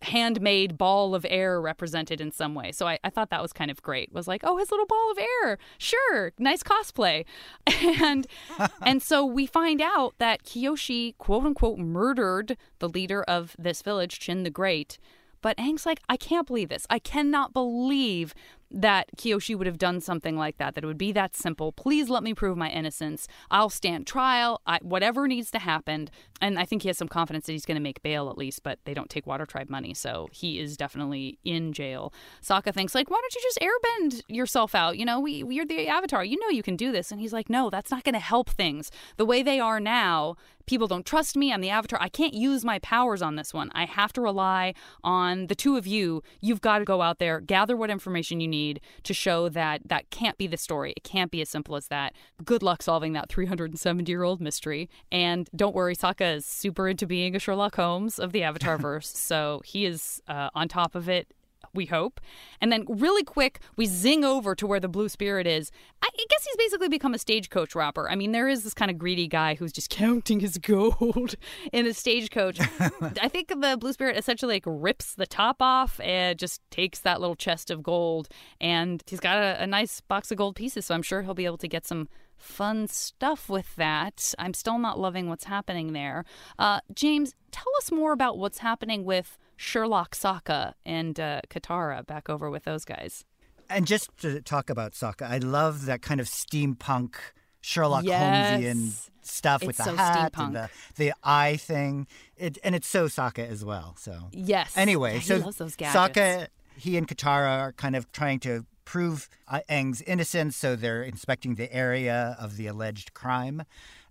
handmade 0.03 0.77
ball 0.77 1.15
of 1.15 1.25
air 1.29 1.59
represented 1.59 2.21
in 2.21 2.31
some 2.31 2.53
way. 2.53 2.71
So 2.71 2.87
I, 2.87 2.99
I 3.03 3.09
thought 3.09 3.29
that 3.29 3.41
was 3.41 3.53
kind 3.53 3.71
of 3.71 3.81
great. 3.81 4.11
Was 4.11 4.27
like, 4.27 4.41
oh, 4.43 4.57
his 4.57 4.71
little 4.71 4.85
ball 4.85 5.11
of 5.11 5.17
air. 5.17 5.57
Sure, 5.77 6.31
nice 6.37 6.63
cosplay. 6.63 7.25
And 8.03 8.27
and 8.81 9.01
so 9.01 9.25
we 9.25 9.45
find 9.45 9.81
out 9.81 10.15
that 10.17 10.43
Kyoshi 10.43 11.17
quote 11.17 11.45
unquote 11.45 11.77
murdered 11.77 12.57
the 12.79 12.89
leader 12.89 13.23
of 13.23 13.55
this 13.57 13.81
village, 13.81 14.19
Chin 14.19 14.43
the 14.43 14.49
Great. 14.49 14.97
But 15.43 15.55
Aang's 15.57 15.85
like, 15.85 15.99
I 16.09 16.17
can't 16.17 16.47
believe 16.47 16.69
this. 16.69 16.87
I 16.89 16.97
cannot 16.97 17.53
believe 17.53 18.33
that 18.75 19.07
Kyoshi 19.15 19.55
would 19.55 19.67
have 19.67 19.77
done 19.77 20.01
something 20.01 20.35
like 20.35 20.57
that, 20.57 20.73
that 20.73 20.83
it 20.83 20.87
would 20.87 20.97
be 20.97 21.11
that 21.11 21.35
simple. 21.35 21.71
Please 21.71 22.09
let 22.09 22.23
me 22.23 22.33
prove 22.33 22.57
my 22.57 22.71
innocence. 22.71 23.27
I'll 23.51 23.69
stand 23.69 24.07
trial, 24.07 24.61
I, 24.65 24.79
whatever 24.81 25.27
needs 25.27 25.51
to 25.51 25.59
happen. 25.59 26.09
And 26.41 26.57
I 26.57 26.65
think 26.65 26.81
he 26.81 26.89
has 26.89 26.97
some 26.97 27.07
confidence 27.07 27.45
that 27.45 27.51
he's 27.51 27.67
going 27.67 27.75
to 27.75 27.81
make 27.81 28.01
bail 28.01 28.31
at 28.31 28.37
least, 28.37 28.63
but 28.63 28.79
they 28.85 28.95
don't 28.95 29.11
take 29.11 29.27
Water 29.27 29.45
Tribe 29.45 29.69
money, 29.69 29.93
so 29.93 30.27
he 30.31 30.59
is 30.59 30.75
definitely 30.75 31.37
in 31.43 31.71
jail. 31.71 32.11
Sokka 32.41 32.73
thinks, 32.73 32.95
like, 32.95 33.11
why 33.11 33.21
don't 33.21 33.35
you 33.35 33.41
just 33.43 33.59
airbend 33.59 34.21
yourself 34.27 34.73
out? 34.73 34.97
You 34.97 35.05
know, 35.05 35.19
we, 35.19 35.43
you're 35.47 35.65
the 35.65 35.87
Avatar. 35.87 36.25
You 36.25 36.39
know 36.39 36.49
you 36.49 36.63
can 36.63 36.75
do 36.75 36.91
this. 36.91 37.11
And 37.11 37.21
he's 37.21 37.31
like, 37.31 37.51
no, 37.51 37.69
that's 37.69 37.91
not 37.91 38.03
going 38.03 38.13
to 38.13 38.19
help 38.19 38.49
things. 38.49 38.89
The 39.17 39.25
way 39.25 39.43
they 39.43 39.59
are 39.59 39.79
now, 39.79 40.35
people 40.65 40.87
don't 40.87 41.05
trust 41.05 41.35
me. 41.35 41.51
I'm 41.51 41.61
the 41.61 41.69
Avatar. 41.69 41.99
I 42.01 42.09
can't 42.09 42.33
use 42.33 42.63
my 42.63 42.79
powers 42.79 43.21
on 43.21 43.35
this 43.35 43.53
one. 43.53 43.71
I 43.73 43.85
have 43.85 44.13
to 44.13 44.21
rely 44.21 44.73
on 45.03 45.47
the 45.47 45.55
two 45.55 45.77
of 45.77 45.87
you. 45.87 46.23
You've 46.41 46.61
got 46.61 46.79
to 46.79 46.85
go 46.85 47.01
out 47.01 47.19
there, 47.19 47.39
gather 47.39 47.75
what 47.75 47.89
information 47.89 48.39
you 48.39 48.47
need 48.47 48.81
to 49.03 49.13
show 49.13 49.49
that 49.49 49.81
that 49.85 50.09
can't 50.09 50.37
be 50.37 50.47
the 50.47 50.57
story. 50.57 50.93
It 50.95 51.03
can't 51.03 51.31
be 51.31 51.41
as 51.41 51.49
simple 51.49 51.75
as 51.75 51.87
that. 51.87 52.13
Good 52.43 52.63
luck 52.63 52.81
solving 52.81 53.13
that 53.13 53.29
370 53.29 54.11
year 54.11 54.23
old 54.23 54.41
mystery. 54.41 54.89
And 55.11 55.49
don't 55.55 55.75
worry, 55.75 55.95
Sokka 55.95 56.35
is 56.35 56.45
super 56.45 56.87
into 56.87 57.05
being 57.05 57.35
a 57.35 57.39
Sherlock 57.39 57.75
Holmes 57.75 58.19
of 58.19 58.31
the 58.31 58.43
Avatar 58.43 58.77
verse. 58.77 59.07
so 59.17 59.61
he 59.65 59.85
is 59.85 60.21
uh, 60.27 60.49
on 60.55 60.67
top 60.67 60.95
of 60.95 61.09
it 61.09 61.27
we 61.73 61.85
hope. 61.85 62.19
And 62.61 62.71
then, 62.71 62.85
really 62.87 63.23
quick, 63.23 63.59
we 63.75 63.85
zing 63.85 64.23
over 64.23 64.55
to 64.55 64.67
where 64.67 64.79
the 64.79 64.87
Blue 64.87 65.09
Spirit 65.09 65.47
is. 65.47 65.71
I 66.01 66.09
guess 66.29 66.45
he's 66.45 66.55
basically 66.57 66.89
become 66.89 67.13
a 67.13 67.17
stagecoach 67.17 67.75
robber. 67.75 68.09
I 68.09 68.15
mean, 68.15 68.31
there 68.31 68.47
is 68.47 68.63
this 68.63 68.73
kind 68.73 68.91
of 68.91 68.97
greedy 68.97 69.27
guy 69.27 69.55
who's 69.55 69.71
just 69.71 69.89
counting 70.03 70.39
his 70.39 70.57
gold 70.57 71.35
in 71.71 71.85
a 71.85 71.93
stagecoach. 71.93 72.59
I 73.21 73.27
think 73.27 73.49
the 73.49 73.77
Blue 73.79 73.93
Spirit 73.93 74.17
essentially 74.17 74.55
like 74.55 74.63
rips 74.65 75.15
the 75.15 75.25
top 75.25 75.57
off 75.61 75.99
and 76.01 76.37
just 76.37 76.61
takes 76.71 76.99
that 76.99 77.21
little 77.21 77.35
chest 77.35 77.71
of 77.71 77.83
gold. 77.83 78.27
And 78.61 79.03
he's 79.07 79.19
got 79.19 79.37
a, 79.37 79.63
a 79.63 79.67
nice 79.67 80.01
box 80.01 80.31
of 80.31 80.37
gold 80.37 80.55
pieces, 80.55 80.85
so 80.85 80.95
I'm 80.95 81.01
sure 81.01 81.21
he'll 81.21 81.33
be 81.33 81.45
able 81.45 81.57
to 81.57 81.67
get 81.67 81.85
some 81.85 82.07
fun 82.37 82.87
stuff 82.87 83.49
with 83.49 83.75
that. 83.77 84.33
I'm 84.37 84.53
still 84.53 84.77
not 84.77 84.99
loving 84.99 85.29
what's 85.29 85.45
happening 85.45 85.93
there. 85.93 86.25
Uh, 86.59 86.81
James, 86.93 87.35
tell 87.51 87.71
us 87.77 87.91
more 87.91 88.11
about 88.11 88.37
what's 88.37 88.59
happening 88.59 89.05
with 89.05 89.37
Sherlock 89.55 90.15
Sokka 90.15 90.73
and 90.85 91.19
uh, 91.19 91.41
Katara 91.49 92.05
back 92.05 92.29
over 92.29 92.49
with 92.49 92.63
those 92.63 92.85
guys. 92.85 93.25
And 93.69 93.87
just 93.87 94.09
to 94.19 94.41
talk 94.41 94.69
about 94.69 94.91
Sokka, 94.93 95.23
I 95.23 95.37
love 95.37 95.85
that 95.85 96.01
kind 96.01 96.19
of 96.19 96.27
steampunk 96.27 97.15
Sherlock 97.61 98.03
Yes. 98.03 98.61
Holmesian 98.61 99.09
stuff 99.21 99.63
with 99.63 99.77
the 99.77 99.83
so 99.85 99.95
hat 99.95 100.33
steampunk. 100.33 100.45
and 100.47 100.55
the, 100.55 100.69
the 100.97 101.13
eye 101.23 101.55
thing. 101.57 102.07
It, 102.35 102.57
and 102.63 102.75
it's 102.75 102.87
so 102.87 103.05
Sokka 103.05 103.47
as 103.47 103.63
well. 103.63 103.95
So 103.97 104.29
Yes. 104.31 104.73
Anyway, 104.75 105.13
Yeah, 105.13 105.19
he 105.19 105.25
so 105.25 105.37
loves 105.37 105.57
those 105.57 105.75
gadgets. 105.75 106.17
Sokka, 106.19 106.47
he 106.75 106.97
and 106.97 107.07
Katara 107.07 107.59
are 107.59 107.71
kind 107.73 107.95
of 107.95 108.11
trying 108.11 108.39
to 108.41 108.65
prove 108.85 109.29
uh, 109.47 109.61
Aang's 109.69 110.01
innocence, 110.01 110.57
so 110.57 110.75
they're 110.75 111.03
inspecting 111.03 111.55
the 111.55 111.73
area 111.73 112.35
of 112.37 112.57
the 112.57 112.67
alleged 112.67 113.13
crime. 113.13 113.63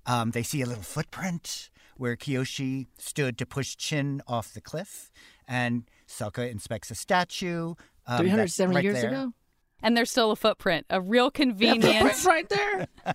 Um, 0.07 0.31
they 0.31 0.42
see 0.42 0.62
a 0.62 0.66
little 0.66 0.83
footprint 0.83 1.68
where 1.96 2.16
Kyoshi 2.16 2.87
stood 2.98 3.38
to 3.38 3.46
push 3.46 3.76
Chin 3.76 4.22
off 4.26 4.52
the 4.52 4.61
cliff, 4.61 5.11
and 5.46 5.85
Sokka 6.09 6.50
inspects 6.50 6.90
a 6.90 6.94
statue. 6.94 7.74
Um, 8.07 8.18
370 8.18 8.74
right 8.74 8.85
years 8.85 9.00
there. 9.00 9.11
ago? 9.11 9.33
And 9.85 9.96
there's 9.96 10.11
still 10.11 10.31
a 10.31 10.37
footprint, 10.37 10.87
a 10.90 11.00
real 11.00 11.31
convenience. 11.42 12.24
right 12.26 12.48
there. 12.48 12.87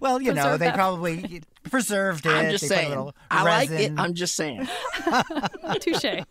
Well, 0.00 0.20
you 0.20 0.32
know, 0.32 0.56
they 0.56 0.66
that. 0.66 0.74
probably 0.74 1.42
preserved 1.70 2.26
it. 2.26 2.30
I'm 2.30 2.50
just 2.50 2.62
they 2.62 2.68
saying. 2.68 2.88
little 2.88 3.14
I 3.30 3.44
like 3.44 3.70
it. 3.70 3.92
I'm 3.96 4.14
just 4.14 4.34
saying. 4.34 4.66
Touche. 5.80 6.24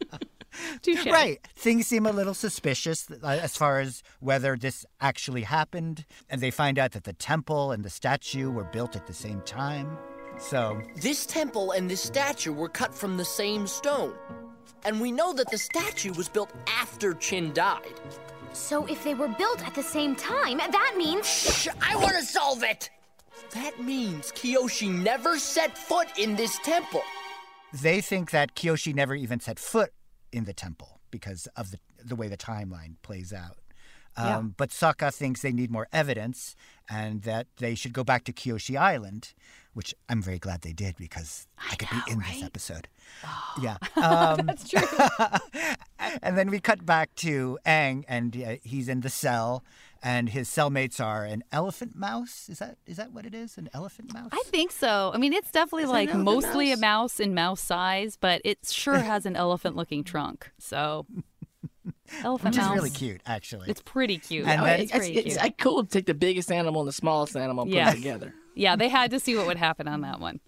Touche. 0.82 1.06
Right. 1.06 1.40
Things 1.56 1.88
seem 1.88 2.06
a 2.06 2.12
little 2.12 2.34
suspicious 2.34 3.08
uh, 3.10 3.28
as 3.28 3.56
far 3.56 3.80
as 3.80 4.04
whether 4.20 4.58
this 4.58 4.86
actually 5.00 5.44
happened. 5.44 6.06
And 6.30 6.42
they 6.42 6.52
find 6.52 6.78
out 6.78 6.92
that 6.92 7.04
the 7.04 7.14
temple 7.14 7.72
and 7.72 7.86
the 7.86 7.90
statue 7.90 8.50
were 8.52 8.66
built 8.66 8.96
at 8.96 9.08
the 9.08 9.14
same 9.14 9.42
time. 9.42 9.98
So, 10.42 10.82
This 10.96 11.26
temple 11.26 11.72
and 11.72 11.90
this 11.90 12.02
statue 12.02 12.52
were 12.52 12.68
cut 12.70 12.94
from 12.94 13.16
the 13.16 13.24
same 13.26 13.68
stone. 13.68 14.14
And 14.84 15.00
we 15.00 15.12
know 15.12 15.32
that 15.34 15.52
the 15.52 15.58
statue 15.58 16.12
was 16.14 16.28
built 16.28 16.52
after 16.68 17.14
Chin 17.14 17.54
died. 17.54 17.94
So 18.54 18.86
if 18.88 19.04
they 19.04 19.14
were 19.14 19.28
built 19.28 19.66
at 19.66 19.76
the 19.76 19.84
same 19.84 20.16
time, 20.16 20.58
that 20.58 20.96
means. 20.98 21.26
Shh, 21.28 21.68
I 21.82 21.96
want 21.96 22.18
to 22.18 22.24
solve 22.24 22.64
it! 22.64 22.90
That 23.54 23.80
means 23.82 24.32
Kyoshi 24.32 24.90
never 24.92 25.38
set 25.38 25.78
foot 25.78 26.08
in 26.18 26.36
this 26.36 26.58
temple. 26.60 27.04
they 27.72 28.02
think 28.02 28.32
that 28.32 28.56
Kyoshi 28.56 28.94
never 28.94 29.16
even 29.16 29.40
set 29.40 29.60
foot 29.60 29.92
in 30.32 30.46
the 30.46 30.54
temple. 30.54 31.00
because 31.12 31.48
of 31.56 31.72
the 31.72 31.80
the 32.04 32.16
way 32.16 32.28
the 32.28 32.38
timeline 32.38 32.96
plays 33.04 33.32
out. 33.32 33.58
Yeah. 34.18 34.38
Um, 34.38 34.56
But 34.58 34.70
Sokka 34.70 35.14
thinks 35.14 35.42
they 35.42 35.52
need 35.54 35.72
more 35.72 35.88
evidence 35.94 36.56
and 36.90 37.22
that 37.24 37.48
they 37.58 37.76
should 37.76 37.94
go 37.94 38.04
back 38.04 38.24
to 38.26 38.34
Kyoshi 38.34 38.78
Island, 38.78 39.34
which 39.74 39.96
I'm 40.10 40.22
very 40.22 40.40
glad 40.40 40.62
they 40.62 40.74
did 40.74 40.98
because 40.98 41.48
I, 41.58 41.76
could 41.76 41.90
be 41.90 42.12
in 42.12 42.20
this 42.20 42.44
episode. 42.44 42.88
Yeah. 43.62 43.78
Um, 43.96 44.46
That's 44.48 44.68
true. 44.68 44.82
and 46.22 46.38
then 46.38 46.50
we 46.50 46.60
cut 46.60 46.86
back 46.86 47.14
to 47.16 47.58
Aang, 47.66 48.04
and 48.08 48.36
uh, 48.36 48.56
he's 48.64 48.90
in 48.90 49.02
the 49.02 49.10
cell, 49.10 49.64
and 50.04 50.30
his 50.30 50.50
cellmates 50.50 51.00
are 51.00 51.24
an 51.24 51.44
elephant 51.52 51.96
mouse. 51.96 52.50
Is 52.50 52.60
that 52.60 52.78
is 52.88 52.98
that 52.98 53.12
what 53.14 53.26
it 53.26 53.36
is? 53.36 53.58
An 53.58 53.70
elephant 53.74 54.14
mouse? 54.14 54.30
I 54.34 54.42
think 54.48 54.72
so. 54.72 55.12
I 55.14 55.18
mean, 55.18 55.34
it's 55.34 55.52
definitely 55.52 55.86
like 55.86 56.10
elephant 56.10 56.24
mostly 56.26 56.72
a 56.72 56.78
mouse? 56.78 56.82
mouse 56.82 57.20
in 57.20 57.34
mouse 57.36 57.62
size, 57.62 58.18
but 58.20 58.42
it 58.44 58.58
sure 58.66 58.98
has 59.14 59.26
an 59.26 59.36
elephant 59.36 59.76
looking 59.76 60.04
trunk. 60.04 60.52
So, 60.58 61.06
elephant 62.24 62.56
Which 62.56 62.64
is 62.64 62.70
really 62.72 62.90
cute, 62.90 63.22
actually. 63.26 63.70
It's 63.70 63.82
pretty 63.82 64.18
cute. 64.18 64.46
And 64.48 64.62
Oh, 64.62 64.66
it's 64.66 64.84
it's, 64.84 64.92
pretty 64.92 65.14
it's, 65.18 65.36
cute. 65.38 65.46
it's 65.46 65.56
cool 65.64 65.84
to 65.84 65.90
take 65.90 66.06
the 66.06 66.14
biggest 66.14 66.52
animal 66.52 66.82
and 66.82 66.88
the 66.88 66.94
smallest 66.94 67.36
animal 67.36 67.64
and 67.64 67.72
put 67.72 67.78
them 67.78 67.96
together. 67.96 68.34
yeah, 68.56 68.76
they 68.76 68.90
had 68.90 69.12
to 69.12 69.20
see 69.20 69.36
what 69.36 69.48
would 69.48 69.58
happen 69.58 69.88
on 69.88 70.02
that 70.02 70.20
one. 70.20 70.40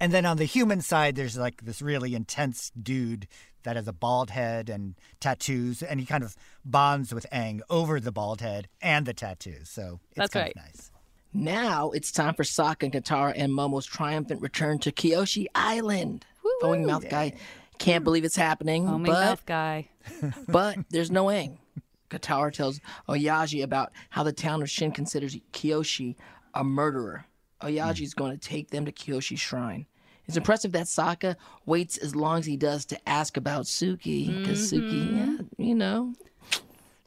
And 0.00 0.12
then 0.12 0.26
on 0.26 0.36
the 0.36 0.44
human 0.46 0.80
side, 0.80 1.14
there's 1.14 1.36
like 1.38 1.62
this 1.64 1.80
really 1.80 2.14
intense 2.14 2.72
dude 2.80 3.28
that 3.62 3.76
has 3.76 3.86
a 3.86 3.92
bald 3.92 4.30
head 4.30 4.68
and 4.68 4.96
tattoos, 5.20 5.80
and 5.84 6.00
he 6.00 6.06
kind 6.06 6.24
of 6.24 6.34
bonds 6.64 7.14
with 7.14 7.24
Aang 7.32 7.60
over 7.70 8.00
the 8.00 8.10
bald 8.10 8.40
head 8.40 8.66
and 8.80 9.06
the 9.06 9.14
tattoos. 9.14 9.68
So 9.70 10.00
it's 10.10 10.16
That's 10.18 10.32
kind 10.32 10.46
right. 10.46 10.56
of 10.56 10.74
nice. 10.74 10.90
Now 11.32 11.92
it's 11.92 12.10
time 12.10 12.34
for 12.34 12.42
Sokka 12.42 12.82
and 12.82 12.92
Katara 12.92 13.32
and 13.36 13.52
Momo's 13.52 13.86
triumphant 13.86 14.42
return 14.42 14.80
to 14.80 14.90
Kyoshi 14.90 15.46
Island. 15.54 16.26
Foaming 16.60 16.84
mouth 16.86 17.08
guy 17.08 17.34
can't 17.82 18.04
believe 18.04 18.24
it's 18.24 18.36
happening, 18.36 18.86
Foaming 18.86 19.12
but 19.12 19.24
mouth 19.24 19.46
guy. 19.46 19.88
but 20.48 20.78
there's 20.90 21.10
no 21.10 21.26
Aang. 21.26 21.58
Katara 22.10 22.52
tells 22.52 22.80
Oyaji 23.08 23.62
about 23.62 23.90
how 24.10 24.22
the 24.22 24.32
town 24.32 24.62
of 24.62 24.68
Chin 24.68 24.92
considers 24.92 25.36
Kyoshi 25.52 26.16
a 26.54 26.62
murderer. 26.62 27.26
Oyaji 27.62 28.02
is 28.02 28.14
going 28.14 28.32
to 28.32 28.38
take 28.38 28.70
them 28.70 28.84
to 28.84 28.92
Kyoshi's 28.92 29.40
shrine. 29.40 29.86
It's 30.26 30.36
impressive 30.36 30.72
that 30.72 30.86
Sokka 30.86 31.36
waits 31.66 31.96
as 31.96 32.14
long 32.14 32.38
as 32.38 32.46
he 32.46 32.56
does 32.56 32.84
to 32.86 33.08
ask 33.08 33.36
about 33.36 33.64
Suki, 33.64 34.40
because 34.40 34.72
Suki, 34.72 35.16
yeah, 35.16 35.64
you 35.64 35.74
know. 35.74 36.14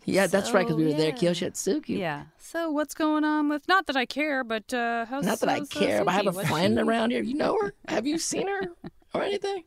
Yeah, 0.03 0.27
that's 0.27 0.51
right, 0.51 0.65
because 0.65 0.75
we 0.75 0.85
were 0.85 0.93
there, 0.93 1.11
Mm-hmm. 1.11 1.25
Yeah. 1.25 1.31
Kyoshi 1.31 1.47
at 1.47 1.53
Suki. 1.53 1.97
Yeah. 1.97 2.23
So 2.37 2.69
what's 2.71 2.93
going 2.93 3.23
on 3.23 3.49
with? 3.49 3.67
Not 3.67 3.87
that 3.87 3.95
I 3.95 4.05
care, 4.05 4.43
but 4.43 4.73
uh, 4.73 5.05
how's 5.05 5.25
Not 5.25 5.39
that 5.39 5.49
I 5.49 5.59
uh, 5.59 5.65
care, 5.65 6.03
but 6.03 6.11
I 6.11 6.13
have 6.23 6.37
a 6.37 6.45
friend 6.45 6.77
around 6.77 7.11
here. 7.11 7.23
You 7.23 7.35
know 7.35 7.57
her? 7.61 7.73
Have 7.87 8.05
you 8.05 8.17
seen 8.17 8.47
her 8.47 8.69
or 9.13 9.23
anything? 9.23 9.63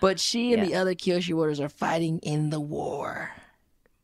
But 0.00 0.20
she 0.20 0.52
and 0.52 0.62
the 0.62 0.74
other 0.74 0.94
Kyoshi 0.94 1.34
warriors 1.34 1.60
are 1.60 1.68
fighting 1.68 2.18
in 2.20 2.50
the 2.50 2.60
war. 2.60 3.32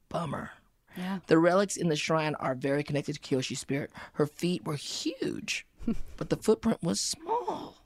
Bummer. 0.08 0.50
Yeah. 0.96 1.18
The 1.26 1.38
relics 1.38 1.76
in 1.76 1.88
the 1.88 1.96
shrine 1.96 2.34
are 2.36 2.54
very 2.54 2.84
connected 2.84 3.14
to 3.14 3.20
Kyoshi's 3.20 3.60
spirit. 3.60 3.90
Her 4.14 4.26
feet 4.26 4.64
were 4.64 4.76
huge, 4.76 5.66
but 6.16 6.30
the 6.30 6.36
footprint 6.36 6.82
was 6.82 7.00
small. 7.00 7.76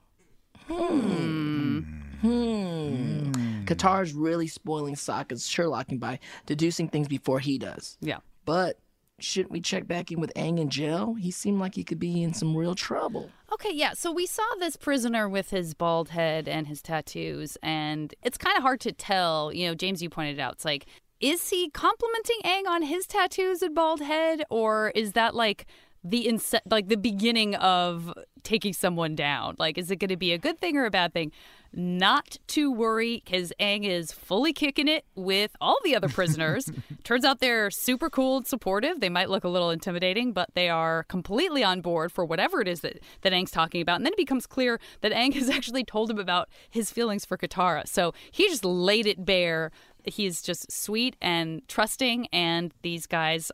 Hmm. 0.67 1.79
Hmm. 2.21 3.31
Katara's 3.65 4.13
really 4.13 4.47
spoiling 4.47 4.95
Sokka's 4.95 5.47
Sherlocking 5.47 5.99
by 5.99 6.19
deducing 6.45 6.89
things 6.89 7.07
before 7.07 7.39
he 7.39 7.57
does. 7.57 7.97
Yeah. 8.01 8.17
But 8.45 8.77
shouldn't 9.23 9.51
we 9.51 9.61
check 9.61 9.87
back 9.87 10.11
in 10.11 10.19
with 10.19 10.33
Aang 10.35 10.59
in 10.59 10.69
jail? 10.69 11.13
He 11.13 11.31
seemed 11.31 11.59
like 11.59 11.75
he 11.75 11.83
could 11.83 11.99
be 11.99 12.23
in 12.23 12.33
some 12.33 12.55
real 12.55 12.75
trouble. 12.75 13.29
Okay, 13.51 13.71
yeah. 13.73 13.93
So 13.93 14.11
we 14.11 14.25
saw 14.25 14.43
this 14.59 14.75
prisoner 14.75 15.27
with 15.27 15.49
his 15.49 15.73
bald 15.73 16.09
head 16.09 16.47
and 16.47 16.67
his 16.67 16.81
tattoos, 16.81 17.57
and 17.61 18.13
it's 18.23 18.37
kind 18.37 18.57
of 18.57 18.63
hard 18.63 18.79
to 18.81 18.91
tell. 18.91 19.53
You 19.53 19.67
know, 19.67 19.75
James, 19.75 20.01
you 20.01 20.09
pointed 20.09 20.39
out, 20.39 20.53
it's 20.53 20.65
like, 20.65 20.85
is 21.19 21.49
he 21.49 21.69
complimenting 21.69 22.39
Aang 22.45 22.67
on 22.67 22.83
his 22.83 23.05
tattoos 23.05 23.61
and 23.61 23.75
bald 23.75 24.01
head, 24.01 24.43
or 24.49 24.91
is 24.95 25.13
that 25.13 25.35
like 25.35 25.65
the 26.03 26.27
inse- 26.27 26.61
like 26.69 26.87
the 26.87 26.97
beginning 26.97 27.55
of 27.55 28.13
taking 28.43 28.73
someone 28.73 29.15
down? 29.15 29.55
Like, 29.59 29.77
is 29.77 29.91
it 29.91 29.97
going 29.97 30.09
to 30.09 30.17
be 30.17 30.31
a 30.31 30.37
good 30.37 30.59
thing 30.59 30.77
or 30.77 30.85
a 30.85 30.91
bad 30.91 31.13
thing? 31.13 31.31
Not 31.71 32.37
to 32.47 32.71
worry, 32.71 33.21
because 33.23 33.53
Aang 33.59 33.85
is 33.85 34.11
fully 34.11 34.53
kicking 34.53 34.87
it 34.87 35.05
with 35.15 35.55
all 35.61 35.77
the 35.83 35.95
other 35.95 36.09
prisoners. 36.09 36.71
Turns 37.03 37.23
out 37.23 37.39
they're 37.39 37.69
super 37.69 38.09
cool 38.09 38.37
and 38.37 38.47
supportive. 38.47 38.99
They 38.99 39.09
might 39.09 39.29
look 39.29 39.43
a 39.43 39.49
little 39.49 39.69
intimidating, 39.69 40.33
but 40.33 40.49
they 40.55 40.69
are 40.69 41.03
completely 41.03 41.63
on 41.63 41.81
board 41.81 42.11
for 42.11 42.25
whatever 42.25 42.61
it 42.61 42.67
is 42.67 42.81
that, 42.81 42.99
that 43.21 43.33
Aang's 43.33 43.51
talking 43.51 43.81
about. 43.81 43.97
And 43.97 44.05
then 44.05 44.13
it 44.13 44.17
becomes 44.17 44.47
clear 44.47 44.79
that 45.01 45.11
Aang 45.11 45.33
has 45.35 45.49
actually 45.59 45.83
told 45.83 46.09
him 46.09 46.19
about 46.19 46.49
his 46.69 46.91
feelings 46.91 47.25
for 47.25 47.37
Katara. 47.37 47.87
So 47.87 48.13
he 48.31 48.47
just 48.47 48.65
laid 48.65 49.05
it 49.05 49.25
bare. 49.25 49.71
He's 50.05 50.41
just 50.41 50.71
sweet 50.71 51.15
and 51.21 51.67
trusting, 51.67 52.27
and 52.27 52.73
these 52.81 53.05
guys 53.05 53.51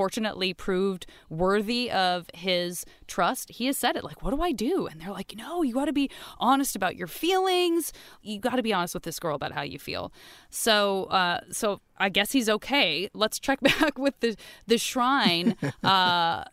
fortunately 0.00 0.54
proved 0.54 1.04
worthy 1.28 1.90
of 1.90 2.26
his 2.32 2.86
trust. 3.06 3.50
He 3.50 3.66
has 3.66 3.76
said 3.76 3.96
it 3.96 4.02
like, 4.02 4.22
What 4.22 4.30
do 4.30 4.40
I 4.40 4.50
do? 4.50 4.86
And 4.86 4.98
they're 4.98 5.10
like, 5.10 5.34
No, 5.36 5.60
you 5.62 5.74
got 5.74 5.84
to 5.84 5.92
be 5.92 6.10
honest 6.38 6.74
about 6.74 6.96
your 6.96 7.06
feelings. 7.06 7.92
You 8.22 8.40
got 8.40 8.56
to 8.56 8.62
be 8.62 8.72
honest 8.72 8.94
with 8.94 9.02
this 9.02 9.18
girl 9.18 9.34
about 9.34 9.52
how 9.52 9.60
you 9.60 9.78
feel. 9.78 10.10
So, 10.48 11.04
uh, 11.04 11.40
so 11.50 11.82
I 11.98 12.08
guess 12.08 12.32
he's 12.32 12.48
okay. 12.48 13.10
Let's 13.12 13.38
check 13.38 13.60
back 13.78 13.98
with 13.98 14.18
the 14.20 14.36
the 14.66 14.78
shrine 14.78 15.54
uh, 15.84 16.44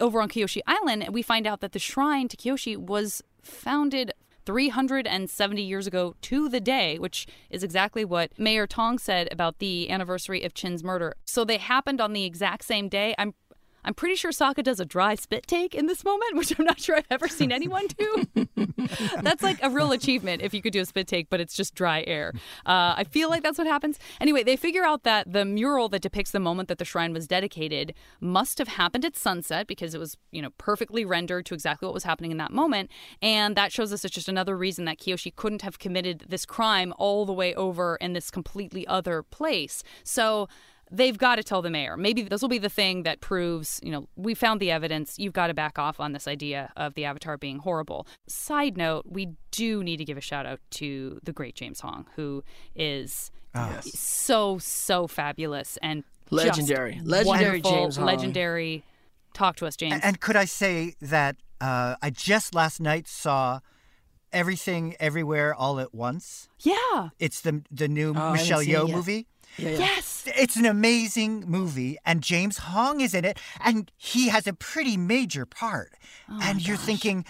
over 0.00 0.22
on 0.22 0.30
Kyoshi 0.30 0.60
Island, 0.66 1.02
and 1.02 1.12
we 1.12 1.20
find 1.20 1.46
out 1.46 1.60
that 1.60 1.72
the 1.72 1.78
shrine 1.78 2.26
to 2.28 2.38
Kyoshi 2.38 2.74
was 2.74 3.22
founded 3.42 4.14
370 4.46 5.60
years 5.62 5.86
ago 5.86 6.14
to 6.22 6.48
the 6.48 6.60
day, 6.60 6.98
which 6.98 7.26
is 7.50 7.62
exactly 7.62 8.04
what 8.04 8.38
Mayor 8.38 8.66
Tong 8.66 8.98
said 8.98 9.28
about 9.30 9.58
the 9.58 9.90
anniversary 9.90 10.42
of 10.44 10.54
Chin's 10.54 10.82
murder. 10.82 11.14
So 11.26 11.44
they 11.44 11.58
happened 11.58 12.00
on 12.00 12.12
the 12.12 12.24
exact 12.24 12.64
same 12.64 12.88
day. 12.88 13.14
I'm 13.18 13.34
I'm 13.86 13.94
pretty 13.94 14.16
sure 14.16 14.32
Sokka 14.32 14.64
does 14.64 14.80
a 14.80 14.84
dry 14.84 15.14
spit 15.14 15.46
take 15.46 15.74
in 15.74 15.86
this 15.86 16.04
moment, 16.04 16.34
which 16.36 16.58
I'm 16.58 16.64
not 16.64 16.80
sure 16.80 16.96
I've 16.96 17.06
ever 17.10 17.28
seen 17.28 17.52
anyone 17.52 17.86
do. 17.86 18.26
that's 19.22 19.42
like 19.42 19.62
a 19.62 19.70
real 19.70 19.92
achievement 19.92 20.42
if 20.42 20.52
you 20.52 20.60
could 20.60 20.72
do 20.72 20.80
a 20.80 20.84
spit 20.84 21.06
take, 21.06 21.30
but 21.30 21.40
it's 21.40 21.54
just 21.54 21.74
dry 21.74 22.04
air. 22.06 22.32
Uh, 22.66 22.94
I 22.96 23.04
feel 23.04 23.30
like 23.30 23.42
that's 23.42 23.58
what 23.58 23.66
happens. 23.66 23.98
Anyway, 24.20 24.42
they 24.42 24.56
figure 24.56 24.84
out 24.84 25.04
that 25.04 25.32
the 25.32 25.44
mural 25.44 25.88
that 25.90 26.02
depicts 26.02 26.32
the 26.32 26.40
moment 26.40 26.68
that 26.68 26.78
the 26.78 26.84
shrine 26.84 27.12
was 27.12 27.26
dedicated 27.26 27.94
must 28.20 28.58
have 28.58 28.68
happened 28.68 29.04
at 29.04 29.16
sunset 29.16 29.66
because 29.66 29.94
it 29.94 29.98
was, 29.98 30.16
you 30.32 30.42
know, 30.42 30.50
perfectly 30.58 31.04
rendered 31.04 31.46
to 31.46 31.54
exactly 31.54 31.86
what 31.86 31.94
was 31.94 32.04
happening 32.04 32.32
in 32.32 32.36
that 32.38 32.52
moment. 32.52 32.90
And 33.22 33.56
that 33.56 33.72
shows 33.72 33.92
us 33.92 34.04
it's 34.04 34.14
just 34.14 34.28
another 34.28 34.56
reason 34.56 34.84
that 34.86 34.98
Kyoshi 34.98 35.34
couldn't 35.34 35.62
have 35.62 35.78
committed 35.78 36.24
this 36.28 36.44
crime 36.44 36.92
all 36.98 37.24
the 37.24 37.32
way 37.32 37.54
over 37.54 37.96
in 37.96 38.12
this 38.12 38.30
completely 38.30 38.86
other 38.86 39.22
place. 39.22 39.82
So 40.02 40.48
they've 40.90 41.18
got 41.18 41.36
to 41.36 41.42
tell 41.42 41.62
the 41.62 41.70
mayor. 41.70 41.96
Maybe 41.96 42.22
this 42.22 42.40
will 42.42 42.48
be 42.48 42.58
the 42.58 42.68
thing 42.68 43.02
that 43.02 43.20
proves, 43.20 43.80
you 43.82 43.90
know, 43.90 44.08
we 44.16 44.34
found 44.34 44.60
the 44.60 44.70
evidence. 44.70 45.18
You've 45.18 45.32
got 45.32 45.48
to 45.48 45.54
back 45.54 45.78
off 45.78 45.98
on 46.00 46.12
this 46.12 46.28
idea 46.28 46.72
of 46.76 46.94
the 46.94 47.04
Avatar 47.04 47.36
being 47.36 47.58
horrible. 47.58 48.06
Side 48.28 48.76
note, 48.76 49.04
we 49.08 49.30
do 49.50 49.82
need 49.82 49.96
to 49.96 50.04
give 50.04 50.16
a 50.16 50.20
shout 50.20 50.46
out 50.46 50.60
to 50.72 51.20
the 51.24 51.32
great 51.32 51.54
James 51.54 51.80
Hong, 51.80 52.06
who 52.16 52.44
is 52.74 53.30
so, 53.80 54.58
so 54.58 55.06
fabulous 55.06 55.78
and 55.82 56.04
just 56.30 56.32
Legendary. 56.32 57.00
Legendary 57.04 57.60
wonderful, 57.60 57.70
James 57.70 57.96
Hong. 57.96 58.06
Legendary. 58.06 58.84
Talk 59.32 59.56
to 59.56 59.66
us, 59.66 59.76
James. 59.76 60.00
And 60.02 60.20
could 60.20 60.36
I 60.36 60.44
say 60.44 60.94
that 61.00 61.36
uh, 61.60 61.96
I 62.02 62.10
just 62.10 62.54
last 62.54 62.80
night 62.80 63.06
saw 63.08 63.60
Everything 64.32 64.94
Everywhere 64.98 65.54
All 65.54 65.78
at 65.78 65.94
Once? 65.94 66.48
yeah. 66.60 67.10
It's 67.18 67.40
the 67.40 67.62
the 67.70 67.88
new 67.88 68.12
I 68.12 68.18
haven't 68.18 68.32
Michelle 68.32 68.60
seen 68.60 68.74
Yeoh 68.74 68.90
movie. 68.90 69.26
Yeah, 69.58 69.70
yeah. 69.70 69.78
Yes. 69.78 70.24
It's 70.36 70.56
an 70.56 70.66
amazing 70.66 71.44
movie, 71.46 71.98
and 72.04 72.22
James 72.22 72.58
Hong 72.58 73.00
is 73.00 73.14
in 73.14 73.24
it, 73.24 73.38
and 73.64 73.90
he 73.96 74.28
has 74.28 74.46
a 74.46 74.52
pretty 74.52 74.96
major 74.96 75.46
part. 75.46 75.92
Oh 76.28 76.40
and 76.42 76.66
you're 76.66 76.76
thinking, 76.76 77.24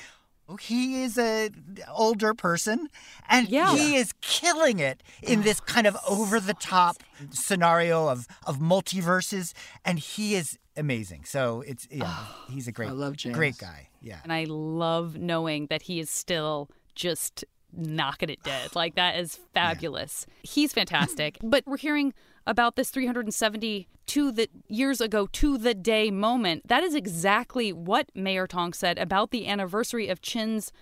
oh, 0.48 0.56
he 0.56 1.02
is 1.02 1.18
a 1.18 1.50
older 1.94 2.34
person, 2.34 2.88
and 3.28 3.48
Yeah. 3.48 3.74
he 3.76 3.96
is 3.96 4.12
killing 4.22 4.78
it 4.78 5.02
in 5.22 5.42
this 5.42 5.60
oh, 5.60 5.64
kind 5.72 5.86
of 5.86 5.96
over 6.08 6.40
the 6.40 6.54
top 6.54 6.96
scenario 7.30 8.08
of 8.08 8.26
of 8.46 8.58
multiverses, 8.58 9.52
and 9.84 9.98
he 9.98 10.34
is 10.34 10.58
amazing. 10.76 11.24
So 11.24 11.62
it's 11.66 11.86
yeah, 11.90 12.04
oh, 12.08 12.44
he's 12.50 12.66
a 12.68 12.72
great, 12.72 12.88
I 12.88 12.92
love 12.92 13.16
James. 13.16 13.36
great 13.36 13.58
guy. 13.58 13.88
Yeah. 14.00 14.18
And 14.22 14.32
I 14.32 14.44
love 14.48 15.16
knowing 15.18 15.66
that 15.66 15.82
he 15.82 16.00
is 16.00 16.10
still 16.10 16.68
just 16.94 17.44
knocking 17.76 18.30
it 18.30 18.42
dead. 18.42 18.74
Like 18.74 18.94
that 18.94 19.16
is 19.16 19.38
fabulous. 19.54 20.26
He's 20.42 20.72
fantastic. 20.72 21.38
but 21.42 21.64
we're 21.66 21.76
hearing 21.76 22.12
about 22.46 22.76
this 22.76 22.90
370 22.90 23.88
to 24.06 24.30
the 24.32 24.48
years 24.68 25.00
ago 25.00 25.26
to 25.32 25.58
the 25.58 25.74
day 25.74 26.10
moment. 26.10 26.68
That 26.68 26.82
is 26.82 26.94
exactly 26.94 27.72
what 27.72 28.08
Mayor 28.14 28.46
Tong 28.46 28.72
said 28.72 28.98
about 28.98 29.30
the 29.30 29.48
anniversary 29.48 30.08
of 30.08 30.20
Chin's 30.20 30.72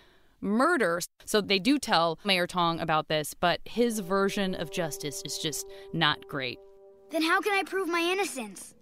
murder. 0.40 1.00
So 1.24 1.40
they 1.40 1.59
do 1.59 1.78
tell 1.78 2.18
Mayor 2.22 2.46
Tong 2.46 2.80
about 2.80 3.09
this, 3.09 3.33
but 3.35 3.61
his 3.64 4.00
version 4.00 4.54
of 4.54 4.70
justice 4.70 5.22
is 5.24 5.38
just 5.38 5.66
not 5.92 6.28
great. 6.28 6.59
Then 7.11 7.22
how 7.22 7.40
can 7.40 7.54
I 7.54 7.62
prove 7.62 7.88
my 7.88 8.00
innocence? 8.00 8.74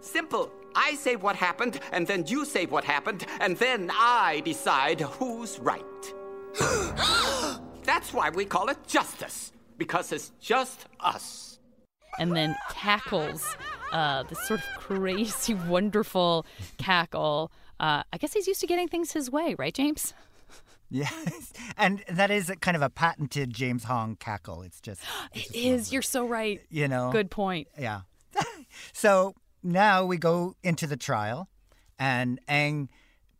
Simple. 0.00 0.52
I 0.76 0.94
say 0.96 1.16
what 1.16 1.36
happened, 1.36 1.80
and 1.92 2.06
then 2.06 2.26
you 2.26 2.44
say 2.44 2.66
what 2.66 2.84
happened, 2.84 3.26
and 3.40 3.56
then 3.56 3.90
I 3.92 4.42
decide 4.44 5.00
who's 5.00 5.58
right. 5.60 5.82
That's 7.84 8.12
why 8.12 8.30
we 8.30 8.44
call 8.44 8.68
it 8.68 8.78
justice, 8.86 9.52
because 9.78 10.12
it's 10.12 10.32
just 10.40 10.86
us. 11.00 11.58
and 12.18 12.34
then 12.34 12.54
cackles 12.70 13.56
uh, 13.92 14.22
this 14.24 14.40
sort 14.46 14.60
of 14.60 14.66
crazy, 14.78 15.54
wonderful 15.68 16.46
cackle. 16.78 17.50
Uh, 17.80 18.02
I 18.12 18.18
guess 18.18 18.32
he's 18.32 18.46
used 18.46 18.60
to 18.60 18.66
getting 18.66 18.88
things 18.88 19.12
his 19.12 19.30
way, 19.30 19.54
right, 19.58 19.74
James? 19.74 20.14
Yes, 20.90 21.52
and 21.76 22.04
that 22.08 22.30
is 22.30 22.48
a 22.50 22.54
kind 22.56 22.76
of 22.76 22.82
a 22.82 22.90
patented 22.90 23.52
James 23.52 23.82
Hong 23.84 24.14
cackle. 24.14 24.62
It's 24.62 24.80
just 24.80 25.00
it's 25.32 25.46
It 25.50 25.52
just 25.52 25.56
is. 25.56 25.92
You're 25.92 26.02
so 26.02 26.24
right. 26.24 26.60
you 26.68 26.86
know. 26.86 27.10
Good 27.10 27.32
point. 27.32 27.66
Yeah. 27.76 28.02
so 28.92 29.34
now 29.62 30.04
we 30.04 30.18
go 30.18 30.54
into 30.62 30.86
the 30.86 30.96
trial, 30.96 31.48
and 31.98 32.38
Aang 32.48 32.88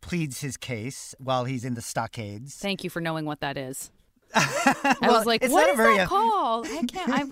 pleads 0.01 0.41
his 0.41 0.57
case 0.57 1.15
while 1.17 1.45
he's 1.45 1.63
in 1.63 1.75
the 1.75 1.81
stockades. 1.81 2.55
Thank 2.55 2.83
you 2.83 2.89
for 2.89 2.99
knowing 2.99 3.23
what 3.25 3.39
that 3.39 3.57
is. 3.57 3.89
I 4.35 4.95
Well, 5.01 5.11
was 5.13 5.25
like, 5.25 5.43
it's 5.43 5.51
what 5.53 5.61
not 5.61 5.69
a 5.69 5.71
is 5.71 5.77
very- 5.77 5.97
that 5.97 6.07
called? 6.07 6.67
I 6.67 6.83
can't. 6.87 7.09
I, 7.09 7.23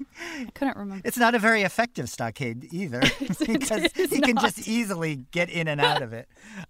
I 0.41 0.45
couldn't 0.53 0.77
remember. 0.77 1.01
It's 1.07 1.17
not 1.17 1.35
a 1.35 1.39
very 1.39 1.63
effective 1.63 2.09
stockade 2.09 2.69
either, 2.71 3.01
because 3.19 3.91
he 3.93 4.21
can 4.21 4.37
just 4.37 4.67
easily 4.67 5.25
get 5.31 5.49
in 5.49 5.67
and 5.67 5.81
out 5.81 6.01
of 6.01 6.13
it. 6.13 6.27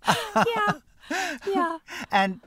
yeah. 0.07 0.73
Yeah. 1.47 1.77
And 2.11 2.39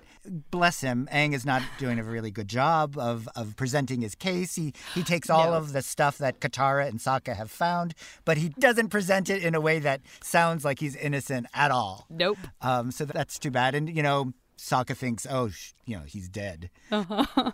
bless 0.51 0.81
him, 0.81 1.09
Aang 1.13 1.35
is 1.35 1.45
not 1.47 1.63
doing 1.79 1.99
a 2.01 2.03
really 2.03 2.31
good 2.33 2.49
job 2.49 2.99
of, 2.99 3.29
of 3.37 3.55
presenting 3.57 4.01
his 4.01 4.15
case. 4.17 4.57
He 4.57 4.73
he 4.95 5.03
takes 5.05 5.31
all 5.31 5.51
No. 5.53 5.57
of 5.59 5.73
the 5.73 5.83
stuff 5.83 6.19
that 6.19 6.41
Katara 6.41 6.89
and 6.89 6.99
Sokka 6.99 7.37
have 7.37 7.51
found, 7.51 7.95
but 8.25 8.37
he 8.39 8.49
doesn't 8.49 8.89
present 8.89 9.31
it 9.31 9.45
in 9.45 9.55
a 9.55 9.61
way 9.61 9.79
that 9.79 10.01
sounds 10.23 10.65
like 10.65 10.81
he's 10.81 10.97
innocent 10.97 11.47
at 11.55 11.71
all. 11.71 12.07
Nope. 12.11 12.39
Um, 12.61 12.91
so 12.91 13.05
that's 13.05 13.39
too 13.39 13.51
bad. 13.53 13.75
And 13.77 13.95
you 13.95 14.03
know, 14.03 14.33
Sokka 14.59 14.97
thinks, 14.97 15.27
oh, 15.29 15.49
sh- 15.49 15.73
you 15.85 15.97
know, 15.97 16.05
he's 16.07 16.29
dead. 16.29 16.71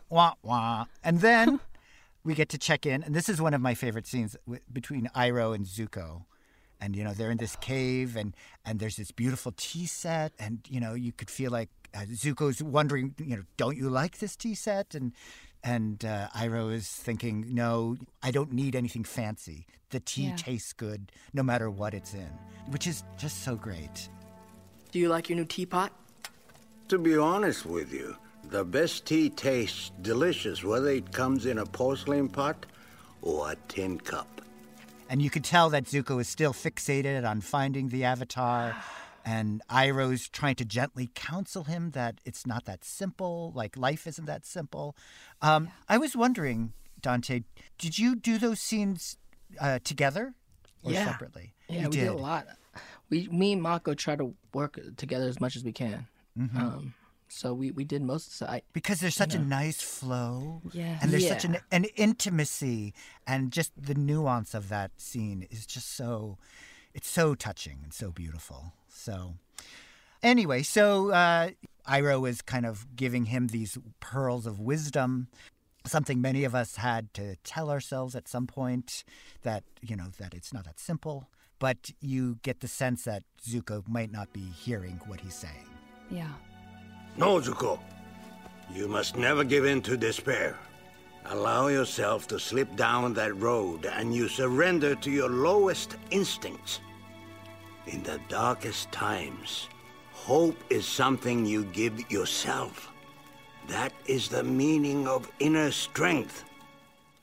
Wah 0.08 0.34
wah. 0.42 0.84
And 1.02 1.20
then 1.20 1.60
we 2.24 2.34
get 2.34 2.48
to 2.50 2.58
check 2.58 2.86
in, 2.86 3.02
and 3.02 3.14
this 3.14 3.28
is 3.28 3.40
one 3.40 3.54
of 3.54 3.60
my 3.60 3.74
favorite 3.74 4.06
scenes 4.06 4.36
w- 4.46 4.62
between 4.72 5.08
Iroh 5.14 5.54
and 5.54 5.66
Zuko. 5.66 6.24
And 6.80 6.96
you 6.96 7.04
know 7.04 7.12
they're 7.12 7.30
in 7.30 7.38
this 7.38 7.56
cave, 7.56 8.16
and 8.16 8.34
and 8.64 8.78
there's 8.80 8.96
this 8.96 9.10
beautiful 9.12 9.52
tea 9.56 9.86
set, 9.86 10.32
and 10.38 10.58
you 10.68 10.80
know 10.80 10.94
you 10.94 11.12
could 11.12 11.30
feel 11.30 11.52
like 11.52 11.68
uh, 11.94 12.00
Zuko's 12.10 12.60
wondering, 12.62 13.14
you 13.18 13.36
know, 13.36 13.42
don't 13.56 13.76
you 13.76 13.88
like 13.88 14.18
this 14.18 14.34
tea 14.34 14.54
set? 14.54 14.94
And 14.94 15.12
and 15.62 16.04
uh, 16.04 16.26
Iroh 16.34 16.72
is 16.72 16.88
thinking, 16.88 17.46
no, 17.54 17.96
I 18.20 18.32
don't 18.32 18.52
need 18.52 18.74
anything 18.74 19.04
fancy. 19.04 19.66
The 19.90 20.00
tea 20.00 20.28
Yeah. 20.28 20.36
tastes 20.36 20.72
good, 20.72 21.12
no 21.32 21.44
matter 21.44 21.70
what 21.70 21.94
it's 21.94 22.14
in, 22.14 22.30
which 22.70 22.88
is 22.88 23.04
just 23.16 23.44
so 23.44 23.54
great. 23.54 24.08
Do 24.90 24.98
you 24.98 25.08
like 25.08 25.28
your 25.28 25.36
new 25.38 25.44
teapot? 25.44 25.92
To 26.92 26.98
be 26.98 27.16
honest 27.16 27.64
with 27.64 27.90
you, 27.90 28.14
the 28.50 28.66
best 28.66 29.07
tea 29.07 29.31
tastes 29.31 29.92
delicious 30.02 30.62
whether 30.62 30.90
it 30.90 31.11
comes 31.11 31.46
in 31.46 31.57
a 31.57 31.64
porcelain 31.64 32.28
pot 32.28 32.66
or 33.22 33.52
a 33.52 33.57
tin 33.66 33.98
cup. 33.98 34.42
And 35.09 35.22
you 35.22 35.31
could 35.31 35.42
tell 35.42 35.70
that 35.70 35.85
Zuko 35.85 36.20
is 36.20 36.28
still 36.28 36.52
fixated 36.52 37.26
on 37.26 37.40
finding 37.40 37.88
the 37.88 38.05
Avatar. 38.05 38.76
And 39.24 39.62
Iroh's 39.70 40.28
trying 40.28 40.57
to 40.57 40.66
gently 40.66 41.09
counsel 41.14 41.64
him 41.64 41.92
that 41.92 42.16
it's 42.26 42.46
not 42.46 42.66
that 42.66 42.85
simple, 42.85 43.52
like 43.55 43.78
life 43.78 44.07
isn't 44.07 44.26
that 44.26 44.44
simple. 44.44 44.94
Um, 45.40 45.70
I 45.88 45.96
was 45.96 46.14
wondering, 46.14 46.74
Dante, 47.00 47.44
did 47.78 47.98
you 47.98 48.14
do 48.14 48.37
those 48.37 48.61
scenes 48.61 49.16
uh, 49.59 49.78
together 49.83 50.35
or 50.83 50.92
Yeah. 50.92 51.07
separately? 51.07 51.55
Yeah, 51.70 51.85
you 51.85 51.88
we 51.88 51.96
did. 51.96 52.09
a 52.09 52.12
lot. 52.12 52.48
We, 53.09 53.28
me 53.28 53.55
and 53.55 53.62
Mako 53.62 53.94
try 53.94 54.14
to 54.14 54.35
work 54.52 54.78
together 54.98 55.26
as 55.26 55.40
much 55.40 55.57
as 55.57 55.64
we 55.64 55.72
can. 55.72 56.07
Mm-hmm. 56.38 56.58
Um, 56.58 56.94
so 57.28 57.54
we, 57.54 57.70
we 57.70 57.84
did 57.84 58.02
most 58.02 58.32
of 58.32 58.38
the. 58.46 58.54
I, 58.54 58.62
Because 58.72 59.00
there's 59.00 59.14
such 59.14 59.34
a 59.34 59.38
nice 59.38 59.80
flow. 59.80 60.60
Yes. 60.72 60.98
And 61.02 61.10
there's 61.10 61.26
such 61.26 61.44
an, 61.44 61.58
an 61.70 61.84
intimacy. 61.96 62.92
And 63.26 63.50
just 63.50 63.72
the 63.80 63.94
nuance 63.94 64.54
of 64.54 64.68
that 64.68 64.90
scene 64.98 65.46
is 65.50 65.64
just 65.66 65.96
so, 65.96 66.36
it's 66.94 67.08
so 67.08 67.34
touching 67.34 67.80
and 67.82 67.92
so 67.92 68.10
beautiful. 68.10 68.74
So, 68.88 69.34
anyway, 70.22 70.62
so 70.62 71.10
uh, 71.10 71.50
Iroh 71.88 72.28
is 72.28 72.42
kind 72.42 72.66
of 72.66 72.94
giving 72.94 73.26
him 73.26 73.46
these 73.48 73.78
pearls 74.00 74.46
of 74.46 74.60
wisdom. 74.60 75.28
Something 75.86 76.20
many 76.20 76.44
of 76.44 76.54
us 76.54 76.76
had 76.76 77.14
to 77.14 77.36
tell 77.44 77.70
ourselves 77.70 78.14
at 78.14 78.28
some 78.28 78.46
point 78.46 79.04
that, 79.42 79.64
you 79.80 79.96
know, 79.96 80.08
that 80.18 80.34
it's 80.34 80.52
not 80.52 80.64
that 80.66 80.78
simple. 80.78 81.30
But 81.58 81.92
you 82.00 82.38
get 82.42 82.60
the 82.60 82.68
sense 82.68 83.04
that 83.04 83.22
Zuko 83.42 83.88
might 83.88 84.12
not 84.12 84.32
be 84.34 84.42
hearing 84.42 85.00
what 85.06 85.20
he's 85.20 85.34
saying. 85.34 85.71
Yeah. 86.12 86.29
No, 87.16 87.40
Zuko. 87.40 87.81
You 88.72 88.87
must 88.87 89.16
never 89.16 89.44
give 89.44 89.64
in 89.64 89.81
to 89.83 89.96
despair. 89.96 90.59
Allow 91.27 91.68
yourself 91.68 92.29
to 92.29 92.38
slip 92.38 92.77
down 92.77 93.14
that 93.14 93.35
road 93.37 93.87
and 93.87 94.14
you 94.14 94.29
surrender 94.29 94.94
to 94.96 95.11
your 95.11 95.31
lowest 95.31 95.96
instincts. 96.11 96.81
In 97.87 98.03
the 98.03 98.20
darkest 98.29 98.92
times, 98.92 99.68
hope 100.12 100.57
is 100.68 100.87
something 100.87 101.46
you 101.46 101.64
give 101.64 102.11
yourself. 102.11 102.92
That 103.68 103.92
is 104.07 104.29
the 104.29 104.44
meaning 104.44 105.09
of 105.09 105.31
inner 105.38 105.70
strength. 105.70 106.44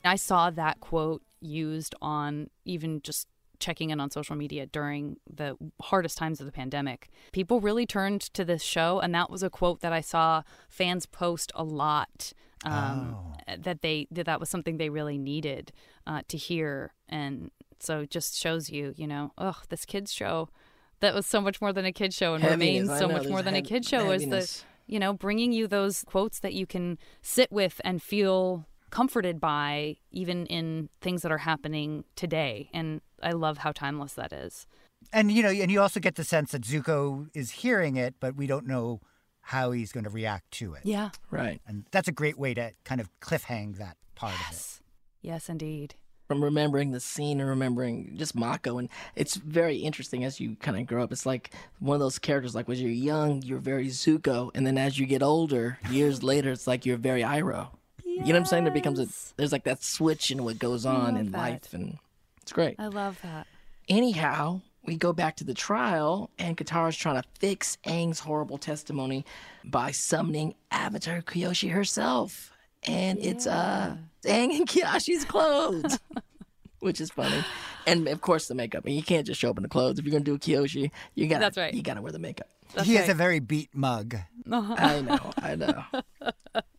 I 0.04 0.16
saw 0.16 0.50
that 0.50 0.80
quote 0.80 1.22
used 1.40 1.94
on 2.02 2.48
even 2.64 3.02
just 3.02 3.28
checking 3.60 3.90
in 3.90 4.00
on 4.00 4.10
social 4.10 4.36
media 4.36 4.66
during 4.66 5.16
the 5.32 5.56
hardest 5.82 6.18
times 6.18 6.40
of 6.40 6.46
the 6.46 6.52
pandemic. 6.52 7.10
People 7.32 7.60
really 7.60 7.86
turned 7.86 8.20
to 8.20 8.44
this 8.44 8.62
show, 8.62 8.98
and 9.00 9.14
that 9.14 9.30
was 9.30 9.42
a 9.42 9.50
quote 9.50 9.80
that 9.80 9.92
I 9.92 10.00
saw 10.00 10.42
fans 10.68 11.06
post 11.06 11.52
a 11.54 11.64
lot. 11.64 12.32
Um, 12.64 13.34
That 13.58 13.80
they 13.80 14.06
that 14.10 14.26
that 14.26 14.38
was 14.38 14.50
something 14.50 14.76
they 14.76 14.90
really 14.90 15.16
needed 15.16 15.72
uh, 16.06 16.22
to 16.28 16.36
hear, 16.36 16.92
and 17.08 17.50
so 17.78 18.00
it 18.00 18.10
just 18.10 18.36
shows 18.36 18.68
you, 18.68 18.92
you 18.96 19.06
know, 19.06 19.32
oh, 19.38 19.60
this 19.70 19.86
kids 19.86 20.12
show 20.12 20.50
that 21.00 21.14
was 21.14 21.26
so 21.26 21.40
much 21.40 21.62
more 21.62 21.72
than 21.72 21.86
a 21.86 21.92
kids 21.92 22.14
show, 22.14 22.34
and 22.34 22.42
Heaviness, 22.42 22.88
remains 22.88 22.98
so 22.98 23.08
much 23.08 23.28
more 23.28 23.42
than 23.42 23.54
a 23.54 23.58
heav- 23.58 23.66
kids 23.66 23.88
show 23.88 24.10
is 24.10 24.26
the 24.28 24.46
you 24.90 24.98
know, 24.98 25.12
bringing 25.12 25.52
you 25.52 25.68
those 25.68 26.02
quotes 26.04 26.40
that 26.40 26.52
you 26.52 26.66
can 26.66 26.98
sit 27.22 27.52
with 27.52 27.80
and 27.84 28.02
feel 28.02 28.66
comforted 28.90 29.40
by, 29.40 29.96
even 30.10 30.46
in 30.46 30.88
things 31.00 31.22
that 31.22 31.30
are 31.30 31.38
happening 31.38 32.02
today. 32.16 32.68
And 32.74 33.00
I 33.22 33.32
love 33.32 33.58
how 33.58 33.72
timeless 33.72 34.14
that 34.14 34.32
is. 34.32 34.66
And 35.12 35.30
you 35.32 35.42
know, 35.42 35.50
and 35.50 35.70
you 35.70 35.80
also 35.80 36.00
get 36.00 36.14
the 36.16 36.24
sense 36.24 36.52
that 36.52 36.62
Zuko 36.62 37.28
is 37.34 37.50
hearing 37.50 37.96
it, 37.96 38.14
but 38.20 38.36
we 38.36 38.46
don't 38.46 38.66
know 38.66 39.00
how 39.42 39.70
he's 39.72 39.92
going 39.92 40.04
to 40.04 40.10
react 40.10 40.50
to 40.52 40.74
it. 40.74 40.82
Yeah. 40.84 41.10
right. 41.30 41.60
And 41.66 41.84
that's 41.90 42.08
a 42.08 42.12
great 42.12 42.38
way 42.38 42.54
to 42.54 42.72
kind 42.84 43.00
of 43.00 43.08
cliffhang 43.20 43.78
that 43.78 43.96
part 44.14 44.34
of 44.34 44.40
it. 44.40 44.44
Yes. 44.50 44.80
Yes, 45.22 45.48
indeed. 45.48 45.94
From 46.28 46.44
remembering 46.44 46.92
the 46.92 47.00
scene 47.00 47.40
and 47.40 47.48
remembering 47.48 48.14
just 48.16 48.36
Mako. 48.36 48.78
And 48.78 48.88
it's 49.16 49.34
very 49.34 49.78
interesting 49.78 50.22
as 50.22 50.38
you 50.38 50.54
kind 50.56 50.78
of 50.78 50.86
grow 50.86 51.02
up. 51.02 51.10
It's 51.10 51.26
like 51.26 51.50
one 51.80 51.94
of 51.96 52.00
those 52.00 52.18
characters, 52.18 52.54
like 52.54 52.68
when 52.68 52.78
you're 52.78 52.90
young, 52.90 53.42
you're 53.42 53.58
very 53.58 53.88
Zuko. 53.88 54.50
And 54.54 54.64
then 54.66 54.78
as 54.78 54.98
you 54.98 55.06
get 55.06 55.22
older, 55.22 55.78
years 55.90 56.22
later, 56.32 56.52
it's 56.52 56.66
like 56.68 56.86
you're 56.86 56.96
very 56.98 57.22
Iroh. 57.22 57.70
You 58.04 58.18
know 58.18 58.24
what 58.26 58.36
I'm 58.36 58.44
saying? 58.44 58.64
There 58.64 58.72
becomes 58.72 59.00
a, 59.00 59.08
there's 59.36 59.52
like 59.52 59.64
that 59.64 59.82
switch 59.82 60.30
in 60.30 60.44
what 60.44 60.58
goes 60.58 60.84
on 60.84 61.16
in 61.16 61.32
that. 61.32 61.38
life. 61.38 61.74
And 61.74 61.98
it's 62.50 62.54
great. 62.56 62.74
I 62.80 62.88
love 62.88 63.16
that. 63.22 63.46
Anyhow, 63.88 64.60
we 64.84 64.96
go 64.96 65.12
back 65.12 65.36
to 65.36 65.44
the 65.44 65.54
trial, 65.54 66.30
and 66.36 66.56
Katara's 66.56 66.96
trying 66.96 67.22
to 67.22 67.28
fix 67.38 67.78
Aang's 67.86 68.18
horrible 68.18 68.58
testimony 68.58 69.24
by 69.64 69.92
summoning 69.92 70.56
Avatar 70.72 71.22
Kyoshi 71.22 71.70
herself. 71.70 72.52
And 72.82 73.20
it's 73.20 73.46
uh 73.46 73.96
Aang 74.24 74.56
and 74.56 74.66
Kyoshi's 74.66 75.24
clothes. 75.24 76.00
Which 76.80 77.00
is 77.00 77.10
funny. 77.10 77.44
And 77.86 78.08
of 78.08 78.20
course 78.20 78.48
the 78.48 78.56
makeup. 78.56 78.84
And 78.84 78.96
you 78.96 79.02
can't 79.04 79.28
just 79.28 79.40
show 79.40 79.50
up 79.50 79.56
in 79.56 79.62
the 79.62 79.68
clothes. 79.68 80.00
If 80.00 80.04
you're 80.04 80.12
gonna 80.12 80.24
do 80.24 80.34
a 80.34 80.38
Kyoshi, 80.38 80.90
you 81.14 81.28
gotta 81.28 81.40
That's 81.42 81.56
right. 81.56 81.72
you 81.72 81.82
gotta 81.82 82.02
wear 82.02 82.10
the 82.10 82.18
makeup. 82.18 82.48
That's 82.74 82.86
he 82.86 82.94
right. 82.94 83.00
has 83.00 83.08
a 83.08 83.14
very 83.14 83.40
beat 83.40 83.70
mug. 83.74 84.16
Uh-huh. 84.50 84.74
I 84.78 85.00
know, 85.00 85.32
I 85.38 85.54
know. 85.56 85.84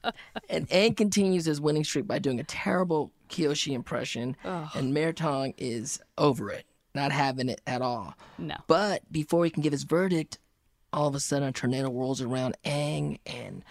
and 0.49 0.67
Aang 0.69 0.95
continues 0.95 1.45
his 1.45 1.61
winning 1.61 1.83
streak 1.83 2.07
by 2.07 2.19
doing 2.19 2.39
a 2.39 2.43
terrible 2.43 3.11
Kyoshi 3.29 3.73
impression, 3.73 4.35
and 4.43 4.93
Mayor 4.93 5.13
Tong 5.13 5.53
is 5.57 6.01
over 6.17 6.49
it, 6.49 6.65
not 6.93 7.11
having 7.11 7.49
it 7.49 7.61
at 7.65 7.81
all. 7.81 8.15
No. 8.37 8.55
But 8.67 9.09
before 9.11 9.45
he 9.45 9.51
can 9.51 9.63
give 9.63 9.71
his 9.71 9.83
verdict, 9.83 10.37
all 10.93 11.07
of 11.07 11.15
a 11.15 11.19
sudden 11.19 11.47
a 11.47 11.51
tornado 11.51 11.89
rolls 11.89 12.21
around 12.21 12.57
Aang, 12.65 13.19
and 13.25 13.63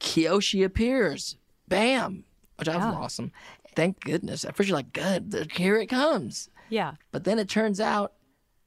Kyoshi 0.00 0.64
appears. 0.64 1.36
Bam! 1.68 2.24
Which 2.56 2.68
I 2.68 2.76
was 2.76 2.84
awesome. 2.84 3.32
Thank 3.74 4.00
goodness. 4.00 4.44
At 4.44 4.56
first 4.56 4.68
you're 4.68 4.76
like, 4.76 4.92
good, 4.92 5.50
here 5.54 5.76
it 5.76 5.86
comes. 5.86 6.48
Yeah. 6.68 6.94
But 7.10 7.24
then 7.24 7.38
it 7.38 7.48
turns 7.48 7.80
out 7.80 8.12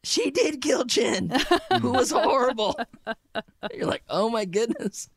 she 0.03 0.31
did 0.31 0.61
kill 0.61 0.85
Chin, 0.85 1.33
who 1.81 1.91
was 1.91 2.11
horrible. 2.11 2.77
You're 3.73 3.87
like, 3.87 4.03
oh 4.09 4.29
my 4.29 4.45
goodness. 4.45 5.09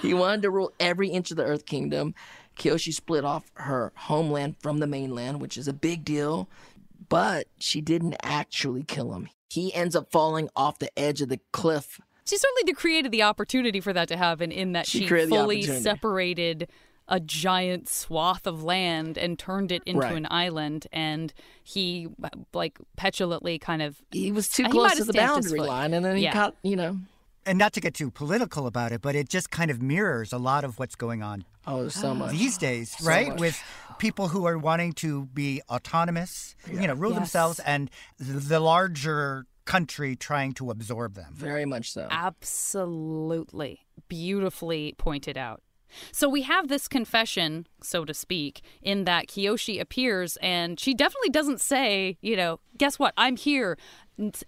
He 0.00 0.14
wanted 0.14 0.42
to 0.42 0.50
rule 0.50 0.72
every 0.80 1.08
inch 1.08 1.30
of 1.30 1.36
the 1.36 1.44
Earth 1.44 1.66
Kingdom. 1.66 2.14
Kyoshi 2.56 2.92
split 2.92 3.24
off 3.24 3.50
her 3.54 3.92
homeland 3.96 4.56
from 4.60 4.78
the 4.78 4.86
mainland, 4.86 5.40
which 5.40 5.56
is 5.56 5.66
a 5.68 5.72
big 5.72 6.04
deal, 6.04 6.48
but 7.08 7.48
she 7.58 7.80
didn't 7.80 8.16
actually 8.22 8.84
kill 8.84 9.12
him. 9.12 9.28
He 9.50 9.74
ends 9.74 9.94
up 9.96 10.10
falling 10.10 10.48
off 10.56 10.78
the 10.78 10.96
edge 10.98 11.20
of 11.20 11.28
the 11.28 11.40
cliff. 11.52 12.00
She 12.24 12.38
certainly 12.38 12.72
created 12.72 13.12
the 13.12 13.22
opportunity 13.22 13.80
for 13.80 13.92
that 13.92 14.08
to 14.08 14.16
happen 14.16 14.50
in 14.50 14.72
that 14.72 14.86
She 14.86 15.06
she, 15.06 15.26
fully 15.26 15.62
separated 15.62 16.68
a 17.08 17.20
giant 17.20 17.88
swath 17.88 18.46
of 18.46 18.62
land 18.64 19.18
and 19.18 19.38
turned 19.38 19.70
it 19.70 19.82
into 19.84 20.00
Right. 20.00 20.16
an 20.16 20.26
island 20.30 20.86
and 20.92 21.32
he 21.62 22.08
like 22.54 22.78
petulantly 22.96 23.58
kind 23.58 23.82
of 23.82 24.00
He 24.10 24.32
was 24.32 24.48
too 24.48 24.64
he 24.64 24.70
close 24.70 24.94
to 24.96 25.04
the 25.04 25.12
boundary 25.12 25.60
line, 25.60 25.92
and 25.94 26.04
then 26.04 26.16
he 26.16 26.22
Yeah. 26.24 26.32
caught, 26.32 26.56
you 26.62 26.76
know. 26.76 26.98
And 27.46 27.58
not 27.58 27.74
to 27.74 27.80
get 27.82 27.92
too 27.92 28.10
political 28.10 28.66
about 28.66 28.90
it, 28.92 29.02
but 29.02 29.14
it 29.14 29.28
just 29.28 29.50
kind 29.50 29.70
of 29.70 29.82
mirrors 29.82 30.32
a 30.32 30.38
lot 30.38 30.64
of 30.64 30.78
what's 30.78 30.94
going 30.94 31.22
on 31.22 31.44
Oh, 31.66 31.88
so 31.88 32.12
ah. 32.12 32.14
much. 32.14 32.30
these 32.32 32.56
days, 32.56 32.96
So 32.96 33.06
right? 33.06 33.28
much. 33.28 33.38
With 33.38 33.62
people 33.98 34.28
who 34.28 34.46
are 34.46 34.56
wanting 34.56 34.94
to 34.94 35.26
be 35.26 35.60
autonomous, 35.68 36.56
you 36.66 36.86
know, 36.86 36.94
rule 36.94 37.10
Yes. 37.10 37.18
themselves, 37.20 37.58
and 37.60 37.90
the 38.18 38.60
larger 38.60 39.44
country 39.66 40.16
trying 40.16 40.52
to 40.54 40.70
absorb 40.70 41.14
them. 41.14 41.34
Very 41.34 41.66
much 41.66 41.92
so. 41.92 42.08
Absolutely. 42.10 43.80
Beautifully 44.08 44.94
pointed 44.98 45.36
out. 45.36 45.62
So 46.12 46.28
we 46.28 46.42
have 46.42 46.68
this 46.68 46.88
confession, 46.88 47.66
so 47.82 48.04
to 48.04 48.14
speak, 48.14 48.62
in 48.82 49.04
that 49.04 49.28
Kyoshi 49.28 49.80
appears 49.80 50.36
and 50.38 50.78
she 50.78 50.94
definitely 50.94 51.30
doesn't 51.30 51.60
say, 51.60 52.18
you 52.20 52.36
know, 52.36 52.60
guess 52.78 52.98
what? 52.98 53.14
I'm 53.16 53.36
here. 53.36 53.78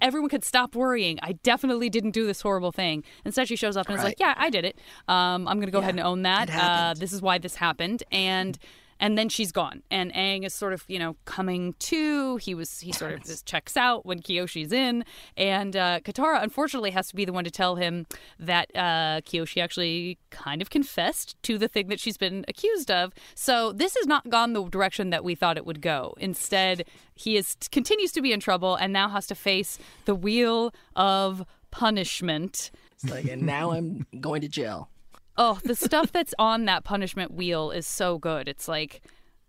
Everyone 0.01 0.29
could 0.29 0.45
stop 0.45 0.75
worrying. 0.75 1.19
I 1.23 1.33
definitely 1.43 1.91
didn't 1.91 2.13
do 2.13 2.27
this 2.27 2.41
horrible 2.41 2.71
thing. 2.73 3.03
Instead, 3.25 3.49
she 3.49 3.57
shows 3.57 3.77
up 3.77 3.89
and 3.89 3.99
is 3.99 4.05
like, 4.05 4.21
"Yeah, 4.21 4.35
I 4.37 4.49
did 4.49 4.65
it. 4.65 4.79
Um, 5.09 5.49
I'm 5.49 5.57
going 5.57 5.67
to 5.67 5.73
go 5.73 5.81
ahead 5.81 5.95
and 5.95 6.01
own 6.01 6.23
that. 6.23 6.49
Uh, 6.51 6.95
this 6.97 7.13
is 7.13 7.21
why 7.21 7.39
this 7.39 7.57
happened." 7.57 8.05
And 8.13 8.57
and 9.01 9.17
then 9.17 9.29
she's 9.29 9.53
gone. 9.53 9.83
And 9.91 10.13
Aang 10.15 10.45
is 10.45 10.55
sort 10.55 10.73
of, 10.73 10.85
you 10.89 10.99
know, 10.99 11.17
coming 11.25 11.75
to. 11.81 12.37
He 12.37 12.55
was 12.55 12.81
he 12.81 12.93
sort 12.93 13.13
of 13.13 13.25
just 13.25 13.47
checks 13.47 13.77
out 13.77 14.07
when 14.07 14.21
Kyoshi's 14.21 14.73
in, 14.73 15.05
and 15.37 15.77
uh, 15.77 16.01
Katara 16.01 16.43
unfortunately 16.43 16.91
has 16.91 17.09
to 17.09 17.17
be 17.17 17.25
the 17.25 17.33
one 17.33 17.45
to 17.45 17.51
tell 17.51 17.77
him 17.77 18.07
that 18.39 18.71
uh, 18.75 19.21
Kyoshi 19.23 19.63
actually 19.63 20.19
kind 20.31 20.63
of 20.63 20.71
confessed 20.71 21.41
to 21.43 21.59
the 21.59 21.69
thing 21.69 21.89
that 21.89 22.01
she's 22.01 22.17
been 22.17 22.45
accused 22.49 22.91
of. 22.91 23.13
So 23.35 23.73
this 23.73 23.97
has 23.97 24.07
not 24.07 24.29
gone 24.29 24.53
the 24.53 24.65
direction 24.65 25.11
that 25.11 25.25
we 25.25 25.35
thought 25.35 25.57
it 25.57 25.67
would 25.67 25.81
go. 25.81 26.15
Instead, 26.19 26.85
he 27.15 27.37
is 27.37 27.57
continues 27.71 28.13
to 28.13 28.23
be 28.23 28.33
in 28.33 28.41
trouble 28.41 28.77
and 28.77 28.93
now 28.93 29.09
has 29.09 29.27
to 29.29 29.35
face 29.35 29.79
the 30.05 30.15
wheel 30.15 30.73
of 30.95 31.45
punishment. 31.71 32.71
It's 32.93 33.11
like, 33.11 33.27
and 33.27 33.43
now 33.43 33.73
I'm 33.73 34.07
going 34.21 34.41
to 34.41 34.49
jail. 34.49 34.89
Oh, 35.39 35.59
the 35.65 35.75
stuff 35.75 36.13
that's 36.13 36.35
on 36.39 36.65
that 36.65 36.85
punishment 36.85 37.33
wheel 37.33 37.71
is 37.71 37.87
so 37.87 38.19
good. 38.19 38.49
It's 38.49 38.69
like 38.69 39.03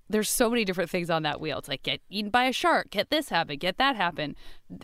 there's 0.09 0.29
so 0.29 0.49
many 0.49 0.63
different 0.63 0.89
things 0.89 1.09
on 1.09 1.23
that 1.23 1.41
wheel. 1.41 1.57
It's 1.59 1.67
like 1.67 1.83
get 1.83 2.01
eaten 2.09 2.29
by 2.31 2.45
a 2.45 2.53
shark, 2.53 2.89
get 2.91 3.09
this 3.09 3.29
happen, 3.29 3.57
get 3.57 3.77
that 3.77 3.95
happen. 3.95 4.35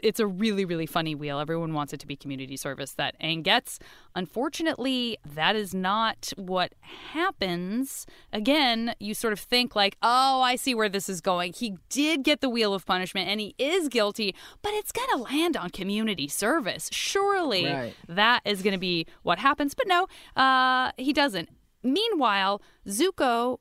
It's 0.01 0.19
a 0.19 0.27
really, 0.27 0.65
really 0.65 0.85
funny 0.85 1.13
wheel. 1.15 1.39
Everyone 1.39 1.73
wants 1.73 1.93
it 1.93 1.99
to 2.01 2.07
be 2.07 2.15
community 2.15 2.55
service 2.57 2.93
that 2.93 3.19
Aang 3.21 3.43
gets. 3.43 3.79
Unfortunately, 4.15 5.17
that 5.25 5.55
is 5.55 5.73
not 5.73 6.33
what 6.37 6.73
happens. 6.81 8.05
Again, 8.31 8.95
you 8.99 9.13
sort 9.13 9.31
of 9.33 9.39
think 9.39 9.75
like, 9.75 9.95
oh, 10.01 10.41
I 10.41 10.55
see 10.55 10.73
where 10.73 10.89
this 10.89 11.07
is 11.07 11.21
going. 11.21 11.53
He 11.53 11.77
did 11.89 12.23
get 12.23 12.41
the 12.41 12.49
wheel 12.49 12.73
of 12.73 12.85
punishment 12.85 13.29
and 13.29 13.39
he 13.39 13.53
is 13.57 13.89
guilty, 13.89 14.33
but 14.61 14.73
it's 14.73 14.91
gonna 14.91 15.21
land 15.23 15.55
on 15.55 15.69
community 15.69 16.27
service. 16.27 16.89
Surely 16.91 17.65
Right. 17.65 17.95
that 18.09 18.41
is 18.45 18.61
going 18.63 18.73
to 18.73 18.79
be 18.79 19.05
what 19.21 19.37
happens. 19.39 19.73
But 19.75 19.87
no, 19.87 20.07
uh, 20.35 20.91
he 20.97 21.13
doesn't. 21.13 21.49
Meanwhile, 21.83 22.61
Zuko 22.87 23.59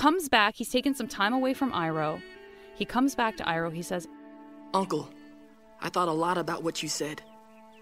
comes 0.00 0.30
back. 0.30 0.56
He's 0.56 0.70
taken 0.70 0.94
some 0.94 1.06
time 1.06 1.34
away 1.34 1.52
from 1.52 1.72
Iroh. 1.72 2.22
He 2.74 2.86
comes 2.86 3.14
back 3.14 3.36
to 3.36 3.44
Iroh. 3.44 3.70
He 3.70 3.82
says, 3.82 4.08
Uncle, 4.72 5.10
I 5.82 5.90
thought 5.90 6.08
a 6.08 6.12
lot 6.12 6.38
about 6.38 6.62
what 6.62 6.82
you 6.82 6.88
said. 6.88 7.20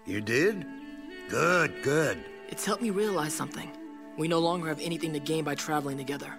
You 0.05 0.19
did? 0.19 0.65
Good, 1.29 1.81
good. 1.81 2.17
It's 2.49 2.65
helped 2.65 2.83
me 2.83 2.89
realize 2.89 3.33
something. 3.33 3.71
We 4.17 4.27
no 4.27 4.39
longer 4.39 4.67
have 4.67 4.81
anything 4.81 5.13
to 5.13 5.19
gain 5.19 5.45
by 5.45 5.55
traveling 5.55 5.97
together. 5.97 6.33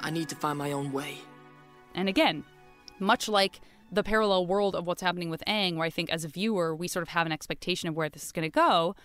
I 0.00 0.10
need 0.10 0.28
to 0.30 0.34
find 0.34 0.58
my 0.58 0.72
own 0.72 0.90
way. 0.90 1.18
and 1.94 2.08
again, 2.08 2.42
much 2.98 3.28
like 3.28 3.60
the 3.92 4.02
parallel 4.02 4.46
world 4.46 4.74
of 4.74 4.84
what's 4.84 5.02
happening 5.02 5.30
with 5.30 5.44
Aang, 5.46 5.76
where 5.76 5.86
I 5.86 5.90
think 5.90 6.10
as 6.10 6.24
a 6.24 6.28
viewer, 6.28 6.74
we 6.74 6.88
sort 6.88 7.04
of 7.04 7.10
have 7.10 7.24
an 7.24 7.32
expectation 7.32 7.88
of 7.88 7.94
where 7.94 8.08
this 8.08 8.24
is 8.24 8.32
going 8.32 8.50
to 8.50 8.50
go. 8.66 8.96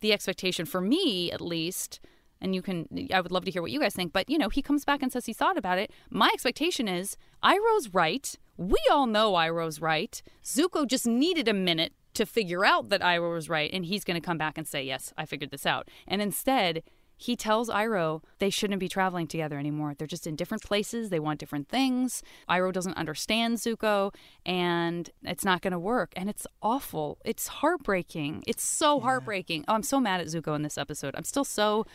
The 0.00 0.12
expectation 0.12 0.66
for 0.66 0.82
me, 0.82 1.32
at 1.32 1.40
least, 1.40 2.00
and 2.44 2.54
you 2.54 2.60
can, 2.62 2.86
I 3.12 3.22
would 3.22 3.32
love 3.32 3.46
to 3.46 3.50
hear 3.50 3.62
what 3.62 3.70
you 3.70 3.80
guys 3.80 3.94
think, 3.94 4.12
but 4.12 4.28
you 4.28 4.36
know, 4.36 4.50
he 4.50 4.60
comes 4.60 4.84
back 4.84 5.02
and 5.02 5.10
says 5.10 5.24
he 5.24 5.32
thought 5.32 5.56
about 5.56 5.78
it. 5.78 5.90
My 6.10 6.30
expectation 6.32 6.86
is 6.86 7.16
Iroh's 7.42 7.92
right. 7.92 8.36
We 8.58 8.78
all 8.92 9.06
know 9.06 9.32
Iroh's 9.32 9.80
right. 9.80 10.22
Zuko 10.44 10.86
just 10.86 11.06
needed 11.06 11.48
a 11.48 11.54
minute 11.54 11.94
to 12.12 12.26
figure 12.26 12.64
out 12.64 12.90
that 12.90 13.00
Iroh 13.00 13.34
was 13.34 13.48
right, 13.48 13.70
and 13.72 13.86
he's 13.86 14.04
going 14.04 14.20
to 14.20 14.24
come 14.24 14.38
back 14.38 14.58
and 14.58 14.68
say, 14.68 14.84
Yes, 14.84 15.12
I 15.16 15.24
figured 15.24 15.50
this 15.50 15.66
out. 15.66 15.88
And 16.06 16.22
instead, 16.22 16.82
he 17.16 17.36
tells 17.36 17.68
Iroh 17.70 18.22
they 18.38 18.50
shouldn't 18.50 18.80
be 18.80 18.88
traveling 18.88 19.26
together 19.26 19.58
anymore. 19.58 19.94
They're 19.96 20.06
just 20.06 20.26
in 20.26 20.36
different 20.36 20.62
places. 20.62 21.10
They 21.10 21.20
want 21.20 21.40
different 21.40 21.68
things. 21.68 22.22
Iroh 22.48 22.72
doesn't 22.72 22.96
understand 22.96 23.58
Zuko, 23.58 24.12
and 24.44 25.10
it's 25.22 25.44
not 25.44 25.62
going 25.62 25.72
to 25.72 25.78
work. 25.78 26.12
And 26.16 26.28
it's 26.28 26.46
awful. 26.62 27.18
It's 27.24 27.46
heartbreaking. 27.46 28.44
It's 28.46 28.64
so 28.64 29.00
heartbreaking. 29.00 29.64
Oh, 29.68 29.74
I'm 29.74 29.82
so 29.82 30.00
mad 30.00 30.20
at 30.20 30.26
Zuko 30.26 30.54
in 30.56 30.62
this 30.62 30.76
episode. 30.78 31.14
I'm 31.16 31.24
still 31.24 31.44
so. 31.44 31.86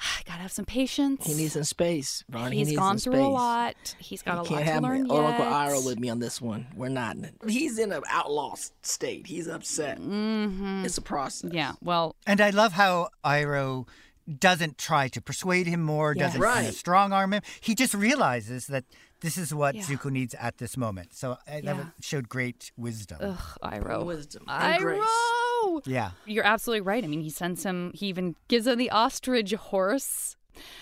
I 0.00 0.22
gotta 0.24 0.42
have 0.42 0.52
some 0.52 0.64
patience. 0.64 1.26
He 1.26 1.34
needs 1.34 1.54
some 1.54 1.64
space, 1.64 2.22
Ron. 2.30 2.52
he 2.52 2.58
He's 2.58 2.68
needs 2.68 2.78
gone 2.78 2.98
some 2.98 3.12
through 3.14 3.26
a 3.26 3.28
lot. 3.28 3.96
He's 3.98 4.22
got 4.22 4.34
He 4.34 4.40
a 4.40 4.42
can't 4.44 4.50
lot 4.52 4.58
to 4.66 4.72
have 4.72 4.82
learn 4.84 5.02
me 5.04 5.10
or 5.10 5.24
Uncle 5.24 5.44
yet. 5.44 5.52
Iroh 5.52 5.86
with 5.86 5.98
me 5.98 6.08
on 6.08 6.20
this 6.20 6.40
one. 6.40 6.68
We're 6.76 6.88
not. 6.88 7.16
He's 7.48 7.80
in 7.80 7.90
an 7.90 8.02
outlaw 8.08 8.54
state. 8.82 9.26
He's 9.26 9.48
upset. 9.48 9.98
Mm-hmm. 9.98 10.84
It's 10.84 10.98
a 10.98 11.02
process. 11.02 11.50
Yeah. 11.52 11.72
Well, 11.82 12.14
And 12.28 12.40
I 12.40 12.50
love 12.50 12.74
how 12.74 13.08
Iroh 13.24 13.88
doesn't 14.28 14.76
try 14.78 15.08
to 15.08 15.20
persuade 15.20 15.66
him 15.66 15.82
more, 15.82 16.14
Yes. 16.14 16.28
doesn't 16.34 16.40
kind 16.42 16.58
of 16.60 16.64
Right. 16.66 16.74
strong 16.74 17.12
arm 17.12 17.32
him. 17.32 17.42
He 17.60 17.74
just 17.74 17.94
realizes 17.94 18.66
that 18.66 18.84
this 19.20 19.36
is 19.38 19.54
what 19.54 19.74
Yeah. 19.74 19.82
Zuko 19.82 20.10
needs 20.10 20.34
at 20.34 20.58
this 20.58 20.76
moment. 20.76 21.14
So 21.14 21.32
uh, 21.32 21.36
Yeah. 21.46 21.60
that 21.74 21.86
showed 22.00 22.28
great 22.28 22.70
wisdom. 22.76 23.18
ugh, 23.20 23.58
Iroh. 23.62 24.04
Wisdom 24.04 24.44
and 24.48 24.82
grace. 24.82 25.02
Iroh. 25.02 25.82
Yeah. 25.86 26.10
You're 26.26 26.44
absolutely 26.46 26.82
right. 26.82 27.02
I 27.02 27.06
mean, 27.06 27.22
he 27.22 27.30
sends 27.30 27.62
him, 27.64 27.92
he 27.94 28.06
even 28.06 28.36
gives 28.48 28.66
him 28.66 28.78
the 28.78 28.90
ostrich 28.90 29.52
horse. 29.54 30.36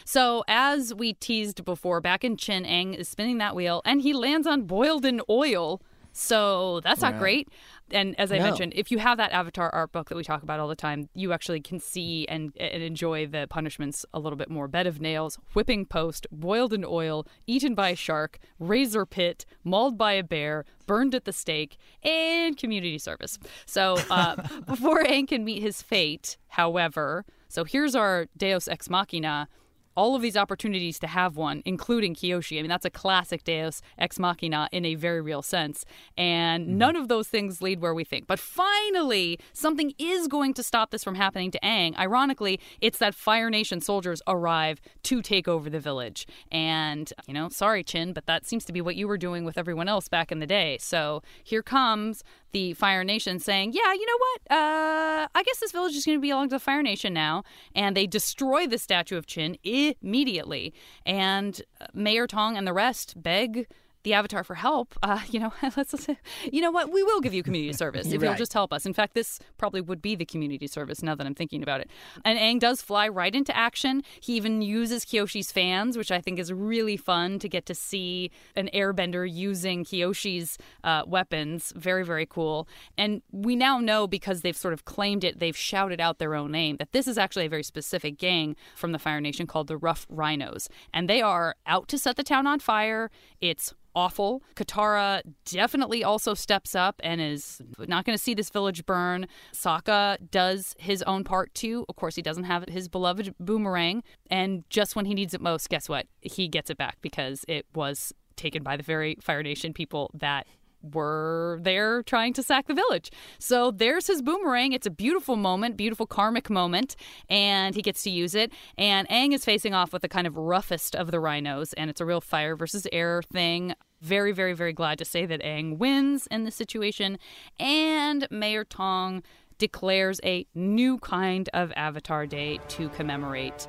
So, 0.04 0.42
as 0.48 0.94
we 0.94 1.12
teased 1.12 1.64
before, 1.64 2.00
back 2.00 2.24
in 2.24 2.36
Chin, 2.38 2.64
Aang 2.64 2.94
is 2.96 3.08
spinning 3.08 3.38
that 3.38 3.54
wheel 3.54 3.82
and 3.84 4.00
he 4.00 4.12
lands 4.14 4.46
on 4.46 4.62
boiled 4.62 5.04
in 5.04 5.20
oil. 5.28 5.80
So, 6.18 6.80
that's 6.80 7.02
not 7.02 7.12
Right. 7.12 7.18
great. 7.18 7.48
And 7.90 8.18
as 8.18 8.32
I 8.32 8.38
No. 8.38 8.44
mentioned, 8.44 8.72
if 8.74 8.90
you 8.90 8.98
have 8.98 9.18
that 9.18 9.32
Avatar 9.32 9.68
art 9.70 9.92
book 9.92 10.08
that 10.08 10.16
we 10.16 10.24
talk 10.24 10.42
about 10.42 10.58
all 10.58 10.66
the 10.66 10.74
time, 10.74 11.08
you 11.14 11.32
actually 11.32 11.60
can 11.60 11.78
see 11.78 12.26
and, 12.26 12.52
and 12.58 12.82
enjoy 12.82 13.26
the 13.26 13.46
punishments 13.48 14.04
a 14.14 14.18
little 14.18 14.36
bit 14.36 14.50
more. 14.50 14.66
Bed 14.66 14.86
of 14.86 15.00
nails, 15.00 15.38
whipping 15.54 15.84
post, 15.86 16.26
boiled 16.32 16.72
in 16.72 16.84
oil, 16.86 17.26
eaten 17.46 17.74
by 17.74 17.90
a 17.90 17.96
shark, 17.96 18.38
razor 18.58 19.04
pit, 19.06 19.44
mauled 19.62 19.98
by 19.98 20.12
a 20.14 20.24
bear, 20.24 20.64
burned 20.86 21.14
at 21.14 21.26
the 21.26 21.32
stake, 21.32 21.76
and 22.02 22.56
community 22.56 22.98
service. 22.98 23.38
So 23.66 23.98
uh, 24.10 24.36
before 24.66 25.04
Aang 25.04 25.28
can 25.28 25.44
meet 25.44 25.62
his 25.62 25.82
fate, 25.82 26.38
however, 26.48 27.24
so 27.48 27.62
here's 27.64 27.94
our 27.94 28.26
Deus 28.36 28.66
Ex 28.68 28.88
Machina. 28.90 29.48
All 29.96 30.14
of 30.14 30.22
these 30.22 30.36
opportunities 30.36 30.98
to 31.00 31.06
have 31.06 31.36
one, 31.36 31.62
including 31.64 32.14
Kyoshi. 32.14 32.58
I 32.58 32.62
mean, 32.62 32.68
that's 32.68 32.84
a 32.84 32.90
classic 32.90 33.44
Deus 33.44 33.82
Ex 33.98 34.18
Machina 34.18 34.68
in 34.72 34.84
a 34.84 34.94
very 34.94 35.20
real 35.20 35.42
sense. 35.42 35.84
And 36.16 36.78
none 36.78 36.96
of 36.96 37.08
those 37.08 37.28
things 37.28 37.62
lead 37.62 37.80
where 37.80 37.94
we 37.94 38.04
think. 38.04 38.26
But 38.26 38.38
finally, 38.38 39.38
something 39.52 39.94
is 39.98 40.28
going 40.28 40.54
to 40.54 40.62
stop 40.62 40.90
this 40.90 41.02
from 41.02 41.14
happening 41.14 41.50
to 41.52 41.60
Aang. 41.60 41.96
Ironically, 41.98 42.60
it's 42.80 42.98
that 42.98 43.14
Fire 43.14 43.50
Nation 43.50 43.80
soldiers 43.80 44.20
arrive 44.26 44.80
to 45.04 45.22
take 45.22 45.48
over 45.48 45.70
the 45.70 45.80
village. 45.80 46.26
And, 46.52 47.12
you 47.26 47.34
know, 47.34 47.48
sorry, 47.48 47.82
Chin, 47.82 48.12
but 48.12 48.26
that 48.26 48.46
seems 48.46 48.64
to 48.66 48.72
be 48.72 48.80
what 48.80 48.96
you 48.96 49.08
were 49.08 49.18
doing 49.18 49.44
with 49.44 49.58
everyone 49.58 49.88
else 49.88 50.08
back 50.08 50.30
in 50.30 50.38
the 50.40 50.46
day. 50.46 50.78
So 50.78 51.22
here 51.42 51.62
comes 51.62 52.22
the 52.52 52.72
Fire 52.74 53.04
Nation 53.04 53.38
saying, 53.38 53.72
yeah, 53.72 53.92
you 53.92 54.06
know 54.06 54.18
what? 54.18 54.58
Uh, 54.58 55.28
I 55.34 55.42
guess 55.42 55.58
this 55.58 55.72
village 55.72 55.94
is 55.94 56.06
going 56.06 56.18
to 56.18 56.22
belong 56.22 56.48
to 56.48 56.54
the 56.54 56.60
Fire 56.60 56.82
Nation 56.82 57.12
now. 57.12 57.42
And 57.74 57.96
they 57.96 58.06
destroy 58.06 58.66
the 58.66 58.78
statue 58.78 59.16
of 59.16 59.26
Chin 59.26 59.56
immediately. 60.02 60.74
And 61.04 61.60
uh, 61.80 61.86
Mayor 61.94 62.26
Tong 62.26 62.56
and 62.56 62.66
the 62.66 62.72
rest 62.72 63.20
beg 63.22 63.68
the 64.06 64.14
Avatar 64.14 64.44
for 64.44 64.54
help. 64.54 64.94
Uh, 65.02 65.20
you 65.30 65.40
know, 65.40 65.52
let's, 65.62 65.92
let's, 65.92 66.08
you 66.44 66.60
know 66.60 66.70
what? 66.70 66.92
We 66.92 67.02
will 67.02 67.20
give 67.20 67.34
you 67.34 67.42
community 67.42 67.72
service 67.76 68.12
if 68.12 68.22
you'll 68.22 68.36
just 68.36 68.52
help 68.52 68.72
us. 68.72 68.86
In 68.86 68.94
fact, 68.94 69.14
this 69.14 69.40
probably 69.58 69.80
would 69.80 70.00
be 70.00 70.14
the 70.14 70.24
community 70.24 70.68
service 70.68 71.02
now 71.02 71.16
that 71.16 71.26
I'm 71.26 71.34
thinking 71.34 71.62
about 71.62 71.80
it. 71.80 71.90
And 72.24 72.38
Aang 72.38 72.60
does 72.60 72.80
fly 72.80 73.08
right 73.08 73.34
into 73.34 73.54
action. 73.54 74.02
He 74.20 74.34
even 74.34 74.62
uses 74.62 75.04
Kyoshi's 75.04 75.50
fans, 75.50 75.98
which 75.98 76.12
I 76.12 76.20
think 76.20 76.38
is 76.38 76.52
really 76.52 76.96
fun 76.96 77.40
to 77.40 77.48
get 77.48 77.66
to 77.66 77.74
see 77.74 78.30
an 78.54 78.70
airbender 78.72 79.28
using 79.28 79.84
Kyoshi's 79.84 80.56
uh, 80.84 81.02
weapons. 81.04 81.72
Very, 81.74 82.04
very 82.04 82.26
cool. 82.26 82.68
And 82.96 83.22
we 83.32 83.56
now 83.56 83.80
know 83.80 84.06
because 84.06 84.42
they've 84.42 84.56
sort 84.56 84.72
of 84.72 84.84
claimed 84.84 85.24
it, 85.24 85.40
they've 85.40 85.56
shouted 85.56 86.00
out 86.00 86.18
their 86.18 86.36
own 86.36 86.52
name, 86.52 86.76
that 86.76 86.92
this 86.92 87.08
is 87.08 87.18
actually 87.18 87.46
a 87.46 87.50
very 87.50 87.64
specific 87.64 88.18
gang 88.18 88.54
from 88.76 88.92
the 88.92 89.00
Fire 89.00 89.20
Nation 89.20 89.48
called 89.48 89.66
the 89.66 89.76
Rough 89.76 90.06
Rhinos. 90.08 90.68
And 90.94 91.10
they 91.10 91.20
are 91.20 91.56
out 91.66 91.88
to 91.88 91.98
set 91.98 92.14
the 92.14 92.22
town 92.22 92.46
on 92.46 92.60
fire. 92.60 93.10
It's 93.40 93.74
awful. 93.96 94.42
Katara 94.54 95.22
definitely 95.46 96.04
also 96.04 96.34
steps 96.34 96.76
up 96.76 97.00
and 97.02 97.20
is 97.20 97.60
not 97.78 98.04
going 98.04 98.16
to 98.16 98.22
see 98.22 98.34
this 98.34 98.50
village 98.50 98.86
burn. 98.86 99.26
Sokka 99.52 100.18
does 100.30 100.76
his 100.78 101.02
own 101.04 101.24
part 101.24 101.52
too. 101.54 101.84
Of 101.88 101.96
course, 101.96 102.14
he 102.14 102.22
doesn't 102.22 102.44
have 102.44 102.68
his 102.68 102.88
beloved 102.88 103.34
boomerang. 103.40 104.04
And 104.30 104.64
just 104.70 104.94
when 104.94 105.06
he 105.06 105.14
needs 105.14 105.34
it 105.34 105.40
most, 105.40 105.68
guess 105.70 105.88
what? 105.88 106.06
He 106.20 106.46
gets 106.46 106.70
it 106.70 106.76
back 106.76 106.98
because 107.00 107.44
it 107.48 107.66
was 107.74 108.12
taken 108.36 108.62
by 108.62 108.76
the 108.76 108.82
very 108.82 109.16
Fire 109.22 109.42
Nation 109.42 109.72
people 109.72 110.10
that 110.12 110.46
were 110.94 111.58
there 111.62 112.02
trying 112.02 112.32
to 112.34 112.42
sack 112.42 112.66
the 112.66 112.74
village. 112.74 113.10
So 113.38 113.70
there's 113.70 114.06
his 114.06 114.22
boomerang. 114.22 114.72
It's 114.72 114.86
a 114.86 114.90
beautiful 114.90 115.36
moment, 115.36 115.76
beautiful 115.76 116.06
karmic 116.06 116.50
moment, 116.50 116.96
and 117.28 117.74
he 117.74 117.82
gets 117.82 118.02
to 118.04 118.10
use 118.10 118.34
it. 118.34 118.52
And 118.78 119.08
Aang 119.08 119.32
is 119.32 119.44
facing 119.44 119.74
off 119.74 119.92
with 119.92 120.02
the 120.02 120.08
kind 120.08 120.26
of 120.26 120.36
roughest 120.36 120.94
of 120.94 121.10
the 121.10 121.20
rhinos, 121.20 121.72
and 121.72 121.90
it's 121.90 122.00
a 122.00 122.04
real 122.04 122.20
fire 122.20 122.56
versus 122.56 122.86
air 122.92 123.22
thing. 123.32 123.74
Very, 124.06 124.30
very, 124.30 124.52
very 124.52 124.72
glad 124.72 124.98
to 124.98 125.04
say 125.04 125.26
that 125.26 125.42
Aang 125.42 125.78
wins 125.78 126.28
in 126.28 126.44
this 126.44 126.54
situation. 126.54 127.18
And 127.58 128.28
Mayor 128.30 128.62
Tong 128.62 129.24
declares 129.58 130.20
a 130.22 130.46
new 130.54 130.98
kind 130.98 131.48
of 131.52 131.72
Avatar 131.74 132.24
Day 132.24 132.60
to 132.68 132.88
commemorate. 132.90 133.66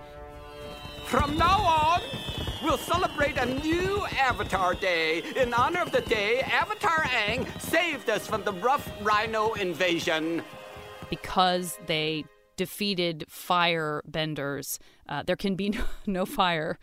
From 1.05 1.35
now 1.39 1.59
on, 1.59 2.01
we'll 2.63 2.77
celebrate 2.77 3.39
a 3.39 3.47
new 3.47 4.05
Avatar 4.15 4.75
Day 4.75 5.23
in 5.35 5.55
honor 5.55 5.81
of 5.81 5.91
the 5.91 6.01
day 6.01 6.41
Avatar 6.41 7.05
Aang 7.05 7.59
saved 7.59 8.07
us 8.07 8.27
from 8.27 8.43
the 8.43 8.53
rough 8.53 8.87
rhino 9.01 9.53
invasion. 9.53 10.43
Because 11.09 11.79
they 11.87 12.25
defeated 12.57 13.25
fire 13.27 14.03
benders, 14.05 14.77
uh, 15.09 15.23
there 15.23 15.35
can 15.35 15.55
be 15.55 15.69
no, 15.71 15.83
no 16.05 16.25
fire 16.27 16.77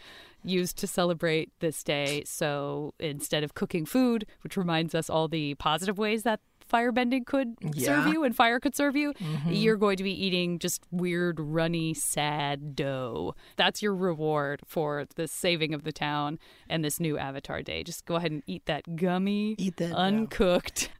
used 0.44 0.78
to 0.78 0.86
celebrate 0.86 1.50
this 1.60 1.82
day. 1.82 2.22
So 2.26 2.94
instead 2.98 3.42
of 3.44 3.54
cooking 3.54 3.86
food, 3.86 4.26
which 4.42 4.56
reminds 4.56 4.94
us 4.94 5.08
all 5.10 5.28
the 5.28 5.54
positive 5.56 5.98
ways 5.98 6.22
that 6.22 6.40
firebending 6.72 7.26
could 7.26 7.56
serve 7.76 8.06
you 8.06 8.24
and 8.24 8.34
fire 8.34 8.58
could 8.58 8.74
serve 8.74 8.96
you, 8.96 9.12
mm-hmm. 9.14 9.50
you're 9.52 9.76
going 9.76 9.96
to 9.98 10.02
be 10.02 10.12
eating 10.12 10.58
just 10.58 10.82
weird, 10.90 11.38
runny, 11.38 11.92
sad 11.94 12.74
dough. 12.74 13.34
That's 13.56 13.82
your 13.82 13.94
reward 13.94 14.60
for 14.66 15.06
the 15.16 15.28
saving 15.28 15.74
of 15.74 15.84
the 15.84 15.92
town 15.92 16.38
and 16.68 16.82
this 16.84 16.98
new 16.98 17.18
Avatar 17.18 17.62
Day. 17.62 17.82
Just 17.84 18.06
go 18.06 18.14
ahead 18.16 18.30
and 18.30 18.42
eat 18.46 18.64
that 18.66 18.96
gummy, 18.96 19.54
Eat 19.58 19.76
that 19.76 19.90
dough. 19.90 19.96
uncooked, 19.96 20.90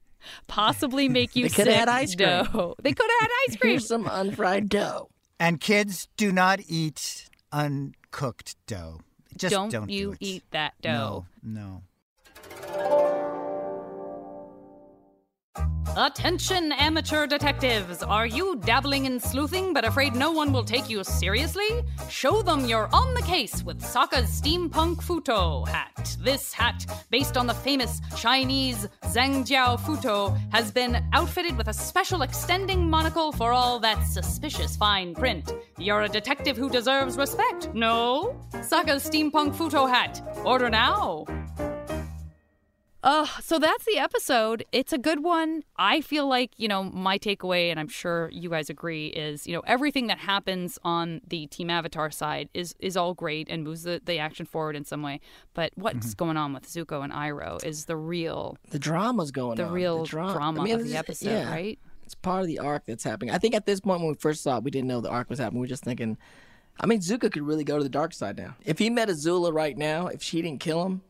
possibly 0.48 1.08
make 1.08 1.34
you 1.36 1.48
They 1.48 1.54
coulda 1.54 1.70
sick 1.70 1.78
had 1.80 1.88
ice 1.88 2.14
cream. 2.14 2.28
dough. 2.28 2.74
They 2.82 2.92
could 2.92 3.10
have 3.10 3.30
had 3.30 3.30
ice 3.48 3.56
cream. 3.60 3.70
Here's 3.72 3.88
some 3.88 4.06
unfried 4.10 4.68
dough. 4.68 5.08
And 5.40 5.60
kids 5.60 6.08
do 6.16 6.30
not 6.30 6.60
eat 6.68 7.28
uncooked 7.52 8.56
dough. 8.66 9.00
Just 9.36 9.52
don't, 9.52 9.70
don't, 9.70 9.90
you 9.90 10.12
do 10.12 10.16
eat 10.20 10.44
that 10.52 10.74
dough. 10.80 11.26
No, 11.42 11.82
no. 12.62 13.03
Attention, 15.96 16.72
amateur 16.72 17.24
detectives! 17.24 18.02
Are 18.02 18.26
you 18.26 18.56
dabbling 18.56 19.04
in 19.04 19.20
sleuthing 19.20 19.72
but 19.72 19.84
afraid 19.84 20.16
no 20.16 20.32
one 20.32 20.52
will 20.52 20.64
take 20.64 20.90
you 20.90 21.04
seriously? 21.04 21.84
Show 22.10 22.42
them 22.42 22.64
you're 22.64 22.88
on 22.92 23.14
the 23.14 23.22
case 23.22 23.62
with 23.62 23.80
Sokka's 23.80 24.40
steampunk 24.40 24.96
Futo 24.96 25.68
hat. 25.68 26.16
This 26.20 26.52
hat, 26.52 26.84
based 27.10 27.36
on 27.36 27.46
the 27.46 27.54
famous 27.54 28.00
Chinese 28.16 28.88
Zhangjiao 29.04 29.78
Futo, 29.78 30.36
has 30.52 30.72
been 30.72 31.00
outfitted 31.12 31.56
with 31.56 31.68
a 31.68 31.72
special 31.72 32.22
extending 32.22 32.90
monocle 32.90 33.30
for 33.30 33.52
all 33.52 33.78
that 33.78 34.02
suspicious 34.02 34.76
fine 34.76 35.14
print. 35.14 35.54
You're 35.78 36.02
a 36.02 36.08
detective 36.08 36.56
who 36.56 36.70
deserves 36.70 37.16
respect, 37.16 37.72
no? 37.72 38.36
Sokka's 38.54 39.08
steampunk 39.08 39.54
Futo 39.54 39.88
hat. 39.88 40.20
Order 40.44 40.70
now. 40.70 41.24
Uh, 43.04 43.26
so 43.42 43.58
that's 43.58 43.84
the 43.84 43.98
episode. 43.98 44.64
It's 44.72 44.90
a 44.92 44.98
good 44.98 45.22
one. 45.22 45.62
I 45.76 46.00
feel 46.00 46.26
like, 46.26 46.52
you 46.56 46.68
know, 46.68 46.84
my 46.84 47.18
takeaway, 47.18 47.70
and 47.70 47.78
I'm 47.78 47.86
sure 47.88 48.30
you 48.32 48.48
guys 48.48 48.70
agree, 48.70 49.08
is, 49.08 49.46
you 49.46 49.52
know, 49.52 49.60
everything 49.66 50.06
that 50.06 50.18
happens 50.18 50.78
on 50.82 51.20
the 51.26 51.46
Team 51.48 51.68
Avatar 51.68 52.10
side 52.10 52.48
is 52.54 52.74
is 52.78 52.96
all 52.96 53.12
great 53.12 53.46
and 53.50 53.62
moves 53.62 53.82
the, 53.82 54.00
the 54.02 54.18
action 54.18 54.46
forward 54.46 54.74
in 54.74 54.86
some 54.86 55.02
way. 55.02 55.20
But 55.52 55.72
what's 55.74 56.14
going 56.14 56.38
on 56.38 56.54
with 56.54 56.66
Zuko 56.66 57.04
and 57.04 57.12
Iroh 57.12 57.62
is 57.62 57.84
the 57.84 57.96
real 57.96 58.56
The 58.70 58.78
drama's 58.78 59.30
going 59.30 59.50
on. 59.50 59.56
the 59.58 59.66
on. 59.66 59.72
real 59.72 60.04
dra- 60.06 60.32
drama 60.32 60.62
I 60.62 60.64
mean, 60.64 60.80
of 60.80 60.84
the 60.88 60.96
episode, 60.96 61.28
yeah. 61.28 61.50
right? 61.50 61.78
It's 62.04 62.14
part 62.14 62.40
of 62.40 62.46
the 62.46 62.58
arc 62.58 62.86
that's 62.86 63.04
happening. 63.04 63.34
I 63.34 63.38
think 63.38 63.54
at 63.54 63.66
this 63.66 63.80
point 63.80 64.00
when 64.00 64.08
we 64.08 64.14
first 64.14 64.42
saw 64.42 64.56
it, 64.56 64.64
we 64.64 64.70
didn't 64.70 64.88
know 64.88 65.02
the 65.02 65.10
arc 65.10 65.28
was 65.28 65.38
happening. 65.38 65.60
We 65.60 65.64
were 65.64 65.68
just 65.68 65.84
thinking, 65.84 66.16
I 66.80 66.86
mean, 66.86 67.00
Zuko 67.00 67.30
could 67.30 67.42
really 67.42 67.64
go 67.64 67.76
to 67.76 67.82
the 67.82 67.90
dark 67.90 68.14
side 68.14 68.38
now. 68.38 68.56
If 68.64 68.78
he 68.78 68.88
met 68.88 69.08
Azula 69.10 69.52
right 69.52 69.76
now, 69.76 70.06
if 70.06 70.22
she 70.22 70.40
didn't 70.40 70.60
kill 70.60 70.84
him, 70.86 71.02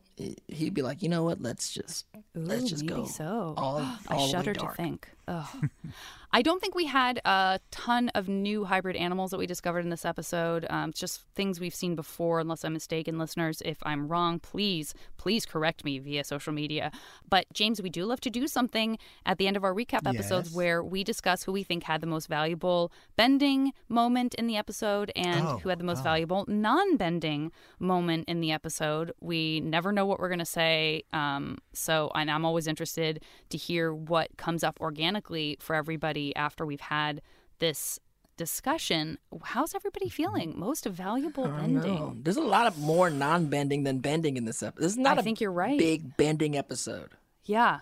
he'd 0.47 0.73
be 0.73 0.81
like, 0.81 1.03
you 1.03 1.09
know 1.09 1.23
what? 1.23 1.41
Let's 1.41 1.73
just 1.73 2.05
let's 2.33 2.63
Ooh, 2.63 2.67
just 2.67 2.83
maybe 2.83 3.01
go 3.01 3.05
so. 3.05 3.53
all, 3.57 3.77
I 3.77 3.97
all 4.09 4.25
way 4.25 4.31
shudder 4.31 4.53
to 4.53 4.67
think. 4.75 5.09
I 5.27 6.41
don't 6.41 6.59
think 6.59 6.75
we 6.75 6.85
had 6.85 7.21
a 7.23 7.59
ton 7.71 8.09
of 8.09 8.27
new 8.27 8.65
hybrid 8.65 8.95
animals 8.97 9.31
that 9.31 9.37
we 9.37 9.47
discovered 9.47 9.79
in 9.79 9.89
this 9.89 10.03
episode. 10.03 10.65
Um, 10.69 10.89
it's 10.89 10.99
just 10.99 11.21
things 11.33 11.59
we've 11.61 11.73
seen 11.73 11.95
before, 11.95 12.39
unless 12.41 12.65
I'm 12.65 12.73
mistaken, 12.73 13.17
listeners. 13.17 13.61
If 13.63 13.77
I'm 13.83 14.07
wrong, 14.09 14.39
please, 14.39 14.93
please 15.17 15.45
correct 15.45 15.85
me 15.85 15.97
via 15.97 16.25
social 16.25 16.51
media. 16.51 16.91
But 17.29 17.45
James, 17.53 17.81
we 17.81 17.89
do 17.89 18.03
love 18.05 18.19
to 18.21 18.29
do 18.29 18.47
something 18.47 18.97
at 19.25 19.37
the 19.37 19.47
end 19.47 19.55
of 19.55 19.63
our 19.63 19.73
recap 19.73 20.05
episodes 20.05 20.49
Yes. 20.49 20.55
where 20.55 20.83
we 20.83 21.03
discuss 21.05 21.43
who 21.43 21.53
we 21.53 21.63
think 21.63 21.83
had 21.83 22.01
the 22.01 22.07
most 22.07 22.27
valuable 22.27 22.91
bending 23.15 23.71
moment 23.87 24.33
in 24.35 24.47
the 24.47 24.57
episode 24.57 25.11
and 25.15 25.47
Oh, 25.47 25.57
who 25.59 25.69
had 25.69 25.79
the 25.79 25.85
most 25.85 26.01
oh. 26.01 26.03
valuable 26.03 26.43
non-bending 26.49 27.51
moment 27.79 28.25
in 28.27 28.41
the 28.41 28.51
episode. 28.51 29.13
We 29.21 29.61
never 29.61 29.93
know 29.93 30.05
what 30.05 30.19
we're 30.19 30.27
going 30.29 30.39
to 30.39 30.45
say, 30.45 31.03
um, 31.13 31.59
so 31.71 32.11
and 32.13 32.29
I'm 32.29 32.43
always 32.43 32.67
interested 32.67 33.23
to 33.51 33.57
hear 33.57 33.93
what 33.93 34.35
comes 34.37 34.61
up 34.63 34.77
organically 34.81 35.14
for 35.59 35.75
everybody 35.75 36.35
after 36.35 36.65
we've 36.65 36.81
had 36.81 37.21
this 37.59 37.99
discussion. 38.37 39.17
How's 39.43 39.73
everybody 39.75 40.07
mm-hmm. 40.07 40.15
feeling? 40.15 40.53
Most 40.59 40.85
valuable 40.85 41.47
bending. 41.47 41.95
know. 41.95 42.15
There's 42.21 42.37
a 42.37 42.41
lot 42.41 42.67
of 42.67 42.77
more 42.77 43.09
non-bending 43.09 43.83
than 43.83 43.99
bending 43.99 44.37
in 44.37 44.45
this 44.45 44.61
episode. 44.61 44.83
This 44.83 44.91
is 44.93 44.97
not 44.97 45.17
I 45.17 45.21
a 45.21 45.23
think 45.23 45.39
you're 45.41 45.51
right. 45.51 45.77
big 45.77 46.17
bending 46.17 46.57
episode. 46.57 47.11
Yeah. 47.45 47.81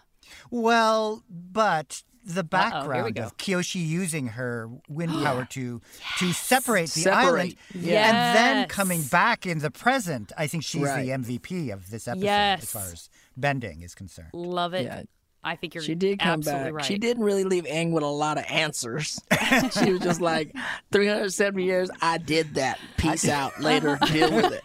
Well, 0.52 1.24
but 1.30 2.04
the 2.26 2.36
here 2.36 2.44
we 2.44 2.48
background 2.48 3.16
go. 3.16 3.24
of 3.24 3.38
Kyoshi 3.38 3.86
using 3.86 4.28
her 4.28 4.70
wind 4.88 5.12
power 5.24 5.46
to 5.52 5.82
to 6.20 6.34
separate 6.34 6.90
the 6.92 7.02
Separate. 7.02 7.24
island, 7.24 7.56
Yeah. 7.74 8.10
and 8.10 8.38
then 8.38 8.68
coming 8.70 9.02
back 9.04 9.46
in 9.46 9.60
the 9.60 9.72
present. 9.72 10.32
I 10.38 10.48
think 10.48 10.64
she's 10.64 10.84
Right. 10.84 11.04
the 11.04 11.12
MVP 11.12 11.72
of 11.72 11.90
this 11.90 12.08
episode 12.08 12.24
Yes. 12.26 12.64
as 12.64 12.72
far 12.72 12.84
as 12.94 13.10
bending 13.36 13.82
is 13.82 13.94
concerned. 13.96 14.30
Love 14.34 14.74
it. 14.74 14.84
Yeah. 14.86 15.04
I 15.44 15.56
think 15.58 15.76
you're 15.76 15.84
She 15.84 15.96
did 15.96 16.20
come 16.20 16.40
absolutely 16.40 16.64
back. 16.66 16.74
right. 16.74 16.86
She 16.86 16.98
didn't 16.98 17.24
really 17.24 17.44
leave 17.44 17.66
Aang 17.66 17.92
with 17.92 18.04
a 18.04 18.08
lot 18.08 18.38
of 18.38 18.46
answers. 18.50 19.20
she 19.84 19.92
was 19.92 20.02
just 20.02 20.22
like, 20.22 20.56
370 20.92 21.64
years, 21.64 21.90
I 22.02 22.18
did 22.18 22.56
that. 22.56 22.80
Peace 22.98 23.28
out. 23.28 23.60
Later, 23.60 23.98
deal 24.12 24.32
with 24.34 24.54
it. 24.54 24.62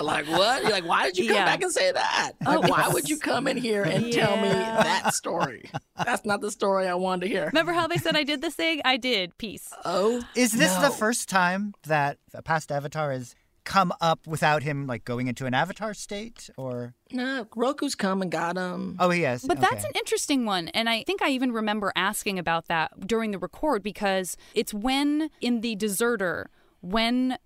like, 0.00 0.26
what? 0.28 0.62
You're 0.62 0.70
like, 0.70 0.84
why 0.86 1.04
did 1.06 1.16
you 1.18 1.28
come 1.28 1.36
Yeah. 1.36 1.44
back 1.46 1.62
and 1.62 1.72
say 1.72 1.92
that? 1.92 2.32
Oh, 2.46 2.58
Like, 2.60 2.70
why 2.70 2.88
would 2.88 3.08
you 3.08 3.18
come 3.18 3.46
in 3.48 3.56
here 3.56 3.82
and 3.82 4.12
tell 4.12 4.36
me 4.36 4.48
that 4.48 5.14
story? 5.14 5.70
That's 5.96 6.24
not 6.24 6.40
the 6.40 6.50
story 6.50 6.86
I 6.86 6.94
wanted 6.94 7.22
to 7.22 7.28
hear. 7.28 7.46
Remember 7.46 7.72
how 7.72 7.86
they 7.86 7.96
said 7.96 8.16
I 8.16 8.22
did 8.24 8.42
this 8.42 8.54
thing? 8.54 8.80
I 8.84 8.96
did. 8.96 9.36
Peace. 9.38 9.72
Oh, 9.84 10.22
Is 10.34 10.52
this 10.52 10.74
no. 10.74 10.82
the 10.82 10.90
first 10.90 11.28
time 11.28 11.74
that 11.86 12.18
a 12.34 12.42
past 12.42 12.70
avatar 12.72 13.12
has 13.12 13.34
come 13.70 13.92
up 14.00 14.26
without 14.26 14.64
him 14.64 14.88
like 14.88 15.04
going 15.04 15.28
into 15.28 15.46
an 15.46 15.54
avatar 15.54 15.94
state, 15.94 16.50
or 16.56 16.92
No, 17.12 17.46
Roku's 17.54 17.94
come 17.94 18.20
and 18.20 18.30
got 18.30 18.56
him. 18.56 18.96
oh 18.98 19.10
he 19.10 19.22
has? 19.22 19.44
But 19.44 19.60
that's 19.60 19.84
an 19.84 19.92
interesting 19.94 20.44
one. 20.44 20.68
And 20.68 20.88
I 20.88 21.04
think 21.04 21.22
I 21.22 21.28
even 21.30 21.52
remember 21.52 21.92
asking 21.94 22.36
about 22.38 22.66
that 22.66 23.06
during 23.06 23.30
the 23.30 23.38
record 23.38 23.84
because 23.84 24.36
it's 24.54 24.74
when 24.74 25.30
in 25.40 25.60
the 25.60 25.76
deserter, 25.76 26.50
when, 26.80 27.38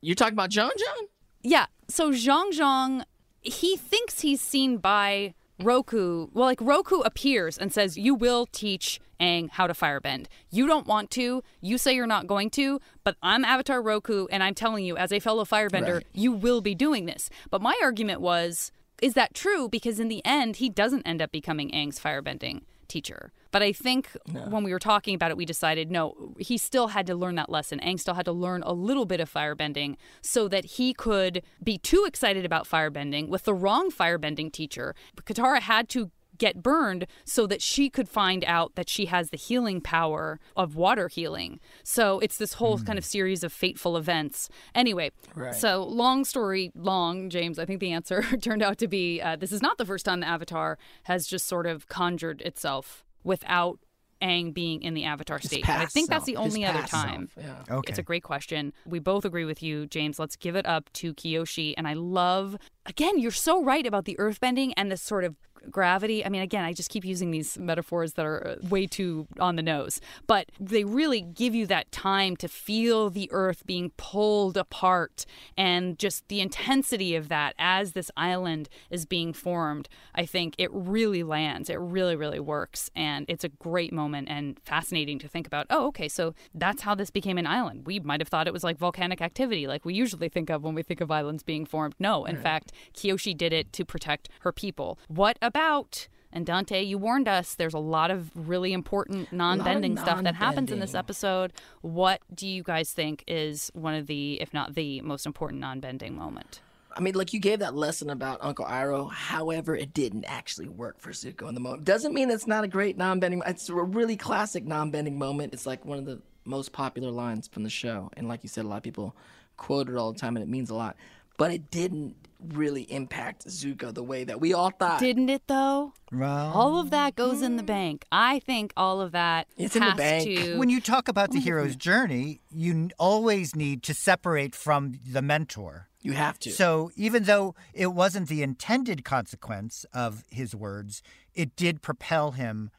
you're 0.00 0.16
talking 0.16 0.34
about 0.34 0.50
Jeong 0.50 0.70
Jeong? 0.70 1.06
yeah, 1.42 1.66
so 1.88 2.10
Jeong 2.10 2.50
Jeong, 2.50 3.04
he 3.40 3.76
thinks 3.76 4.22
he's 4.22 4.40
seen 4.40 4.78
by 4.78 5.34
Roku. 5.60 6.26
Well, 6.32 6.46
like 6.46 6.60
Roku 6.60 7.00
appears 7.00 7.56
and 7.56 7.72
says, 7.72 7.96
You 7.96 8.16
will 8.16 8.46
teach 8.50 9.00
Aang 9.20 9.50
how 9.50 9.66
to 9.66 9.74
firebend. 9.74 10.26
You 10.50 10.66
don't 10.66 10.86
want 10.86 11.10
to. 11.12 11.42
You 11.60 11.78
say 11.78 11.94
you're 11.94 12.06
not 12.06 12.26
going 12.26 12.50
to, 12.50 12.80
but 13.04 13.16
I'm 13.22 13.44
Avatar 13.44 13.82
Roku 13.82 14.26
and 14.30 14.42
I'm 14.42 14.54
telling 14.54 14.84
you, 14.84 14.96
as 14.96 15.12
a 15.12 15.20
fellow 15.20 15.44
firebender, 15.44 15.94
Right. 15.94 16.06
you 16.12 16.32
will 16.32 16.60
be 16.60 16.74
doing 16.74 17.06
this. 17.06 17.30
But 17.50 17.60
my 17.62 17.78
argument 17.82 18.20
was, 18.20 18.72
is 19.02 19.14
that 19.14 19.34
true? 19.34 19.68
Because 19.68 19.98
in 20.00 20.08
the 20.08 20.24
end, 20.24 20.56
he 20.56 20.68
doesn't 20.68 21.06
end 21.06 21.22
up 21.22 21.32
becoming 21.32 21.70
Aang's 21.70 21.98
firebending 22.00 22.62
teacher. 22.88 23.32
But 23.52 23.62
I 23.62 23.72
think 23.72 24.16
when 24.48 24.62
we 24.64 24.72
were 24.72 24.78
talking 24.80 25.14
about 25.14 25.30
it, 25.30 25.36
we 25.36 25.44
decided 25.44 25.90
no, 25.90 26.34
he 26.38 26.58
still 26.58 26.88
had 26.88 27.06
to 27.06 27.14
learn 27.14 27.36
that 27.36 27.48
lesson. 27.48 27.80
Aang 27.80 27.98
still 27.98 28.14
had 28.14 28.24
to 28.24 28.32
learn 28.32 28.62
a 28.64 28.72
little 28.72 29.06
bit 29.06 29.20
of 29.20 29.32
firebending 29.32 29.96
so 30.22 30.48
that 30.48 30.64
he 30.64 30.92
could 30.92 31.42
be 31.62 31.78
too 31.78 32.04
excited 32.06 32.44
about 32.44 32.68
firebending 32.68 33.28
with 33.28 33.44
the 33.44 33.54
wrong 33.54 33.90
firebending 33.90 34.52
teacher. 34.52 34.94
Katara 35.16 35.60
had 35.60 35.88
to 35.90 36.10
get 36.40 36.60
burned 36.62 37.06
so 37.24 37.46
that 37.46 37.62
she 37.62 37.88
could 37.88 38.08
find 38.08 38.44
out 38.46 38.74
that 38.74 38.88
she 38.88 39.06
has 39.06 39.30
the 39.30 39.36
healing 39.36 39.80
power 39.80 40.40
of 40.56 40.74
water 40.74 41.06
healing. 41.06 41.60
So 41.84 42.18
it's 42.18 42.36
this 42.38 42.54
whole 42.54 42.78
kind 42.80 42.98
of 42.98 43.04
series 43.04 43.44
of 43.44 43.52
fateful 43.52 43.96
events. 43.96 44.48
Anyway, 44.74 45.12
Right. 45.36 45.54
so 45.54 45.84
long 45.84 46.24
story 46.24 46.72
long, 46.74 47.30
James, 47.30 47.58
I 47.60 47.64
think 47.64 47.78
the 47.78 47.92
answer 47.92 48.22
turned 48.40 48.62
out 48.64 48.78
to 48.78 48.88
be 48.88 49.20
uh, 49.20 49.36
this 49.36 49.52
is 49.52 49.62
not 49.62 49.78
the 49.78 49.86
first 49.86 50.04
time 50.04 50.18
the 50.20 50.26
Avatar 50.26 50.76
has 51.04 51.28
just 51.28 51.46
sort 51.46 51.66
of 51.68 51.86
conjured 51.86 52.40
itself 52.42 53.04
without 53.22 53.78
Aang 54.22 54.52
being 54.52 54.82
in 54.82 54.92
the 54.92 55.04
Avatar 55.04 55.40
state. 55.40 55.66
I 55.66 55.86
think 55.86 56.10
that's 56.10 56.26
the 56.26 56.34
self, 56.34 56.44
his 56.44 56.54
only 56.54 56.66
other 56.66 56.86
time. 56.86 57.30
yeah. 57.38 57.62
Okay. 57.70 57.88
It's 57.90 57.98
a 57.98 58.02
great 58.02 58.22
question. 58.22 58.74
We 58.84 58.98
both 58.98 59.24
agree 59.24 59.46
with 59.46 59.62
you, 59.62 59.86
James. 59.86 60.18
Let's 60.18 60.36
give 60.36 60.56
it 60.56 60.66
up 60.66 60.92
to 60.94 61.14
Kyoshi. 61.14 61.72
And 61.78 61.88
I 61.88 61.94
love, 61.94 62.58
again, 62.90 63.18
you're 63.18 63.30
so 63.30 63.62
right 63.62 63.86
about 63.86 64.04
the 64.04 64.16
earthbending 64.16 64.72
and 64.76 64.90
this 64.90 65.00
sort 65.00 65.24
of 65.24 65.36
gravity. 65.70 66.24
I 66.24 66.28
mean, 66.28 66.42
again, 66.42 66.64
I 66.64 66.72
just 66.72 66.90
keep 66.90 67.04
using 67.04 67.30
these 67.30 67.58
metaphors 67.58 68.14
that 68.14 68.24
are 68.24 68.46
uh, 68.46 68.68
way 68.68 68.86
too 68.86 69.26
on 69.38 69.56
the 69.56 69.62
nose, 69.62 70.00
but 70.26 70.50
they 70.58 70.84
really 70.84 71.20
give 71.20 71.54
you 71.54 71.66
that 71.66 71.90
time 71.92 72.36
to 72.36 72.48
feel 72.48 73.10
the 73.10 73.28
earth 73.32 73.66
being 73.66 73.90
pulled 73.96 74.56
apart 74.56 75.26
and 75.56 75.98
just 75.98 76.26
the 76.28 76.40
intensity 76.40 77.14
of 77.14 77.28
that 77.28 77.54
as 77.58 77.92
this 77.92 78.10
island 78.16 78.68
is 78.90 79.04
being 79.06 79.32
formed. 79.32 79.88
I 80.14 80.24
think 80.24 80.54
it 80.58 80.70
really 80.72 81.22
lands. 81.22 81.68
It 81.68 81.78
really, 81.78 82.16
really 82.16 82.40
works. 82.40 82.90
And 82.96 83.26
it's 83.28 83.44
a 83.44 83.48
great 83.48 83.92
moment 83.92 84.28
and 84.30 84.58
fascinating 84.64 85.18
to 85.20 85.28
think 85.28 85.46
about. 85.46 85.66
Oh, 85.70 85.86
okay, 85.88 86.08
so 86.08 86.34
that's 86.54 86.82
how 86.82 86.94
this 86.94 87.10
became 87.10 87.38
an 87.38 87.46
island. 87.46 87.86
We 87.86 88.00
might 88.00 88.20
have 88.20 88.28
thought 88.28 88.46
it 88.46 88.52
was 88.52 88.64
like 88.64 88.78
volcanic 88.78 89.20
activity, 89.20 89.66
like 89.66 89.84
we 89.84 89.94
usually 89.94 90.28
think 90.28 90.50
of 90.50 90.62
when 90.62 90.74
we 90.74 90.82
think 90.82 91.00
of 91.00 91.10
islands 91.10 91.42
being 91.42 91.66
formed. 91.66 91.94
No, 91.98 92.24
in 92.24 92.36
fact, 92.36 92.72
Kyoshi 92.94 93.36
did 93.36 93.52
it 93.52 93.72
to 93.74 93.84
protect 93.84 94.28
her 94.40 94.52
people. 94.52 94.98
What 95.08 95.38
about? 95.42 96.08
And 96.32 96.46
Dante, 96.46 96.82
you 96.82 96.96
warned 96.96 97.26
us 97.26 97.54
there's 97.54 97.74
a 97.74 97.78
lot 97.78 98.10
of 98.10 98.30
really 98.34 98.72
important 98.72 99.32
non 99.32 99.58
bending 99.62 99.96
stuff 99.96 100.22
that 100.22 100.36
happens 100.36 100.70
in 100.70 100.78
this 100.78 100.94
episode. 100.94 101.52
What 101.80 102.20
do 102.32 102.46
you 102.46 102.62
guys 102.62 102.92
think 102.92 103.24
is 103.26 103.70
one 103.74 103.94
of 103.94 104.06
the, 104.06 104.40
if 104.40 104.54
not 104.54 104.74
the 104.74 105.00
most 105.00 105.26
important 105.26 105.60
non 105.60 105.80
bending 105.80 106.14
moment? 106.14 106.60
I 106.96 107.00
mean, 107.00 107.14
like 107.14 107.32
you 107.32 107.40
gave 107.40 107.60
that 107.60 107.74
lesson 107.74 108.10
about 108.10 108.38
Uncle 108.40 108.64
Iroh. 108.64 109.12
However, 109.12 109.76
it 109.76 109.94
didn't 109.94 110.24
actually 110.24 110.68
work 110.68 111.00
for 111.00 111.10
Zuko 111.10 111.48
in 111.48 111.54
the 111.54 111.60
moment. 111.60 111.84
Doesn't 111.84 112.12
mean 112.12 112.30
it's 112.30 112.46
not 112.46 112.64
a 112.64 112.68
great 112.68 112.96
non-bending. 112.96 113.42
It's 113.46 113.68
a 113.68 113.74
really 113.74 114.16
classic 114.16 114.64
non-bending 114.66 115.16
moment. 115.16 115.52
It's 115.52 115.66
like 115.66 115.84
one 115.84 115.98
of 115.98 116.04
the 116.04 116.20
most 116.44 116.72
popular 116.72 117.10
lines 117.10 117.46
from 117.46 117.62
the 117.62 117.70
show, 117.70 118.10
and 118.16 118.26
like 118.28 118.42
you 118.42 118.48
said, 118.48 118.64
a 118.64 118.68
lot 118.68 118.78
of 118.78 118.82
people 118.82 119.14
quote 119.56 119.88
it 119.88 119.96
all 119.96 120.12
the 120.12 120.18
time, 120.18 120.36
and 120.36 120.42
it 120.42 120.48
means 120.48 120.70
a 120.70 120.74
lot. 120.74 120.96
But 121.40 121.52
it 121.52 121.70
didn't 121.70 122.16
really 122.52 122.82
impact 122.82 123.46
Zuko 123.46 123.94
the 123.94 124.02
way 124.02 124.24
that 124.24 124.42
we 124.42 124.52
all 124.52 124.68
thought. 124.68 125.00
Didn't 125.00 125.30
it 125.30 125.46
though? 125.46 125.94
Well, 126.12 126.52
All 126.52 126.78
of 126.78 126.90
that 126.90 127.16
goes 127.16 127.40
in 127.40 127.56
the 127.56 127.62
mm. 127.62 127.66
bank. 127.66 128.04
I 128.12 128.40
think 128.40 128.74
all 128.76 129.00
of 129.00 129.12
that 129.12 129.46
It's 129.56 129.74
in 129.74 129.80
the 129.80 129.86
has 129.92 129.96
bank. 129.96 130.24
to. 130.24 130.58
when 130.58 130.68
you 130.68 130.82
talk 130.82 131.08
about 131.08 131.30
the 131.30 131.40
hero's 131.40 131.76
journey, 131.76 132.42
you 132.50 132.90
always 132.98 133.56
need 133.56 133.82
to 133.84 133.94
separate 133.94 134.54
from 134.54 134.98
the 135.10 135.22
mentor. 135.22 135.88
you 136.02 136.12
have 136.12 136.38
to. 136.40 136.50
So 136.50 136.90
even 136.94 137.24
though 137.24 137.54
it 137.72 137.88
wasn't 137.94 138.28
the 138.28 138.42
intended 138.42 139.02
consequence 139.02 139.86
of 139.94 140.24
his 140.30 140.54
words, 140.54 141.02
it 141.34 141.56
did 141.56 141.80
propel 141.80 142.32
him 142.32 142.70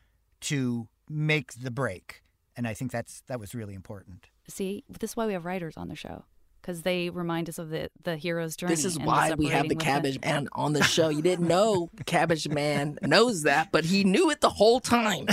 to 0.41 0.87
make 1.09 1.53
the 1.53 1.71
break. 1.71 2.21
And 2.55 2.67
I 2.67 2.75
think 2.75 2.91
that's 2.91 3.23
that 3.27 3.39
was 3.39 3.55
really 3.55 3.73
important. 3.73 4.27
See, 4.47 4.83
this 4.87 5.11
is 5.11 5.17
why 5.17 5.25
we 5.25 5.33
have 5.33 5.45
writers 5.45 5.77
on 5.77 5.87
the 5.87 5.95
show 5.95 6.25
because 6.61 6.83
they 6.83 7.09
remind 7.09 7.49
us 7.49 7.57
of 7.57 7.69
the 7.69 7.89
the 8.03 8.15
hero's 8.17 8.55
journey. 8.55 8.73
this 8.73 8.85
is 8.85 8.97
why 8.99 9.33
we 9.33 9.47
have 9.47 9.63
the 9.69 9.75
with 9.75 9.81
it. 9.81 9.85
Cabbage 9.85 10.21
Man 10.21 10.47
on 10.53 10.73
the 10.73 10.83
show. 10.83 11.09
You 11.09 11.21
didn't 11.21 11.47
know 11.47 11.89
Cabbage 12.05 12.47
Man 12.47 12.97
knows 13.01 13.43
that, 13.43 13.69
but 13.71 13.85
he 13.85 14.03
knew 14.03 14.29
it 14.29 14.41
the 14.41 14.49
whole 14.49 14.79
time. 14.79 15.25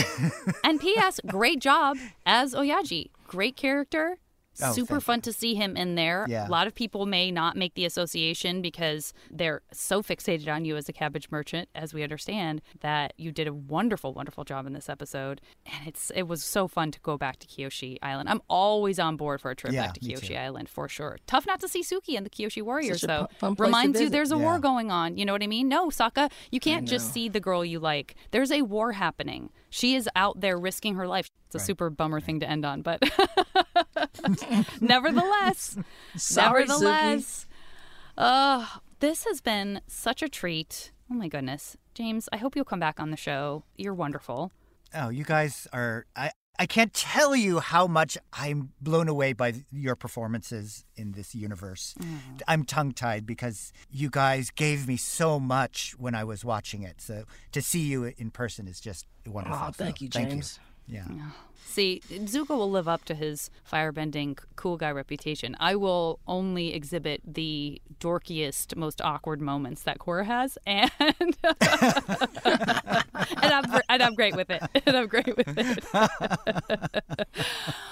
And 0.65 0.81
P.S. 0.81 1.21
Great 1.27 1.61
job 1.61 1.97
as 2.27 2.55
Oyaji. 2.55 3.11
Great 3.27 3.57
character. 3.57 4.19
Oh, 4.63 4.73
Super 4.73 4.95
thank 4.95 5.03
fun 5.03 5.21
to 5.23 5.33
see 5.33 5.55
him 5.55 5.77
in 5.77 5.95
there. 5.95 6.27
Yeah. 6.29 6.47
A 6.47 6.51
lot 6.51 6.67
of 6.67 6.75
people 6.75 7.07
may 7.07 7.31
not 7.31 7.57
make 7.57 7.75
the 7.75 7.85
association 7.85 8.61
because 8.63 9.13
they're 9.31 9.63
so 9.73 10.03
fixated 10.03 10.49
on 10.53 10.65
you 10.65 10.77
as 10.77 10.89
a 10.89 10.93
cabbage 10.93 11.29
merchant, 11.31 11.69
as 11.75 11.95
we 11.95 12.03
understand, 12.03 12.61
that 12.81 13.15
you 13.17 13.31
did 13.33 13.47
a 13.47 13.53
wonderful, 13.55 14.13
wonderful 14.15 14.45
job 14.45 14.67
in 14.67 14.73
this 14.73 14.89
episode. 14.89 15.41
And 15.67 15.87
it's 15.87 16.11
it 16.15 16.23
was 16.25 16.43
so 16.43 16.67
fun 16.69 16.91
to 16.93 17.01
go 17.01 17.17
back 17.17 17.39
to 17.41 17.47
Kyoshi 17.47 17.99
Island. 18.03 18.29
I'm 18.29 18.43
always 18.49 18.99
on 18.99 19.17
board 19.17 19.41
for 19.41 19.51
a 19.51 19.55
trip 19.57 19.73
Yeah, 19.73 19.87
back 19.87 19.95
to 19.95 20.01
Kyoshi 20.01 20.29
too. 20.29 20.35
Island 20.35 20.69
for 20.69 20.89
sure. 20.89 21.19
Tough 21.27 21.47
not 21.47 21.61
to 21.61 21.69
see 21.69 21.83
Suki 21.83 22.17
and 22.17 22.27
the 22.27 22.31
Kyoshi 22.31 22.63
Warriors, 22.63 23.03
though. 23.03 23.27
pu- 23.31 23.35
fun 23.37 23.57
place 23.57 23.67
to 23.67 23.77
Reminds 23.77 24.01
you 24.01 24.09
there's 24.11 24.31
a 24.33 24.39
war 24.39 24.59
going 24.59 24.91
on. 24.91 25.17
You 25.17 25.25
know 25.25 25.33
what 25.33 25.43
I 25.43 25.47
mean? 25.47 25.69
No, 25.69 25.89
Sokka, 25.89 26.31
you 26.51 26.61
can't 26.61 26.89
just 26.89 27.13
see 27.13 27.29
the 27.29 27.41
girl 27.41 27.65
you 27.65 27.79
like. 27.79 28.15
There's 28.31 28.51
a 28.51 28.63
war 28.63 28.93
happening. 28.93 29.51
She 29.71 29.95
is 29.95 30.09
out 30.17 30.41
there 30.41 30.59
risking 30.59 30.95
her 30.97 31.07
life. 31.07 31.29
It's 31.47 31.55
a 31.55 31.59
super 31.61 31.89
bummer 31.89 32.21
thing 32.21 32.41
to 32.41 32.49
end 32.49 32.67
on, 32.67 32.83
but 32.83 33.03
nevertheless, 34.81 35.77
Sorry, 36.17 36.65
Suki. 36.65 36.69
nevertheless, 36.69 37.47
uh, 38.17 38.67
this 39.01 39.25
has 39.25 39.41
been 39.41 39.81
such 39.87 40.23
a 40.23 40.29
treat. 40.29 40.93
Oh 41.11 41.15
my 41.15 41.29
goodness, 41.29 41.77
James, 41.95 42.29
I 42.33 42.37
hope 42.37 42.55
you'll 42.57 42.65
come 42.65 42.81
back 42.81 43.01
on 43.01 43.11
the 43.11 43.17
show. 43.17 43.65
You're 43.77 43.95
wonderful. 43.95 44.53
Oh, 44.95 45.09
you 45.11 45.25
guys 45.25 45.67
are 45.73 46.07
I 46.17 46.31
I 46.61 46.67
can't 46.67 46.93
tell 46.93 47.37
you 47.37 47.61
how 47.61 47.87
much 47.87 48.19
I'm 48.33 48.73
blown 48.81 49.07
away 49.09 49.33
by 49.33 49.55
your 49.71 49.95
performances 49.95 50.85
in 50.97 51.13
this 51.13 51.33
universe. 51.33 51.95
I'm 52.49 52.65
tongue 52.65 52.91
tied 52.93 53.27
because 53.27 53.73
you 53.91 54.11
guys 54.11 54.51
gave 54.51 54.89
me 54.89 54.97
so 54.97 55.39
much 55.39 55.95
when 55.99 56.17
I 56.17 56.25
was 56.25 56.45
watching 56.45 56.83
it. 56.83 57.01
So 57.01 57.25
to 57.53 57.63
see 57.63 57.83
you 57.83 58.13
in 58.19 58.33
person 58.33 58.67
is 58.67 58.81
just 58.81 59.07
wonderful. 59.25 59.67
Oh, 59.69 59.71
thank 59.71 59.99
So 59.99 60.03
you, 60.05 60.09
James. 60.09 60.59
Yeah. 60.89 61.05
See, 61.65 62.03
Zuko 62.09 62.57
will 62.57 62.71
live 62.71 62.89
up 62.89 63.05
to 63.05 63.15
his 63.15 63.51
firebending 63.71 64.39
cool 64.57 64.77
guy 64.77 64.91
reputation. 64.91 65.57
I 65.61 65.77
will 65.77 66.19
only 66.27 66.75
exhibit 66.75 67.23
the 67.25 67.81
dorkiest, 68.01 68.75
most 68.77 69.01
awkward 69.01 69.41
moments 69.41 69.83
that 69.83 69.99
Korra 69.99 70.25
has, 70.25 70.59
and 70.67 70.91
and 71.01 71.37
I'm 73.53 73.81
and 73.89 74.03
I'm 74.03 74.15
great 74.15 74.35
with 74.37 74.51
it. 74.51 74.63
And 74.87 74.97
I'm 74.97 75.07
great 75.07 75.37
with 75.37 75.55
it. 75.57 75.85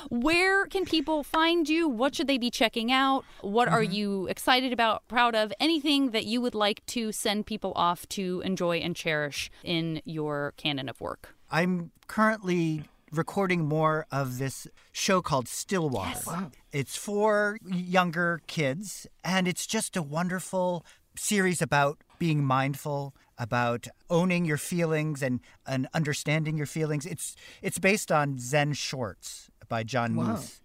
Where 0.08 0.66
can 0.66 0.84
people 0.84 1.22
find 1.22 1.68
you? 1.68 1.88
What 1.88 2.14
should 2.14 2.26
they 2.26 2.38
be 2.38 2.50
checking 2.50 2.90
out? 2.90 3.24
What 3.42 3.68
are 3.68 3.82
mm-hmm. 3.82 3.92
you 3.92 4.26
excited 4.28 4.72
about, 4.72 5.06
proud 5.08 5.34
of? 5.34 5.52
Anything 5.60 6.12
that 6.12 6.24
you 6.24 6.40
would 6.40 6.54
like 6.54 6.84
to 6.86 7.12
send 7.12 7.44
people 7.44 7.72
off 7.76 8.08
to 8.10 8.40
enjoy 8.44 8.78
and 8.78 8.96
cherish 8.96 9.50
in 9.62 10.00
your 10.04 10.54
canon 10.56 10.88
of 10.88 11.00
work? 11.00 11.34
I'm 11.50 11.90
currently 12.06 12.84
recording 13.16 13.64
more 13.64 14.06
of 14.10 14.38
this 14.38 14.66
show 14.92 15.22
called 15.22 15.48
Stillwater. 15.48 16.50
It's 16.72 16.96
for 16.96 17.58
younger 17.64 18.40
kids, 18.46 19.06
and 19.24 19.48
it's 19.48 19.66
just 19.66 19.96
a 19.96 20.02
wonderful 20.02 20.84
series 21.16 21.62
about 21.62 21.98
being 22.18 22.44
mindful, 22.44 23.14
about 23.38 23.86
owning 24.10 24.44
your 24.44 24.56
feelings 24.58 25.22
and, 25.22 25.40
and 25.66 25.88
understanding 25.94 26.56
your 26.56 26.66
feelings. 26.66 27.06
It's 27.06 27.36
it's 27.62 27.78
based 27.78 28.10
on 28.12 28.38
Zen 28.38 28.72
shorts 28.74 29.50
by 29.68 29.82
Jon 29.82 30.14
Muth. 30.14 30.60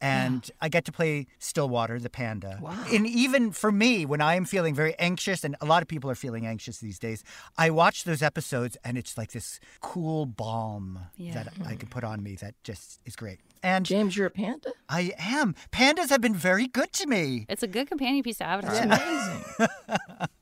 And 0.00 0.48
I 0.60 0.68
get 0.68 0.84
to 0.84 0.92
play 0.92 1.26
Stillwater, 1.38 1.98
the 1.98 2.10
panda. 2.10 2.58
Wow. 2.60 2.84
And 2.92 3.06
even 3.06 3.50
for 3.50 3.72
me, 3.72 4.06
when 4.06 4.20
I 4.20 4.34
am 4.34 4.44
feeling 4.44 4.74
very 4.74 4.94
anxious, 4.98 5.42
and 5.42 5.56
a 5.60 5.66
lot 5.66 5.82
of 5.82 5.88
people 5.88 6.08
are 6.10 6.14
feeling 6.14 6.46
anxious 6.46 6.78
these 6.78 6.98
days, 6.98 7.24
I 7.56 7.70
watch 7.70 8.04
those 8.04 8.22
episodes 8.22 8.76
and 8.84 8.96
it's 8.96 9.18
like 9.18 9.32
this 9.32 9.58
cool 9.80 10.26
balm 10.26 11.00
that 11.18 11.48
I 11.48 11.50
mm-hmm. 11.50 11.76
can 11.76 11.88
put 11.88 12.04
on 12.04 12.22
me 12.22 12.36
that 12.36 12.54
just 12.62 13.00
is 13.04 13.16
great. 13.16 13.40
And 13.62 13.84
James, 13.84 14.16
you're 14.16 14.26
a 14.26 14.30
panda? 14.30 14.70
I 14.88 15.14
am. 15.18 15.56
Pandas 15.72 16.10
have 16.10 16.20
been 16.20 16.34
very 16.34 16.68
good 16.68 16.92
to 16.92 17.06
me. 17.06 17.46
It's 17.48 17.64
a 17.64 17.66
good 17.66 17.88
companion 17.88 18.22
piece 18.22 18.38
to 18.38 18.44
Avatar. 18.44 18.72
It's 18.72 18.84
Amazing. 18.84 19.68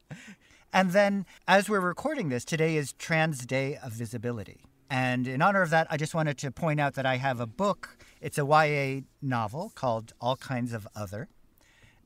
And 0.77 0.91
then, 0.91 1.25
as 1.49 1.71
we're 1.71 1.81
recording 1.81 2.29
this, 2.29 2.45
today 2.45 2.77
is 2.77 2.93
Trans 2.93 3.47
Day 3.47 3.79
of 3.83 3.93
Visibility. 3.93 4.61
And 4.91 5.27
in 5.27 5.41
honor 5.41 5.63
of 5.63 5.71
that, 5.71 5.87
I 5.89 5.97
just 5.97 6.15
wanted 6.15 6.37
to 6.37 6.51
point 6.51 6.81
out 6.81 6.93
that 6.97 7.07
I 7.07 7.17
have 7.17 7.41
a 7.41 7.47
book. 7.47 7.97
It's 8.21 8.39
a 8.39 8.45
YA 8.47 9.03
novel 9.21 9.73
called 9.75 10.13
All 10.21 10.37
Kinds 10.37 10.73
of 10.73 10.87
Other. 10.95 11.29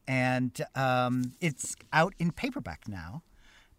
And 0.06 0.60
um, 0.74 1.34
it's 1.40 1.76
out 1.92 2.14
in 2.18 2.32
paperback 2.32 2.88
now. 2.88 3.22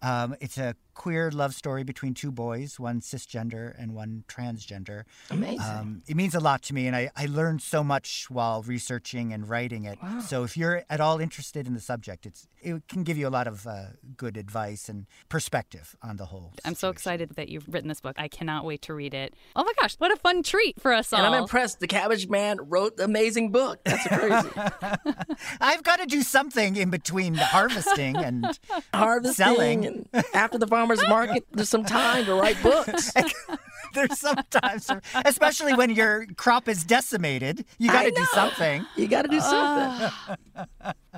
Um, 0.02 0.36
it's 0.40 0.58
a 0.58 0.76
queer 1.02 1.32
love 1.32 1.56
story 1.56 1.84
between 1.84 2.14
two 2.14 2.32
boys, 2.32 2.80
one 2.80 3.02
cisgender 3.02 3.74
and 3.76 3.95
one 3.95 4.24
transgender. 4.28 5.02
Amazing. 5.32 5.60
Um, 5.62 6.04
it 6.08 6.16
means 6.16 6.36
a 6.36 6.39
lot 6.39 6.62
to 6.64 6.76
me, 6.76 6.86
and 6.86 6.95
I, 6.95 7.10
I 7.16 7.26
learned 7.26 7.64
so 7.64 7.84
much 7.84 8.28
while 8.30 8.62
researching 8.62 9.34
and 9.34 9.49
writing 9.49 9.86
it. 9.86 9.97
So 10.28 10.43
if 10.43 10.56
you're 10.56 10.84
at 10.91 11.02
all 11.02 11.20
interested 11.20 11.66
in 11.66 11.74
the 11.74 11.80
subject, 11.80 12.28
it's 12.28 12.47
it 12.62 12.88
can 12.88 13.02
give 13.04 13.18
you 13.18 13.28
a 13.28 13.34
lot 13.34 13.47
of 13.47 13.66
uh, 13.66 13.86
good 14.16 14.38
advice 14.38 14.88
and 14.88 15.08
perspective 15.28 15.95
on 16.04 16.18
the 16.18 16.26
whole. 16.26 16.54
I'm 16.64 16.76
so 16.76 16.89
excited 16.89 17.32
that 17.32 17.49
you've 17.49 17.68
written 17.68 17.88
this 17.89 18.02
book. 18.02 18.16
I 18.20 18.28
cannot 18.28 18.66
wait 18.66 18.84
to 18.84 18.93
read 18.93 19.16
it. 19.16 19.34
Oh 19.56 19.64
my 19.64 19.74
gosh, 19.82 19.95
what 19.95 20.12
a 20.12 20.18
fun 20.18 20.43
treat 20.43 20.80
for 20.80 20.93
us 20.93 21.12
all. 21.12 21.26
and 21.26 21.34
I'm 21.34 21.41
impressed. 21.41 21.80
The 21.80 21.88
Cabbage 21.88 22.28
Man 22.30 22.60
wrote 22.70 22.97
the 22.97 23.06
amazing 23.06 23.52
book. 23.52 23.80
That's 23.86 24.06
crazy. 24.08 24.49
I've 25.62 25.82
got 25.82 25.99
to 25.99 26.06
do 26.06 26.22
something 26.22 26.76
in 26.76 26.91
between 26.91 27.34
harvesting 27.34 28.18
and 28.18 28.45
Harvesting 28.93 29.34
Selling. 29.34 29.86
and 29.88 30.10
after 30.36 30.60
the 30.60 30.68
farmer's 30.68 30.91
farmer's 30.96 31.10
market. 31.10 31.46
There's 31.52 31.70
some 31.70 31.86
time 31.86 32.26
to 32.26 32.34
write 32.36 32.62
books. 32.62 33.14
There's 33.94 34.20
sometimes, 34.20 34.89
especially 35.26 35.74
when 35.74 35.89
your 35.89 36.26
crop 36.38 36.70
is 36.70 36.86
decimated, 36.86 37.66
you 37.78 37.92
got 37.92 38.04
to 38.04 38.12
do 38.12 38.26
something. 38.34 38.86
You 38.96 39.08
got 39.08 39.24
to 39.24 39.28
do 39.28 39.42
something. 39.42 40.10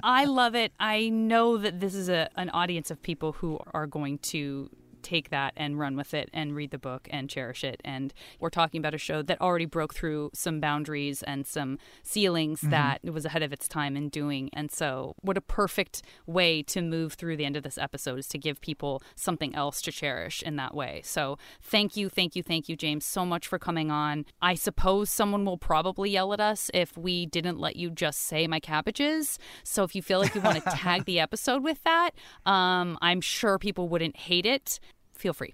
I 0.01 0.25
love 0.25 0.55
it. 0.55 0.71
I 0.79 1.09
know 1.09 1.57
that 1.57 1.79
this 1.79 1.93
is 1.93 2.09
a, 2.09 2.29
an 2.35 2.49
audience 2.49 2.89
of 2.89 3.01
people 3.03 3.33
who 3.33 3.59
are 3.73 3.85
going 3.85 4.17
to 4.19 4.71
take 5.03 5.29
that 5.29 5.53
and 5.55 5.77
run 5.77 5.95
with 5.95 6.13
it 6.13 6.29
and 6.33 6.55
read 6.55 6.71
the 6.71 6.77
book 6.79 7.07
and 7.11 7.29
cherish 7.29 7.63
it. 7.63 7.81
And 7.83 8.13
we're 8.39 8.49
talking 8.49 8.79
about 8.79 8.93
a 8.93 8.97
show 8.97 9.21
that 9.21 9.39
already 9.41 9.65
broke 9.65 9.93
through 9.93 10.31
some 10.33 10.59
boundaries 10.59 11.23
and 11.23 11.45
some 11.45 11.77
ceilings 12.03 12.61
Mm-hmm. 12.63 12.69
that 12.71 12.99
it 13.03 13.09
was 13.09 13.25
ahead 13.25 13.43
of 13.43 13.51
its 13.51 13.67
time 13.67 13.97
in 13.97 14.09
doing. 14.09 14.49
And 14.53 14.71
so, 14.71 15.15
what 15.21 15.37
a 15.37 15.41
perfect 15.41 16.01
way 16.25 16.61
to 16.63 16.81
move 16.81 17.13
through 17.13 17.35
the 17.37 17.45
end 17.45 17.55
of 17.57 17.63
this 17.63 17.77
episode 17.77 18.19
is 18.19 18.27
to 18.29 18.37
give 18.37 18.61
people 18.61 19.01
something 19.15 19.53
else 19.55 19.81
to 19.83 19.91
cherish 19.91 20.41
in 20.43 20.55
that 20.57 20.73
way. 20.75 21.01
So, 21.03 21.37
thank 21.61 21.97
you, 21.97 22.09
thank 22.09 22.35
you, 22.35 22.43
thank 22.43 22.69
you, 22.69 22.75
James, 22.75 23.05
so 23.05 23.25
much 23.25 23.47
for 23.47 23.59
coming 23.59 23.91
on. 23.91 24.25
I 24.41 24.53
suppose 24.53 25.09
someone 25.09 25.45
will 25.45 25.57
probably 25.57 26.11
yell 26.11 26.31
at 26.33 26.39
us 26.39 26.69
if 26.73 26.97
we 26.97 27.25
didn't 27.25 27.59
let 27.59 27.75
you 27.75 27.89
just 27.89 28.19
say 28.21 28.47
my 28.47 28.59
cabbages. 28.59 29.39
So, 29.63 29.83
if 29.83 29.95
you 29.95 30.01
feel 30.01 30.19
like 30.19 30.35
you 30.35 30.41
want 30.41 30.63
to 30.63 30.69
tag 30.71 31.05
the 31.05 31.19
episode 31.19 31.63
with 31.63 31.83
that, 31.83 32.11
um, 32.45 32.97
I'm 33.01 33.21
sure 33.21 33.57
people 33.57 33.89
wouldn't 33.89 34.15
hate 34.15 34.45
it. 34.45 34.79
Feel 35.13 35.33
free. 35.33 35.53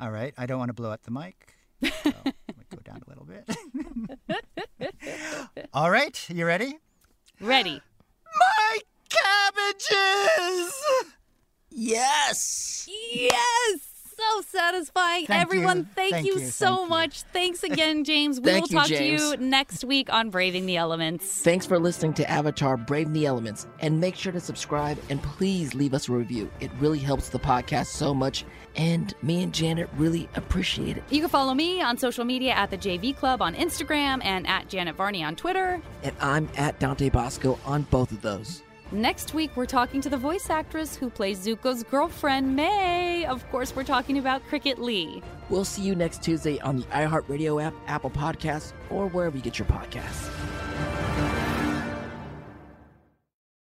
All 0.00 0.10
right. 0.10 0.34
I 0.36 0.46
don't 0.46 0.58
want 0.58 0.68
to 0.68 0.74
blow 0.74 0.90
up 0.90 1.02
the 1.02 1.10
mic. 1.10 1.54
So 2.02 2.10
going 2.12 2.34
to 2.70 2.76
go 2.76 2.82
down 2.84 3.02
a 3.06 3.08
little 3.08 3.24
bit. 3.24 3.48
All 5.72 5.90
right. 5.90 6.28
You 6.28 6.44
ready? 6.44 6.78
Ready. 7.40 7.80
My 8.38 8.78
cabbages! 9.08 10.74
Yes. 11.70 12.88
Yes. 13.12 13.97
So 14.18 14.40
satisfying. 14.40 15.26
Thank 15.26 15.42
Everyone, 15.42 15.78
you. 15.78 15.86
thank, 15.94 16.12
Thank 16.12 16.26
you 16.26 16.38
you. 16.40 16.46
so 16.48 16.66
Thank 16.66 16.80
you. 16.80 16.88
much. 16.88 17.22
Thanks 17.22 17.62
again, 17.62 18.02
James. 18.02 18.40
We 18.40 18.52
will 18.52 18.66
talk 18.66 18.88
to 18.88 19.04
you 19.04 19.36
next 19.36 19.84
week 19.84 20.12
on 20.12 20.30
Braving 20.30 20.66
the 20.66 20.76
Elements. 20.76 21.24
Thanks 21.42 21.66
for 21.66 21.78
listening 21.78 22.14
to 22.14 22.28
Avatar 22.28 22.76
Braving 22.76 23.12
the 23.12 23.26
Elements. 23.26 23.68
And 23.78 24.00
make 24.00 24.16
sure 24.16 24.32
to 24.32 24.40
subscribe 24.40 24.98
and 25.08 25.22
please 25.22 25.72
leave 25.74 25.94
us 25.94 26.08
a 26.08 26.12
review. 26.12 26.50
It 26.58 26.70
really 26.80 26.98
helps 26.98 27.28
the 27.28 27.38
podcast 27.38 27.86
so 27.86 28.12
much. 28.12 28.44
And 28.74 29.14
me 29.22 29.42
and 29.42 29.54
Janet 29.54 29.88
really 29.96 30.28
appreciate 30.34 30.96
it. 30.96 31.04
You 31.10 31.20
can 31.20 31.28
follow 31.28 31.54
me 31.54 31.80
on 31.80 31.96
social 31.96 32.24
media 32.24 32.52
at 32.52 32.70
the 32.70 32.78
JV 32.78 33.16
Club 33.16 33.40
on 33.40 33.54
Instagram 33.54 34.24
and 34.24 34.46
at 34.48 34.68
Janet 34.68 34.96
Varney 34.96 35.22
on 35.22 35.36
Twitter. 35.36 35.80
And 36.02 36.14
I'm 36.20 36.48
at 36.56 36.80
Dante 36.80 37.08
Basco 37.08 37.58
on 37.64 37.82
both 37.82 38.10
of 38.10 38.20
those. 38.22 38.62
Next 38.90 39.34
week, 39.34 39.50
we're 39.54 39.66
talking 39.66 40.00
to 40.00 40.08
the 40.08 40.16
voice 40.16 40.48
actress 40.48 40.96
who 40.96 41.10
plays 41.10 41.46
Zuko's 41.46 41.82
girlfriend, 41.82 42.56
Mai. 42.56 43.26
Of 43.28 43.46
course, 43.50 43.76
we're 43.76 43.84
talking 43.84 44.16
about 44.16 44.42
Cricket 44.48 44.78
Leigh. 44.78 45.22
We'll 45.50 45.66
see 45.66 45.82
you 45.82 45.94
next 45.94 46.22
Tuesday 46.22 46.58
on 46.60 46.76
the 46.76 46.82
iHeartRadio 46.84 47.62
app, 47.62 47.74
Apple 47.86 48.10
Podcasts, 48.10 48.72
or 48.88 49.08
wherever 49.08 49.36
you 49.36 49.42
get 49.42 49.58
your 49.58 49.68
podcasts. 49.68 50.30